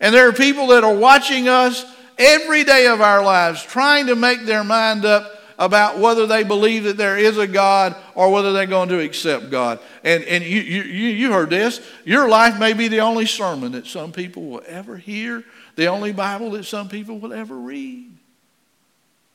And 0.00 0.14
there 0.14 0.26
are 0.26 0.32
people 0.32 0.68
that 0.68 0.84
are 0.84 0.94
watching 0.94 1.48
us 1.48 1.84
every 2.16 2.64
day 2.64 2.86
of 2.86 3.02
our 3.02 3.22
lives 3.22 3.62
trying 3.62 4.06
to 4.06 4.16
make 4.16 4.46
their 4.46 4.64
mind 4.64 5.04
up 5.04 5.30
about 5.62 5.96
whether 6.00 6.26
they 6.26 6.42
believe 6.42 6.82
that 6.82 6.96
there 6.96 7.16
is 7.16 7.38
a 7.38 7.46
God 7.46 7.94
or 8.16 8.32
whether 8.32 8.52
they're 8.52 8.66
going 8.66 8.88
to 8.88 8.98
accept 8.98 9.48
God. 9.48 9.78
And, 10.02 10.24
and 10.24 10.42
you, 10.42 10.60
you, 10.60 10.82
you 10.82 11.32
heard 11.32 11.50
this. 11.50 11.80
Your 12.04 12.28
life 12.28 12.58
may 12.58 12.72
be 12.72 12.88
the 12.88 12.98
only 12.98 13.26
sermon 13.26 13.70
that 13.72 13.86
some 13.86 14.10
people 14.10 14.42
will 14.42 14.62
ever 14.66 14.96
hear 14.96 15.44
the 15.76 15.86
only 15.86 16.12
Bible 16.12 16.50
that 16.50 16.64
some 16.64 16.88
people 16.88 17.20
will 17.20 17.32
ever 17.32 17.54
read. 17.54 18.10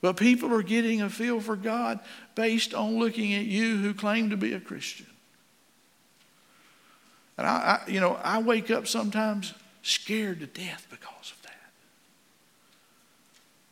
But 0.01 0.17
people 0.17 0.53
are 0.53 0.63
getting 0.63 1.01
a 1.01 1.09
feel 1.09 1.39
for 1.39 1.55
God 1.55 2.01
based 2.35 2.73
on 2.73 2.99
looking 2.99 3.33
at 3.33 3.45
you 3.45 3.77
who 3.77 3.93
claim 3.93 4.29
to 4.31 4.37
be 4.37 4.51
a 4.51 4.59
Christian. 4.59 5.07
And 7.37 7.47
I, 7.47 7.79
I, 7.87 7.89
you 7.89 8.01
know, 8.01 8.19
I 8.21 8.39
wake 8.39 8.69
up 8.69 8.85
sometimes 8.85 9.53
scared 9.81 10.41
to 10.41 10.45
death 10.45 10.87
because. 10.89 11.07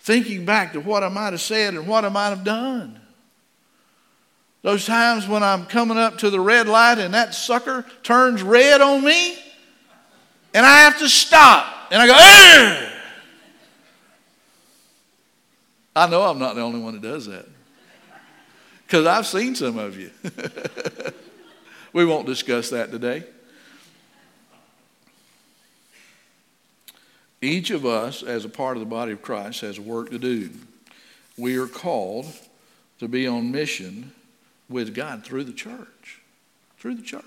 Thinking 0.06 0.46
back 0.46 0.74
to 0.74 0.80
what 0.80 1.02
I 1.02 1.10
might 1.10 1.34
have 1.34 1.42
said 1.42 1.74
and 1.74 1.88
what 1.88 2.06
I 2.06 2.10
might 2.10 2.30
have 2.30 2.44
done. 2.44 3.00
Those 4.62 4.86
times 4.86 5.28
when 5.28 5.42
I'm 5.42 5.66
coming 5.66 5.98
up 5.98 6.20
to 6.20 6.30
the 6.30 6.40
red 6.40 6.68
light 6.68 7.00
and 7.00 7.16
that 7.16 7.34
sucker 7.34 7.84
turns 8.04 8.44
red 8.44 8.82
on 8.82 9.04
me, 9.04 9.36
and 10.54 10.64
I 10.64 10.82
have 10.82 11.00
to 11.00 11.10
stop 11.10 11.92
and 11.92 12.04
I 12.04 12.06
go! 12.06 12.92
I 15.96 16.08
know 16.08 16.22
I'm 16.22 16.38
not 16.38 16.54
the 16.54 16.62
only 16.62 16.82
one 16.82 16.94
that 16.94 17.02
does 17.02 17.26
that. 17.26 17.48
Because 18.86 19.08
I've 19.08 19.26
seen 19.26 19.56
some 19.56 19.80
of 19.80 19.98
you. 19.98 20.12
we 21.94 22.06
won't 22.06 22.28
discuss 22.28 22.70
that 22.70 22.92
today. 22.92 23.24
Each 27.42 27.70
of 27.70 27.86
us, 27.86 28.24
as 28.24 28.46
a 28.46 28.50
part 28.50 28.78
of 28.78 28.82
the 28.82 28.90
body 28.90 29.12
of 29.12 29.22
Christ, 29.22 29.62
has 29.62 29.78
a 29.78 29.82
work 29.82 30.10
to 30.12 30.18
do. 30.18 30.50
We 31.38 31.58
are 31.58 31.68
called 31.68 32.26
to 33.00 33.08
be 33.08 33.28
on 33.28 33.52
mission 33.52 34.12
with 34.70 34.96
God 34.96 35.24
through 35.24 35.44
the 35.44 35.54
church. 35.54 36.22
Through 36.80 36.96
the 36.96 37.04
church. 37.04 37.24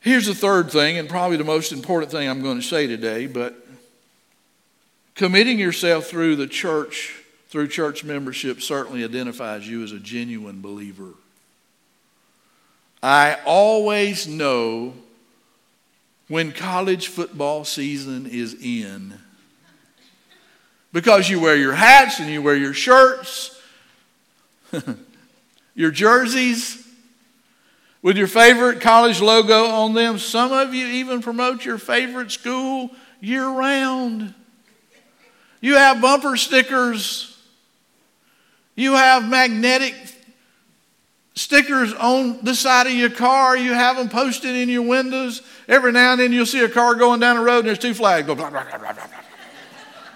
Here's 0.00 0.26
the 0.26 0.34
third 0.34 0.70
thing, 0.70 0.96
and 0.96 1.08
probably 1.08 1.36
the 1.36 1.44
most 1.44 1.72
important 1.72 2.12
thing 2.12 2.28
I'm 2.28 2.42
going 2.42 2.60
to 2.60 2.66
say 2.66 2.86
today, 2.86 3.26
but 3.26 3.66
committing 5.14 5.58
yourself 5.58 6.06
through 6.06 6.36
the 6.36 6.46
church, 6.46 7.16
through 7.48 7.68
church 7.68 8.04
membership, 8.04 8.62
certainly 8.62 9.04
identifies 9.04 9.68
you 9.68 9.82
as 9.82 9.90
a 9.90 9.98
genuine 9.98 10.60
believer. 10.60 11.14
I 13.02 13.38
always 13.44 14.28
know 14.28 14.94
when 16.28 16.52
college 16.52 17.08
football 17.08 17.64
season 17.64 18.26
is 18.26 18.54
in 18.54 19.14
because 20.92 21.28
you 21.28 21.40
wear 21.40 21.56
your 21.56 21.74
hats 21.74 22.20
and 22.20 22.30
you 22.30 22.42
wear 22.42 22.56
your 22.56 22.74
shirts, 22.74 23.60
your 25.74 25.90
jerseys 25.90 26.86
with 28.02 28.16
your 28.16 28.26
favorite 28.26 28.80
college 28.80 29.20
logo 29.20 29.66
on 29.66 29.94
them. 29.94 30.18
Some 30.18 30.52
of 30.52 30.74
you 30.74 30.86
even 30.86 31.20
promote 31.22 31.64
your 31.64 31.78
favorite 31.78 32.30
school 32.30 32.90
year 33.20 33.48
round. 33.48 34.34
You 35.60 35.76
have 35.76 36.00
bumper 36.00 36.36
stickers. 36.36 37.36
You 38.76 38.94
have 38.94 39.28
magnetic 39.28 39.94
stickers 41.38 41.94
on 41.94 42.44
the 42.44 42.54
side 42.54 42.86
of 42.86 42.92
your 42.92 43.10
car. 43.10 43.56
You 43.56 43.72
have 43.72 43.96
them 43.96 44.08
posted 44.08 44.54
in 44.54 44.68
your 44.68 44.82
windows. 44.82 45.42
Every 45.68 45.92
now 45.92 46.12
and 46.12 46.20
then 46.20 46.32
you'll 46.32 46.46
see 46.46 46.64
a 46.64 46.68
car 46.68 46.94
going 46.94 47.20
down 47.20 47.36
the 47.36 47.42
road 47.42 47.60
and 47.60 47.68
there's 47.68 47.78
two 47.78 47.94
flags 47.94 48.26
go 48.26 48.34
blah, 48.34 48.50
blah, 48.50 48.64
blah, 48.64 48.78
blah, 48.78 48.92
blah, 48.92 49.06
blah. 49.06 49.20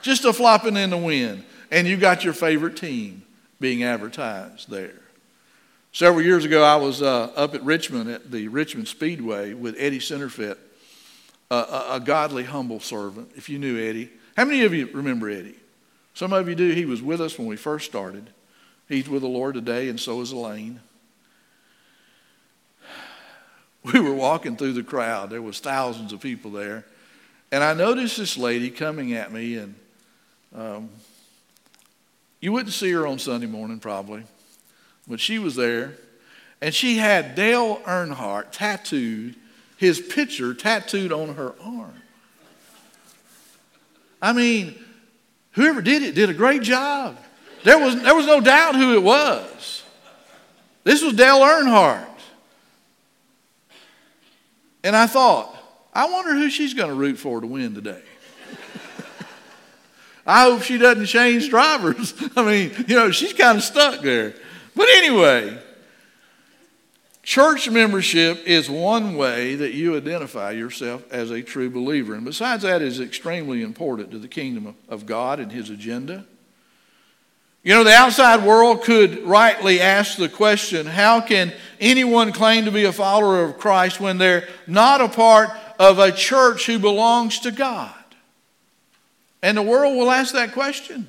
Just 0.03 0.25
a 0.25 0.33
flopping 0.33 0.77
in 0.77 0.91
the 0.91 0.99
wind. 0.99 1.45
And 1.71 1.87
you 1.87 1.97
got 1.97 2.25
your 2.25 2.35
favorite 2.35 2.77
team 2.77 3.23
being 3.61 3.85
advertised 3.85 4.69
there. 4.69 5.01
Several 5.93 6.23
years 6.23 6.45
ago, 6.45 6.65
I 6.65 6.77
was 6.77 7.03
uh, 7.03 7.31
up 7.37 7.55
at 7.55 7.63
Richmond 7.63 8.11
at 8.11 8.31
the 8.31 8.49
Richmond 8.49 8.89
Speedway 8.89 9.55
with 9.55 9.77
Eddie 9.79 9.99
Centerfit, 10.01 10.57
a, 11.51 11.85
a 11.91 12.03
godly, 12.03 12.45
humble 12.45 12.81
servant. 12.81 13.31
If 13.37 13.49
you 13.49 13.59
knew 13.59 13.79
Eddie, 13.79 14.11
how 14.37 14.45
many 14.45 14.65
of 14.65 14.75
you 14.75 14.89
remember 14.93 15.31
Eddie? 15.31 15.57
Some 16.15 16.33
of 16.33 16.49
you 16.49 16.55
do. 16.55 16.71
He 16.71 16.87
was 16.87 17.03
with 17.03 17.21
us 17.21 17.39
when 17.39 17.47
we 17.47 17.57
first 17.57 17.87
started. 17.87 18.31
He's 18.89 19.09
with 19.09 19.23
the 19.23 19.29
Lord 19.29 19.55
today, 19.55 19.89
and 19.89 20.01
so 20.01 20.21
is 20.21 20.33
Elaine. 20.33 20.81
We 23.85 24.01
were 24.01 24.15
walking 24.15 24.57
through 24.57 24.75
the 24.75 24.83
crowd. 24.83 25.31
There 25.31 25.43
was 25.43 25.59
thousands 25.59 26.13
of 26.13 26.21
people 26.21 26.51
there. 26.51 26.85
And 27.51 27.63
I 27.65 27.75
noticed 27.75 28.17
this 28.17 28.39
lady 28.39 28.71
coming 28.71 29.13
at 29.13 29.33
me, 29.33 29.57
and 29.57 29.75
um, 30.57 30.89
you 32.41 32.53
wouldn't 32.53 32.73
see 32.73 32.91
her 32.93 33.07
on 33.07 33.19
Sunday 33.19 33.47
morning 33.47 33.79
probably, 33.79 34.23
but 35.07 35.21
she 35.21 35.39
was 35.39 35.55
there. 35.55 35.95
And 36.61 36.73
she 36.75 36.97
had 36.97 37.35
Dale 37.35 37.79
Earnhardt 37.79 38.53
tattooed, 38.53 39.35
his 39.77 40.01
picture 40.01 40.55
tattooed 40.55 41.13
on 41.13 41.35
her 41.35 41.55
arm. 41.61 41.95
I 44.23 44.33
mean, 44.33 44.77
whoever 45.53 45.83
did 45.83 46.03
it 46.03 46.15
did 46.15 46.31
a 46.31 46.35
great 46.35 46.63
job. 46.63 47.19
There 47.65 47.79
was, 47.79 48.01
there 48.01 48.15
was 48.15 48.27
no 48.27 48.41
doubt 48.41 48.77
who 48.77 48.95
it 48.95 49.03
was. 49.03 49.83
This 50.85 51.03
was 51.03 51.15
Dale 51.15 51.41
Earnhardt. 51.41 52.12
And 54.85 54.97
I 54.97 55.07
thought, 55.07 55.57
I 55.93 56.11
wonder 56.11 56.35
who 56.35 56.51
she's 56.51 56.75
going 56.75 56.89
to 56.89 56.95
root 56.95 57.19
for 57.19 57.41
to 57.41 57.47
win 57.47 57.75
today. 57.75 58.03
I 60.27 60.45
hope 60.45 60.63
she 60.63 60.79
doesn't 60.79 61.07
change 61.07 61.49
drivers. 61.51 62.15
I 62.37 62.45
mean, 62.45 62.85
you 62.87 62.97
know, 62.97 63.11
she's 63.11 63.33
kind 63.33 63.59
of 63.59 63.65
stuck 63.65 64.01
there. 64.01 64.35
But 64.75 64.89
anyway, 64.89 65.61
church 67.23 67.69
membership 67.69 68.43
is 68.47 68.71
one 68.71 69.17
way 69.17 69.57
that 69.57 69.75
you 69.75 69.97
identify 69.97 70.53
yourself 70.53 71.05
as 71.11 71.31
a 71.31 71.43
true 71.43 71.71
believer. 71.71 72.15
And 72.15 72.25
besides 72.25 72.63
that, 72.63 72.83
is 72.83 73.01
extremely 73.01 73.63
important 73.63 74.11
to 74.13 74.19
the 74.19 74.29
kingdom 74.29 74.77
of 74.89 75.07
God 75.07 75.41
and 75.41 75.51
his 75.51 75.71
agenda. 75.71 76.25
You 77.63 77.75
know, 77.75 77.85
the 77.85 77.95
outside 77.95 78.45
world 78.45 78.83
could 78.83 79.25
rightly 79.25 79.81
ask 79.81 80.17
the 80.17 80.29
question 80.29 80.85
how 80.85 81.21
can 81.21 81.53
anyone 81.81 82.33
claim 82.33 82.65
to 82.65 82.73
be 82.73 82.85
a 82.85 82.93
follower 82.93 83.45
of 83.45 83.59
Christ 83.59 84.01
when 84.01 84.19
they're 84.19 84.49
not 84.67 85.01
a 85.01 85.09
part 85.09 85.51
of 85.79 85.99
a 85.99 86.11
church 86.11 86.67
who 86.67 86.79
belongs 86.79 87.41
to 87.41 87.53
God? 87.53 87.95
And 89.43 89.57
the 89.57 89.63
world 89.63 89.97
will 89.97 90.11
ask 90.11 90.35
that 90.35 90.53
question. 90.53 91.07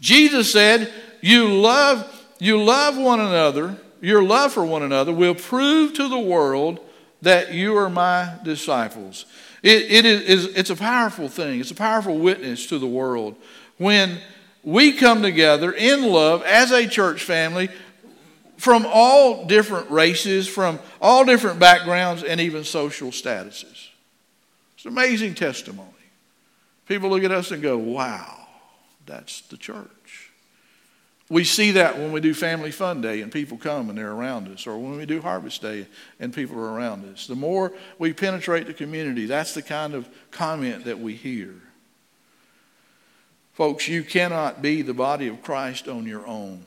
Jesus 0.00 0.52
said, 0.52 0.92
You 1.20 1.48
love, 1.48 2.06
you 2.38 2.62
love 2.62 2.96
one 2.96 3.20
another, 3.20 3.76
your 4.00 4.22
love 4.22 4.52
for 4.52 4.64
one 4.64 4.82
another 4.82 5.12
will 5.12 5.34
prove 5.34 5.94
to 5.94 6.08
the 6.08 6.18
world 6.18 6.80
that 7.22 7.52
you 7.52 7.76
are 7.76 7.90
my 7.90 8.34
disciples. 8.44 9.26
It, 9.62 9.90
it 9.90 10.04
is, 10.04 10.46
it's 10.56 10.70
a 10.70 10.76
powerful 10.76 11.28
thing, 11.28 11.60
it's 11.60 11.70
a 11.70 11.74
powerful 11.74 12.18
witness 12.18 12.66
to 12.66 12.78
the 12.78 12.86
world 12.86 13.34
when 13.78 14.20
we 14.68 14.92
come 14.92 15.22
together 15.22 15.72
in 15.72 16.02
love 16.02 16.42
as 16.42 16.72
a 16.72 16.86
church 16.86 17.22
family 17.22 17.70
from 18.58 18.84
all 18.86 19.46
different 19.46 19.90
races, 19.90 20.46
from 20.46 20.78
all 21.00 21.24
different 21.24 21.58
backgrounds, 21.58 22.22
and 22.22 22.38
even 22.38 22.64
social 22.64 23.10
statuses. 23.10 23.88
It's 24.74 24.84
an 24.84 24.88
amazing 24.88 25.36
testimony. 25.36 25.88
People 26.84 27.08
look 27.08 27.24
at 27.24 27.32
us 27.32 27.50
and 27.50 27.62
go, 27.62 27.78
wow, 27.78 28.46
that's 29.06 29.40
the 29.42 29.56
church. 29.56 30.30
We 31.30 31.44
see 31.44 31.70
that 31.72 31.96
when 31.96 32.12
we 32.12 32.20
do 32.20 32.34
Family 32.34 32.70
Fun 32.70 33.00
Day 33.00 33.22
and 33.22 33.32
people 33.32 33.56
come 33.56 33.88
and 33.88 33.96
they're 33.96 34.12
around 34.12 34.48
us, 34.48 34.66
or 34.66 34.76
when 34.76 34.98
we 34.98 35.06
do 35.06 35.22
Harvest 35.22 35.62
Day 35.62 35.86
and 36.20 36.30
people 36.30 36.58
are 36.58 36.74
around 36.74 37.10
us. 37.10 37.26
The 37.26 37.34
more 37.34 37.72
we 37.98 38.12
penetrate 38.12 38.66
the 38.66 38.74
community, 38.74 39.24
that's 39.24 39.54
the 39.54 39.62
kind 39.62 39.94
of 39.94 40.06
comment 40.30 40.84
that 40.84 40.98
we 40.98 41.14
hear. 41.14 41.54
Folks, 43.58 43.88
you 43.88 44.04
cannot 44.04 44.62
be 44.62 44.82
the 44.82 44.94
body 44.94 45.26
of 45.26 45.42
Christ 45.42 45.88
on 45.88 46.06
your 46.06 46.24
own. 46.28 46.64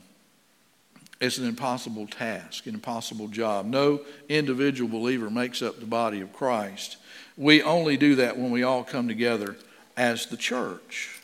It's 1.22 1.38
an 1.38 1.48
impossible 1.48 2.06
task, 2.06 2.68
an 2.68 2.74
impossible 2.74 3.30
job. 3.30 3.66
No 3.66 4.02
individual 4.28 4.90
believer 4.90 5.30
makes 5.30 5.62
up 5.62 5.80
the 5.80 5.86
body 5.86 6.20
of 6.20 6.34
Christ. 6.34 6.98
We 7.38 7.64
only 7.64 7.96
do 7.96 8.16
that 8.16 8.38
when 8.38 8.52
we 8.52 8.64
all 8.64 8.84
come 8.84 9.08
together 9.08 9.56
as 9.96 10.26
the 10.26 10.36
church. 10.36 11.22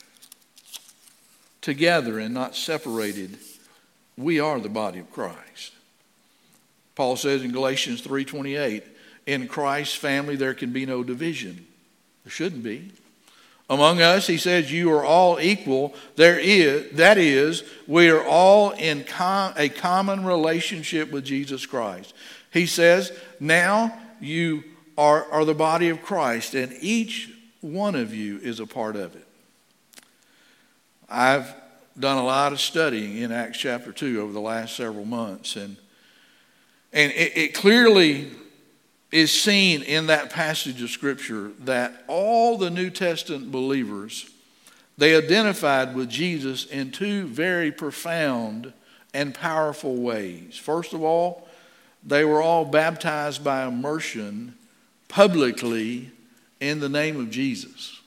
Together 1.59 2.18
and 2.18 2.34
not 2.34 2.55
separated, 2.55 3.38
we 4.18 4.39
are 4.39 4.61
the 4.61 4.70
body 4.70 4.99
of 4.99 5.11
Christ. 5.11 5.74
Paul 6.95 7.18
says 7.18 7.43
in 7.43 7.51
Galatians 7.51 7.99
3:28, 7.99 8.84
in 9.26 9.49
Christ's 9.49 9.97
family 9.97 10.38
there 10.38 10.53
can 10.53 10.72
be 10.72 10.86
no 10.86 11.03
division. 11.03 11.68
There 12.24 12.32
shouldn't 12.32 12.63
be. 12.63 12.93
Among 13.70 14.01
us, 14.01 14.28
he 14.28 14.38
says, 14.38 14.72
you 14.72 14.91
are 14.93 15.03
all 15.03 15.41
equal. 15.41 15.93
There 16.15 16.39
is, 16.39 16.91
that 16.91 17.18
is, 17.18 17.63
we 17.86 18.09
are 18.09 18.24
all 18.24 18.72
in 18.72 19.03
com- 19.03 19.53
a 19.57 19.68
common 19.68 20.24
relationship 20.24 21.11
with 21.11 21.26
Jesus 21.26 21.65
Christ. 21.65 22.13
He 22.51 22.65
says, 22.65 23.11
now 23.41 23.97
you 24.22 24.63
are, 24.97 25.26
are 25.32 25.43
the 25.43 25.53
body 25.53 25.89
of 25.89 26.01
Christ, 26.01 26.55
and 26.55 26.74
each 26.80 27.30
one 27.59 27.95
of 27.95 28.13
you 28.13 28.39
is 28.39 28.61
a 28.61 28.65
part 28.65 28.95
of 28.95 29.15
it. 29.15 29.28
I've 31.09 31.53
done 31.99 32.18
a 32.18 32.24
lot 32.24 32.53
of 32.53 32.61
studying 32.61 33.18
in 33.18 33.34
Acts 33.34 33.57
chapter 33.57 33.91
2 33.91 34.22
over 34.22 34.32
the 34.32 34.39
last 34.39 34.78
several 34.78 35.05
months, 35.05 35.57
and, 35.57 35.76
and 36.93 37.11
it, 37.11 37.36
it 37.36 37.53
clearly 37.53 38.32
is 39.12 39.32
seen 39.32 39.82
in 39.84 40.08
that 40.08 40.30
passage 40.30 40.82
of 40.82 40.89
Scripture 40.89 41.51
that 41.60 42.03
all 42.08 42.58
the 42.58 42.70
New 42.70 42.89
Testament 42.89 43.51
believers, 43.51 44.30
they 44.97 45.16
identified 45.16 45.95
with 45.95 46.10
Jesus 46.10 46.66
in 46.66 46.91
two 46.91 47.26
very 47.28 47.72
profound 47.72 48.74
and 49.14 49.34
powerful 49.34 49.95
ways. 49.95 50.58
First 50.58 50.93
of 50.93 51.03
all, 51.03 51.47
they 52.03 52.26
were 52.26 52.41
all 52.41 52.66
baptized 52.66 53.43
by 53.43 53.66
immersion 53.66 54.55
publicly 55.08 56.12
in 56.60 56.80
the 56.80 56.89
name 56.89 57.20
of 57.20 57.30
Jesus. 57.30 58.01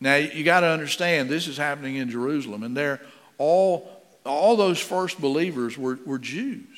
Now 0.00 0.16
you 0.16 0.44
got 0.44 0.60
to 0.60 0.66
understand 0.66 1.28
this 1.28 1.46
is 1.46 1.56
happening 1.56 1.96
in 1.96 2.10
Jerusalem, 2.10 2.62
and 2.62 2.76
they're 2.76 3.00
all 3.38 3.88
all 4.24 4.56
those 4.56 4.78
first 4.78 5.20
believers 5.20 5.76
were, 5.76 5.98
were 6.06 6.18
Jews. 6.18 6.71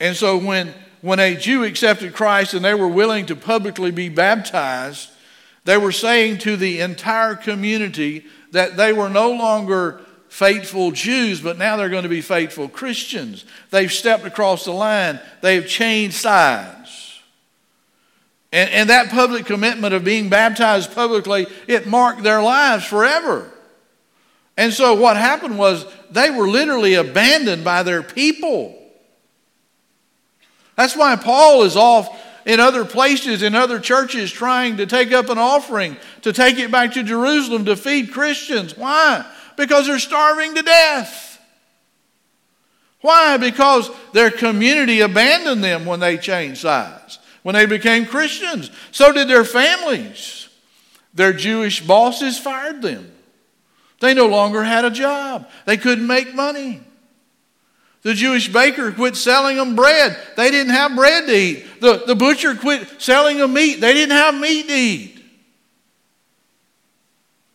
And 0.00 0.16
so 0.16 0.38
when, 0.38 0.72
when 1.00 1.18
a 1.20 1.34
Jew 1.36 1.64
accepted 1.64 2.14
Christ 2.14 2.54
and 2.54 2.64
they 2.64 2.74
were 2.74 2.88
willing 2.88 3.26
to 3.26 3.36
publicly 3.36 3.90
be 3.90 4.08
baptized, 4.08 5.10
They 5.68 5.76
were 5.76 5.92
saying 5.92 6.38
to 6.38 6.56
the 6.56 6.80
entire 6.80 7.34
community 7.34 8.24
that 8.52 8.78
they 8.78 8.94
were 8.94 9.10
no 9.10 9.32
longer 9.32 10.00
faithful 10.30 10.92
Jews, 10.92 11.42
but 11.42 11.58
now 11.58 11.76
they're 11.76 11.90
going 11.90 12.04
to 12.04 12.08
be 12.08 12.22
faithful 12.22 12.70
Christians. 12.70 13.44
They've 13.68 13.92
stepped 13.92 14.24
across 14.24 14.64
the 14.64 14.72
line, 14.72 15.20
they've 15.42 15.68
changed 15.68 16.16
sides. 16.16 17.20
And, 18.50 18.70
and 18.70 18.88
that 18.88 19.10
public 19.10 19.44
commitment 19.44 19.92
of 19.92 20.04
being 20.04 20.30
baptized 20.30 20.94
publicly, 20.94 21.46
it 21.66 21.86
marked 21.86 22.22
their 22.22 22.42
lives 22.42 22.86
forever. 22.86 23.52
And 24.56 24.72
so 24.72 24.94
what 24.94 25.18
happened 25.18 25.58
was 25.58 25.84
they 26.10 26.30
were 26.30 26.48
literally 26.48 26.94
abandoned 26.94 27.62
by 27.62 27.82
their 27.82 28.02
people. 28.02 28.77
That's 30.78 30.94
why 30.94 31.16
Paul 31.16 31.64
is 31.64 31.76
off 31.76 32.08
in 32.46 32.60
other 32.60 32.84
places, 32.84 33.42
in 33.42 33.56
other 33.56 33.80
churches, 33.80 34.30
trying 34.30 34.76
to 34.76 34.86
take 34.86 35.10
up 35.10 35.28
an 35.28 35.36
offering 35.36 35.96
to 36.22 36.32
take 36.32 36.56
it 36.56 36.70
back 36.70 36.92
to 36.92 37.02
Jerusalem 37.02 37.64
to 37.64 37.74
feed 37.74 38.12
Christians. 38.12 38.76
Why? 38.76 39.28
Because 39.56 39.88
they're 39.88 39.98
starving 39.98 40.54
to 40.54 40.62
death. 40.62 41.44
Why? 43.00 43.38
Because 43.38 43.90
their 44.12 44.30
community 44.30 45.00
abandoned 45.00 45.64
them 45.64 45.84
when 45.84 45.98
they 45.98 46.16
changed 46.16 46.60
sides, 46.60 47.18
when 47.42 47.56
they 47.56 47.66
became 47.66 48.06
Christians. 48.06 48.70
So 48.92 49.12
did 49.12 49.26
their 49.26 49.44
families. 49.44 50.48
Their 51.12 51.32
Jewish 51.32 51.84
bosses 51.84 52.38
fired 52.38 52.82
them. 52.82 53.10
They 53.98 54.14
no 54.14 54.28
longer 54.28 54.62
had 54.62 54.84
a 54.84 54.90
job, 54.90 55.50
they 55.64 55.76
couldn't 55.76 56.06
make 56.06 56.36
money. 56.36 56.82
The 58.02 58.14
Jewish 58.14 58.52
baker 58.52 58.92
quit 58.92 59.16
selling 59.16 59.56
them 59.56 59.74
bread. 59.74 60.16
They 60.36 60.50
didn't 60.50 60.72
have 60.72 60.94
bread 60.94 61.26
to 61.26 61.34
eat. 61.34 61.80
The, 61.80 62.04
the 62.06 62.14
butcher 62.14 62.54
quit 62.54 63.02
selling 63.02 63.38
them 63.38 63.52
meat. 63.52 63.80
They 63.80 63.92
didn't 63.92 64.16
have 64.16 64.34
meat 64.34 64.68
to 64.68 64.74
eat. 64.74 65.24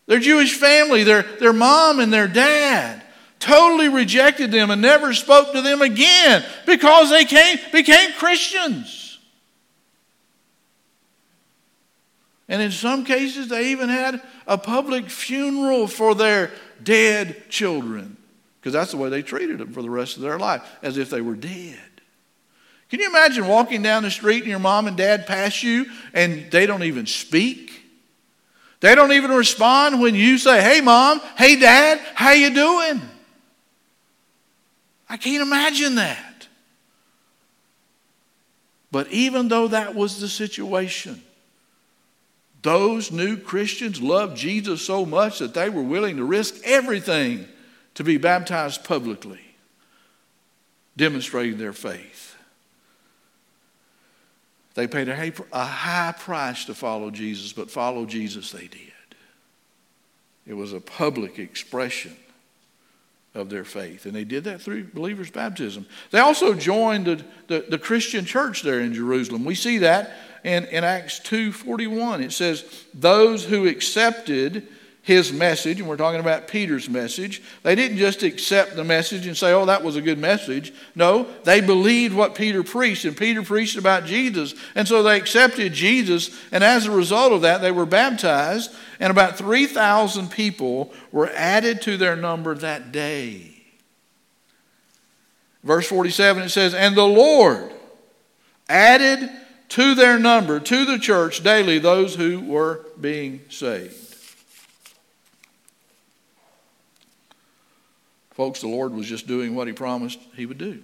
Their 0.06 0.20
Jewish 0.20 0.54
family, 0.54 1.04
their, 1.04 1.24
their 1.24 1.54
mom 1.54 2.00
and 2.00 2.12
their 2.12 2.28
dad, 2.28 3.02
totally 3.39 3.89
rejected 3.89 4.52
them 4.52 4.70
and 4.70 4.82
never 4.82 5.14
spoke 5.14 5.54
to 5.54 5.62
them 5.62 5.82
again 5.82 6.44
because 6.66 7.10
they 7.10 7.26
came, 7.26 7.58
became 7.72 8.12
Christians. 8.14 9.20
And 12.50 12.62
in 12.62 12.72
some 12.72 13.06
cases, 13.06 13.48
they 13.48 13.72
even 13.72 13.89
had 13.89 14.22
a 14.46 14.58
public 14.58 15.10
funeral 15.10 15.88
for 15.88 16.14
their 16.14 16.52
dead 16.84 17.50
children. 17.50 18.18
Because 18.64 18.72
that's 18.72 18.91
the 18.91 18.97
way 18.97 19.09
they 19.09 19.22
treated 19.22 19.57
them 19.57 19.74
for 19.74 19.82
the 19.82 19.89
rest 19.89 20.16
of 20.16 20.22
their 20.22 20.39
life, 20.39 20.61
as 20.82 20.97
if 20.97 21.09
they 21.09 21.20
were 21.20 21.36
dead. 21.36 21.78
Can 22.88 23.01
you 23.01 23.09
imagine 23.09 23.45
walking 23.45 23.82
down 23.82 24.03
the 24.03 24.11
street 24.11 24.43
and 24.43 24.47
your 24.47 24.59
mom 24.59 24.88
and 24.88 24.95
dad 24.95 25.28
pass 25.28 25.61
you 25.61 25.86
and 26.14 26.49
they 26.49 26.66
don't 26.66 26.84
even 26.84 27.05
speak? 27.05 27.74
They 28.80 28.95
don't 28.95 29.11
even 29.11 29.32
respond 29.32 29.99
when 29.99 30.16
you 30.16 30.38
say, 30.38 30.61
"Hey 30.61 30.80
mom, 30.80 31.20
hey 31.38 31.57
dad, 31.57 31.99
how 32.16 32.32
you 32.32 32.51
doing?" 32.51 33.01
I 35.09 35.18
can't 35.18 35.41
imagine 35.41 35.95
that. 35.95 36.47
But 38.91 39.11
even 39.11 39.49
though 39.49 39.68
that 39.68 39.93
was 39.93 40.22
the 40.22 40.30
situation, 40.30 41.22
those 42.61 43.11
new 43.11 43.36
Christians 43.36 44.01
loved 44.01 44.38
Jesus 44.38 44.82
so 44.82 45.05
much 45.05 45.39
that 45.39 45.53
they 45.53 45.70
were 45.70 45.84
willing 45.84 46.16
to 46.16 46.24
risk 46.24 46.55
everything 46.64 47.49
to 47.96 48.04
be 48.04 48.18
baptized 48.18 48.84
publicly, 48.84 49.41
demonstrating 50.98 51.58
their 51.58 51.74
faith. 51.74 52.36
They 54.76 54.88
paid 54.88 55.08
a 55.08 55.66
high 55.66 56.14
price 56.18 56.66
to 56.66 56.74
follow 56.74 57.12
Jesus, 57.12 57.54
but 57.54 57.70
follow 57.70 58.06
Jesus 58.06 58.52
they 58.52 58.68
did. 58.68 58.80
It 60.48 60.56
was 60.56 60.74
a 60.74 60.82
public 60.82 61.39
expression 61.39 62.16
of 63.36 63.50
their 63.50 63.64
faith. 63.64 64.06
And 64.06 64.16
they 64.16 64.24
did 64.24 64.44
that 64.44 64.62
through 64.62 64.89
believers' 64.94 65.32
baptism. 65.32 65.86
They 66.12 66.20
also 66.20 66.54
joined 66.54 67.06
the, 67.06 67.24
the, 67.48 67.66
the, 67.70 67.80
Christian 67.80 68.26
church 68.26 68.62
there 68.62 68.80
in 68.80 68.94
Jerusalem. 68.94 69.44
We 69.44 69.56
see 69.56 69.80
that 69.80 70.12
in, 70.44 70.66
in 70.66 70.84
Acts 70.84 71.20
2.41. 71.22 72.22
It 72.22 72.32
says, 72.32 72.86
those 72.94 73.44
who 73.46 73.68
accepted 73.68 74.68
his 75.04 75.34
message, 75.34 75.82
and 75.82 75.89
we're 75.89 75.97
talking 75.97 76.22
about 76.22 76.47
Peter's 76.47 76.89
message. 76.89 77.43
They 77.62 77.76
didn't 77.76 77.97
just 77.97 78.24
accept 78.24 78.78
the 78.78 78.86
message 78.86 79.28
and 79.28 79.36
say, 79.36 79.51
oh, 79.51 79.66
that 79.66 79.84
was 79.84 79.97
a 79.97 80.01
good 80.01 80.18
message. 80.18 80.74
No, 80.95 81.28
they 81.43 81.60
believed 81.60 82.16
what 82.16 82.36
Peter 82.36 82.64
preached, 82.64 83.04
and 83.04 83.16
Peter 83.16 83.43
preached 83.43 83.76
about 83.76 84.06
Jesus. 84.06 84.56
And 84.76 84.88
so 84.88 85.04
they 85.04 85.18
accepted 85.18 85.74
Jesus, 85.74 86.34
and 86.54 86.64
as 86.64 86.86
a 86.86 86.91
result 86.91 87.34
of 87.34 87.41
that, 87.41 87.62
they 87.62 87.72
were 87.72 87.86
baptized, 87.86 88.74
and 88.97 89.12
about 89.12 89.38
3,000 89.38 90.32
people 90.32 90.93
were 91.12 91.30
added 91.36 91.82
to 91.82 91.97
their 91.97 92.16
number 92.16 92.56
that 92.56 92.93
day. 92.93 93.62
Verse 95.66 95.88
47, 95.88 96.43
it 96.43 96.49
says, 96.49 96.74
And 96.74 96.95
the 96.95 97.06
Lord 97.06 97.74
added 98.70 99.30
to 99.70 99.95
their 99.95 100.18
number, 100.18 100.62
to 100.62 100.86
the 100.86 100.97
church 100.97 101.43
daily, 101.43 101.78
those 101.78 102.16
who 102.16 102.39
were 102.39 102.86
being 103.01 103.41
saved. 103.49 104.03
Folks, 108.34 108.62
the 108.62 108.68
Lord 108.68 108.94
was 108.94 109.08
just 109.08 109.28
doing 109.28 109.56
what 109.56 109.68
He 109.68 109.74
promised 109.74 110.20
He 110.36 110.46
would 110.46 110.58
do. 110.58 110.82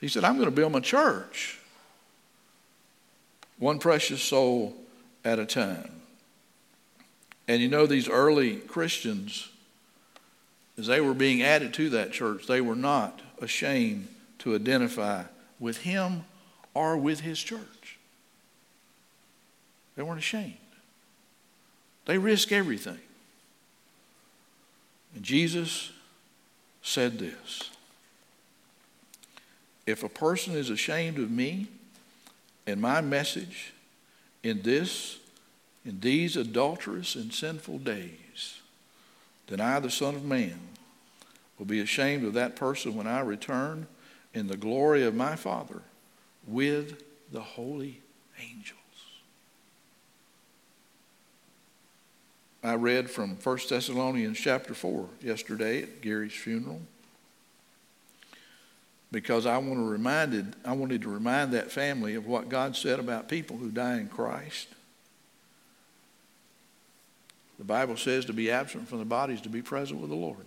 He 0.00 0.08
said, 0.08 0.24
I'm 0.24 0.34
going 0.34 0.46
to 0.48 0.54
build 0.54 0.72
my 0.72 0.80
church 0.80 1.58
one 3.62 3.78
precious 3.78 4.20
soul 4.20 4.74
at 5.24 5.38
a 5.38 5.46
time. 5.46 5.88
And 7.46 7.62
you 7.62 7.68
know, 7.68 7.86
these 7.86 8.08
early 8.08 8.56
Christians, 8.56 9.50
as 10.76 10.88
they 10.88 11.00
were 11.00 11.14
being 11.14 11.42
added 11.42 11.72
to 11.74 11.88
that 11.90 12.10
church, 12.10 12.48
they 12.48 12.60
were 12.60 12.74
not 12.74 13.20
ashamed 13.40 14.08
to 14.40 14.56
identify 14.56 15.24
with 15.60 15.78
Him 15.78 16.24
or 16.74 16.96
with 16.96 17.20
His 17.20 17.38
church. 17.38 17.98
They 19.94 20.02
weren't 20.02 20.18
ashamed. 20.18 20.56
They 22.06 22.18
risked 22.18 22.50
everything. 22.50 22.98
And 25.14 25.22
Jesus 25.22 25.91
said 26.82 27.18
this 27.18 27.70
If 29.86 30.02
a 30.02 30.08
person 30.08 30.54
is 30.54 30.70
ashamed 30.70 31.18
of 31.18 31.30
me 31.30 31.68
and 32.66 32.80
my 32.80 33.00
message 33.00 33.72
in 34.42 34.62
this, 34.62 35.18
in 35.84 36.00
these 36.00 36.36
adulterous 36.36 37.14
and 37.14 37.32
sinful 37.32 37.78
days, 37.78 38.60
then 39.46 39.60
I, 39.60 39.80
the 39.80 39.90
Son 39.90 40.14
of 40.14 40.24
Man, 40.24 40.58
will 41.58 41.66
be 41.66 41.80
ashamed 41.80 42.24
of 42.24 42.34
that 42.34 42.56
person 42.56 42.94
when 42.94 43.06
I 43.06 43.20
return 43.20 43.86
in 44.34 44.46
the 44.46 44.56
glory 44.56 45.04
of 45.04 45.14
my 45.14 45.36
Father 45.36 45.82
with 46.46 47.02
the 47.30 47.40
holy 47.40 48.00
angels. 48.40 48.81
I 52.64 52.74
read 52.74 53.10
from 53.10 53.36
1 53.42 53.58
Thessalonians 53.68 54.38
chapter 54.38 54.72
4 54.72 55.08
yesterday 55.20 55.82
at 55.82 56.00
Gary's 56.00 56.32
funeral 56.32 56.80
because 59.10 59.46
I 59.46 59.58
reminded 59.58 60.54
I 60.64 60.72
wanted 60.72 61.02
to 61.02 61.08
remind 61.08 61.52
that 61.52 61.72
family 61.72 62.14
of 62.14 62.26
what 62.26 62.48
God 62.48 62.76
said 62.76 63.00
about 63.00 63.28
people 63.28 63.56
who 63.56 63.70
die 63.70 63.98
in 63.98 64.08
Christ. 64.08 64.68
The 67.58 67.64
Bible 67.64 67.96
says 67.96 68.24
to 68.26 68.32
be 68.32 68.50
absent 68.50 68.88
from 68.88 68.98
the 68.98 69.04
body 69.04 69.34
is 69.34 69.40
to 69.42 69.48
be 69.48 69.62
present 69.62 70.00
with 70.00 70.10
the 70.10 70.16
Lord. 70.16 70.46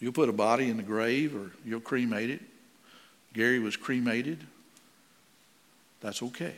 You'll 0.00 0.12
put 0.12 0.28
a 0.28 0.32
body 0.32 0.68
in 0.68 0.76
the 0.76 0.82
grave 0.82 1.36
or 1.36 1.52
you'll 1.64 1.80
cremate 1.80 2.30
it. 2.30 2.40
Gary 3.32 3.58
was 3.58 3.76
cremated. 3.76 4.46
That's 6.00 6.22
okay. 6.22 6.54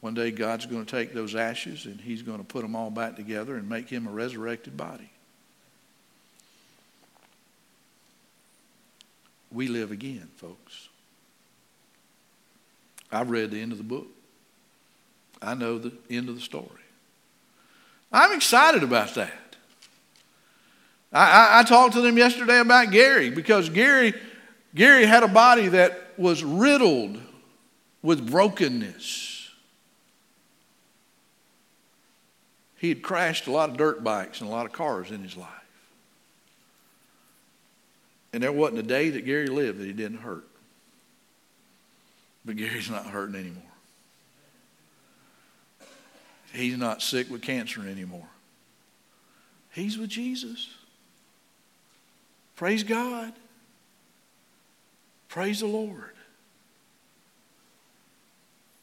One 0.00 0.14
day 0.14 0.30
God's 0.30 0.66
going 0.66 0.84
to 0.84 0.90
take 0.90 1.12
those 1.12 1.34
ashes 1.34 1.86
and 1.86 2.00
He's 2.00 2.22
going 2.22 2.38
to 2.38 2.44
put 2.44 2.62
them 2.62 2.76
all 2.76 2.90
back 2.90 3.16
together 3.16 3.56
and 3.56 3.68
make 3.68 3.88
him 3.88 4.06
a 4.06 4.10
resurrected 4.10 4.76
body. 4.76 5.10
We 9.50 9.68
live 9.68 9.90
again, 9.90 10.28
folks. 10.36 10.88
I've 13.10 13.30
read 13.30 13.50
the 13.50 13.60
end 13.60 13.72
of 13.72 13.78
the 13.78 13.84
book. 13.84 14.08
I 15.40 15.54
know 15.54 15.78
the 15.78 15.92
end 16.10 16.28
of 16.28 16.34
the 16.34 16.40
story. 16.40 16.66
I'm 18.12 18.32
excited 18.32 18.82
about 18.82 19.14
that. 19.14 19.56
I, 21.12 21.24
I, 21.24 21.60
I, 21.60 21.62
talked 21.62 21.94
to 21.94 22.00
them 22.00 22.18
yesterday 22.18 22.58
about 22.58 22.90
Gary 22.90 23.30
because 23.30 23.68
Gary, 23.70 24.14
Gary 24.74 25.06
had 25.06 25.22
a 25.22 25.28
body 25.28 25.68
that 25.68 26.12
was 26.16 26.42
riddled 26.42 27.20
with 28.02 28.28
brokenness. 28.28 29.35
He 32.76 32.90
had 32.90 33.02
crashed 33.02 33.46
a 33.46 33.50
lot 33.50 33.70
of 33.70 33.76
dirt 33.76 34.04
bikes 34.04 34.40
and 34.40 34.48
a 34.48 34.52
lot 34.52 34.66
of 34.66 34.72
cars 34.72 35.10
in 35.10 35.22
his 35.22 35.36
life. 35.36 35.50
And 38.32 38.42
there 38.42 38.52
wasn't 38.52 38.80
a 38.80 38.82
day 38.82 39.10
that 39.10 39.24
Gary 39.24 39.46
lived 39.46 39.78
that 39.78 39.86
he 39.86 39.94
didn't 39.94 40.18
hurt. 40.18 40.44
But 42.44 42.56
Gary's 42.56 42.90
not 42.90 43.06
hurting 43.06 43.34
anymore. 43.34 43.62
He's 46.52 46.76
not 46.76 47.02
sick 47.02 47.30
with 47.30 47.42
cancer 47.42 47.80
anymore. 47.86 48.28
He's 49.72 49.98
with 49.98 50.10
Jesus. 50.10 50.68
Praise 52.56 52.82
God. 52.82 53.32
Praise 55.28 55.60
the 55.60 55.66
Lord. 55.66 56.12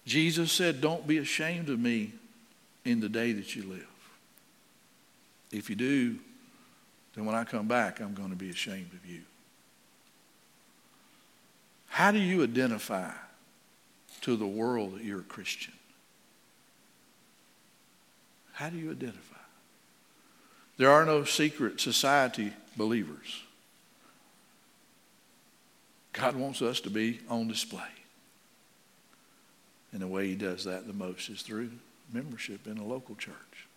Jesus 0.05 0.51
said, 0.51 0.81
Don't 0.81 1.07
be 1.07 1.17
ashamed 1.17 1.69
of 1.69 1.79
me 1.79 2.13
in 2.85 2.99
the 2.99 3.09
day 3.09 3.31
that 3.33 3.55
you 3.55 3.63
live. 3.63 3.87
If 5.51 5.69
you 5.69 5.75
do, 5.75 6.17
then 7.15 7.25
when 7.25 7.35
I 7.35 7.43
come 7.43 7.67
back, 7.67 7.99
I'm 7.99 8.13
going 8.13 8.31
to 8.31 8.35
be 8.35 8.49
ashamed 8.49 8.91
of 8.93 9.05
you. 9.09 9.21
How 11.87 12.11
do 12.11 12.17
you 12.17 12.43
identify 12.43 13.11
to 14.21 14.35
the 14.35 14.47
world 14.47 14.95
that 14.95 15.03
you're 15.03 15.19
a 15.19 15.23
Christian? 15.23 15.73
How 18.53 18.69
do 18.69 18.77
you 18.77 18.91
identify? 18.91 19.35
There 20.77 20.89
are 20.89 21.05
no 21.05 21.23
secret 21.23 21.79
society 21.79 22.51
believers. 22.75 23.43
God 26.13 26.35
wants 26.35 26.61
us 26.61 26.79
to 26.81 26.89
be 26.89 27.19
on 27.29 27.47
display. 27.47 27.81
And 29.91 30.01
the 30.01 30.07
way 30.07 30.27
he 30.27 30.35
does 30.35 30.63
that 30.63 30.87
the 30.87 30.93
most 30.93 31.29
is 31.29 31.41
through 31.43 31.71
membership 32.13 32.67
in 32.67 32.77
a 32.77 32.85
local 32.85 33.15
church. 33.15 33.67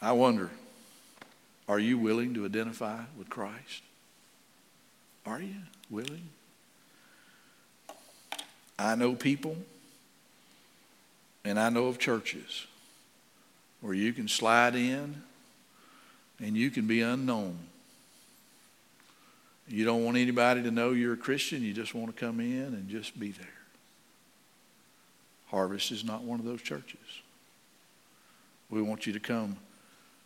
I 0.00 0.12
wonder, 0.12 0.50
are 1.68 1.78
you 1.78 1.98
willing 1.98 2.34
to 2.34 2.44
identify 2.44 3.00
with 3.16 3.30
Christ? 3.30 3.82
Are 5.24 5.40
you 5.40 5.54
willing? 5.90 6.28
I 8.78 8.96
know 8.96 9.14
people 9.14 9.56
and 11.44 11.58
I 11.58 11.68
know 11.68 11.86
of 11.86 11.98
churches 11.98 12.66
where 13.80 13.94
you 13.94 14.12
can 14.12 14.26
slide 14.26 14.74
in 14.74 15.22
and 16.40 16.56
you 16.56 16.70
can 16.70 16.86
be 16.86 17.00
unknown. 17.02 17.56
You 19.68 19.84
don't 19.84 20.04
want 20.04 20.16
anybody 20.16 20.62
to 20.64 20.70
know 20.70 20.90
you're 20.90 21.14
a 21.14 21.16
Christian. 21.16 21.62
You 21.62 21.72
just 21.72 21.94
want 21.94 22.14
to 22.14 22.20
come 22.20 22.40
in 22.40 22.74
and 22.74 22.88
just 22.88 23.18
be 23.18 23.30
there. 23.30 23.61
Harvest 25.52 25.92
is 25.92 26.02
not 26.02 26.24
one 26.24 26.40
of 26.40 26.46
those 26.46 26.62
churches. 26.62 26.98
We 28.70 28.82
want 28.82 29.06
you 29.06 29.12
to 29.12 29.20
come 29.20 29.58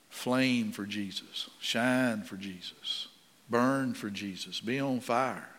flame 0.09 0.71
for 0.71 0.87
Jesus, 0.87 1.51
shine 1.61 2.23
for 2.23 2.37
Jesus, 2.37 3.09
burn 3.51 3.93
for 3.93 4.09
Jesus, 4.09 4.61
be 4.61 4.79
on 4.79 5.01
fire. 5.01 5.51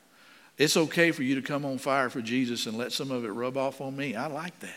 It's 0.57 0.77
okay 0.77 1.11
for 1.11 1.21
you 1.21 1.35
to 1.35 1.41
come 1.41 1.65
on 1.65 1.77
fire 1.77 2.09
for 2.09 2.21
Jesus 2.21 2.65
and 2.65 2.77
let 2.77 2.91
some 2.91 3.11
of 3.11 3.25
it 3.25 3.29
rub 3.29 3.57
off 3.57 3.81
on 3.81 3.95
me. 3.95 4.15
I 4.15 4.27
like 4.27 4.57
that. 4.61 4.71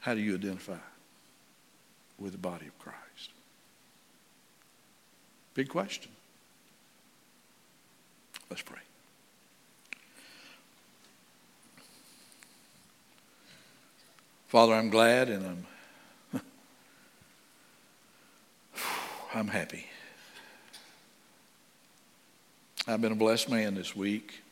How 0.00 0.14
do 0.14 0.20
you 0.20 0.34
identify 0.34 0.76
with 2.18 2.32
the 2.32 2.38
body 2.38 2.66
of 2.66 2.78
Christ? 2.78 3.30
Big 5.54 5.68
question. 5.68 6.10
Let's 8.50 8.60
pray. 8.60 8.83
Father, 14.54 14.74
I'm 14.74 14.88
glad 14.88 15.30
and 15.30 15.66
I'm 16.32 16.40
I'm 19.34 19.48
happy. 19.48 19.84
I've 22.86 23.00
been 23.00 23.10
a 23.10 23.16
blessed 23.16 23.48
man 23.50 23.74
this 23.74 23.96
week. 23.96 24.42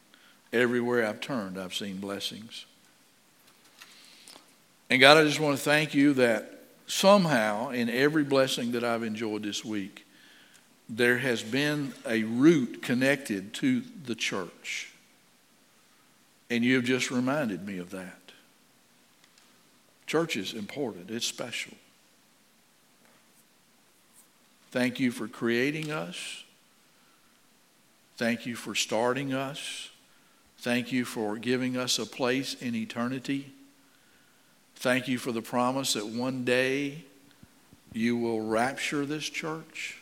Everywhere 0.53 1.07
I've 1.07 1.21
turned, 1.21 1.57
I've 1.57 1.73
seen 1.73 1.99
blessings. 1.99 2.67
And 4.91 5.01
God, 5.01 5.19
I 5.19 5.23
just 5.23 5.39
want 5.39 5.57
to 5.57 5.63
thank 5.63 5.95
you 5.95 6.15
that 6.15 6.65
somehow 6.89 7.71
in 7.71 7.89
every 7.89 8.25
blessing 8.25 8.73
that 8.73 8.83
I've 8.83 9.05
enjoyed 9.05 9.45
this 9.45 9.65
week, 9.65 10.05
there 10.89 11.19
has 11.19 11.45
been 11.45 11.95
a 12.05 12.25
root 12.25 12.83
connected 12.83 13.55
to 13.55 13.85
the 14.05 14.17
church. 14.17 14.91
And 16.51 16.65
you 16.65 16.75
have 16.75 16.85
just 16.85 17.13
reminded 17.13 17.65
me 17.65 17.79
of 17.79 17.91
that. 17.91 18.22
Church 20.07 20.37
is 20.37 20.53
important, 20.55 21.11
it's 21.11 21.27
special. 21.27 21.75
Thank 24.71 24.99
you 24.99 25.11
for 25.11 25.29
creating 25.29 25.93
us. 25.93 26.45
Thank 28.17 28.47
you 28.47 28.57
for 28.57 28.75
starting 28.75 29.35
us. 29.35 29.91
Thank 30.59 30.93
you 30.93 31.05
for 31.05 31.37
giving 31.37 31.77
us 31.77 31.99
a 31.99 32.07
place 32.07 32.55
in 32.55 32.75
eternity. 32.75 33.53
Thank 34.77 35.09
you 35.09 35.19
for 35.19 35.33
the 35.33 35.43
promise 35.43 35.93
that 35.93 36.07
one 36.07 36.45
day 36.45 37.05
you 37.93 38.17
will 38.17 38.41
rapture 38.41 39.05
this 39.05 39.25
church 39.25 39.99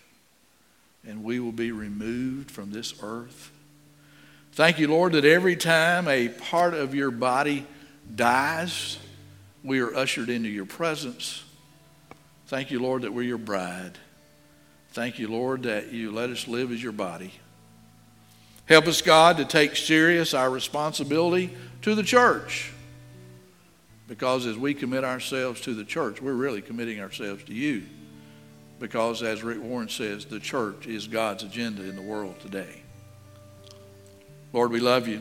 and 1.07 1.24
we 1.24 1.40
will 1.40 1.53
be 1.53 1.72
removed 1.72 2.51
from 2.51 2.70
this 2.70 2.94
earth. 3.03 3.51
Thank 4.53 4.78
you, 4.78 4.88
Lord, 4.88 5.12
that 5.12 5.24
every 5.24 5.57
time 5.57 6.07
a 6.09 6.28
part 6.28 6.74
of 6.74 6.94
your 6.94 7.11
body 7.11 7.66
dies, 8.14 8.98
we 9.63 9.81
are 9.81 9.95
ushered 9.95 10.29
into 10.29 10.49
your 10.49 10.67
presence. 10.67 11.45
Thank 12.47 12.71
you, 12.71 12.81
Lord, 12.81 13.03
that 13.03 13.13
we're 13.13 13.23
your 13.23 13.39
bride. 13.39 13.99
Thank 14.91 15.19
you, 15.19 15.29
Lord, 15.29 15.65
that 15.65 15.93
you 15.93 16.11
let 16.11 16.31
us 16.31 16.49
live 16.49 16.73
as 16.73 16.83
your 16.83 16.93
body. 16.93 17.33
Help 18.67 18.87
us, 18.87 19.03
God, 19.03 19.37
to 19.37 19.45
take 19.45 19.77
serious 19.77 20.35
our 20.35 20.51
responsibility 20.51 21.51
to 21.83 21.95
the 21.95 22.03
church. 22.03 22.73
Because 24.09 24.47
as 24.47 24.57
we 24.57 24.75
commit 24.75 25.05
ourselves 25.05 25.61
to 25.63 25.75
the 25.75 25.85
church, 25.85 26.21
we're 26.21 26.33
really 26.33 26.63
committing 26.63 27.01
ourselves 27.01 27.45
to 27.45 27.55
you 27.55 27.85
because, 28.81 29.23
as 29.23 29.45
Rick 29.45 29.63
Warren 29.63 29.91
says, 29.91 30.25
the 30.25 30.41
church 30.41 30.87
is 30.87 31.07
God's 31.07 31.45
agenda 31.45 31.83
in 31.83 31.95
the 31.95 32.03
world 32.03 32.41
today. 32.41 32.83
Lord, 34.53 34.73
we 34.73 34.81
love 34.81 35.07
you. 35.07 35.21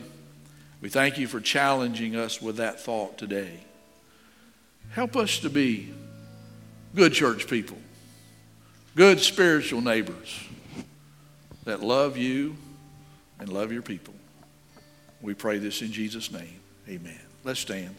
We 0.80 0.88
thank 0.88 1.18
you 1.18 1.28
for 1.28 1.40
challenging 1.40 2.16
us 2.16 2.40
with 2.40 2.56
that 2.56 2.80
thought 2.80 3.18
today. 3.18 3.60
Help 4.90 5.16
us 5.16 5.38
to 5.38 5.50
be 5.50 5.92
good 6.94 7.12
church 7.12 7.46
people, 7.46 7.78
good 8.96 9.20
spiritual 9.20 9.80
neighbors 9.80 10.40
that 11.64 11.80
love 11.80 12.16
you 12.16 12.56
and 13.38 13.48
love 13.48 13.72
your 13.72 13.82
people. 13.82 14.14
We 15.22 15.34
pray 15.34 15.58
this 15.58 15.82
in 15.82 15.92
Jesus' 15.92 16.32
name. 16.32 16.60
Amen. 16.88 17.20
Let's 17.44 17.60
stand. 17.60 17.94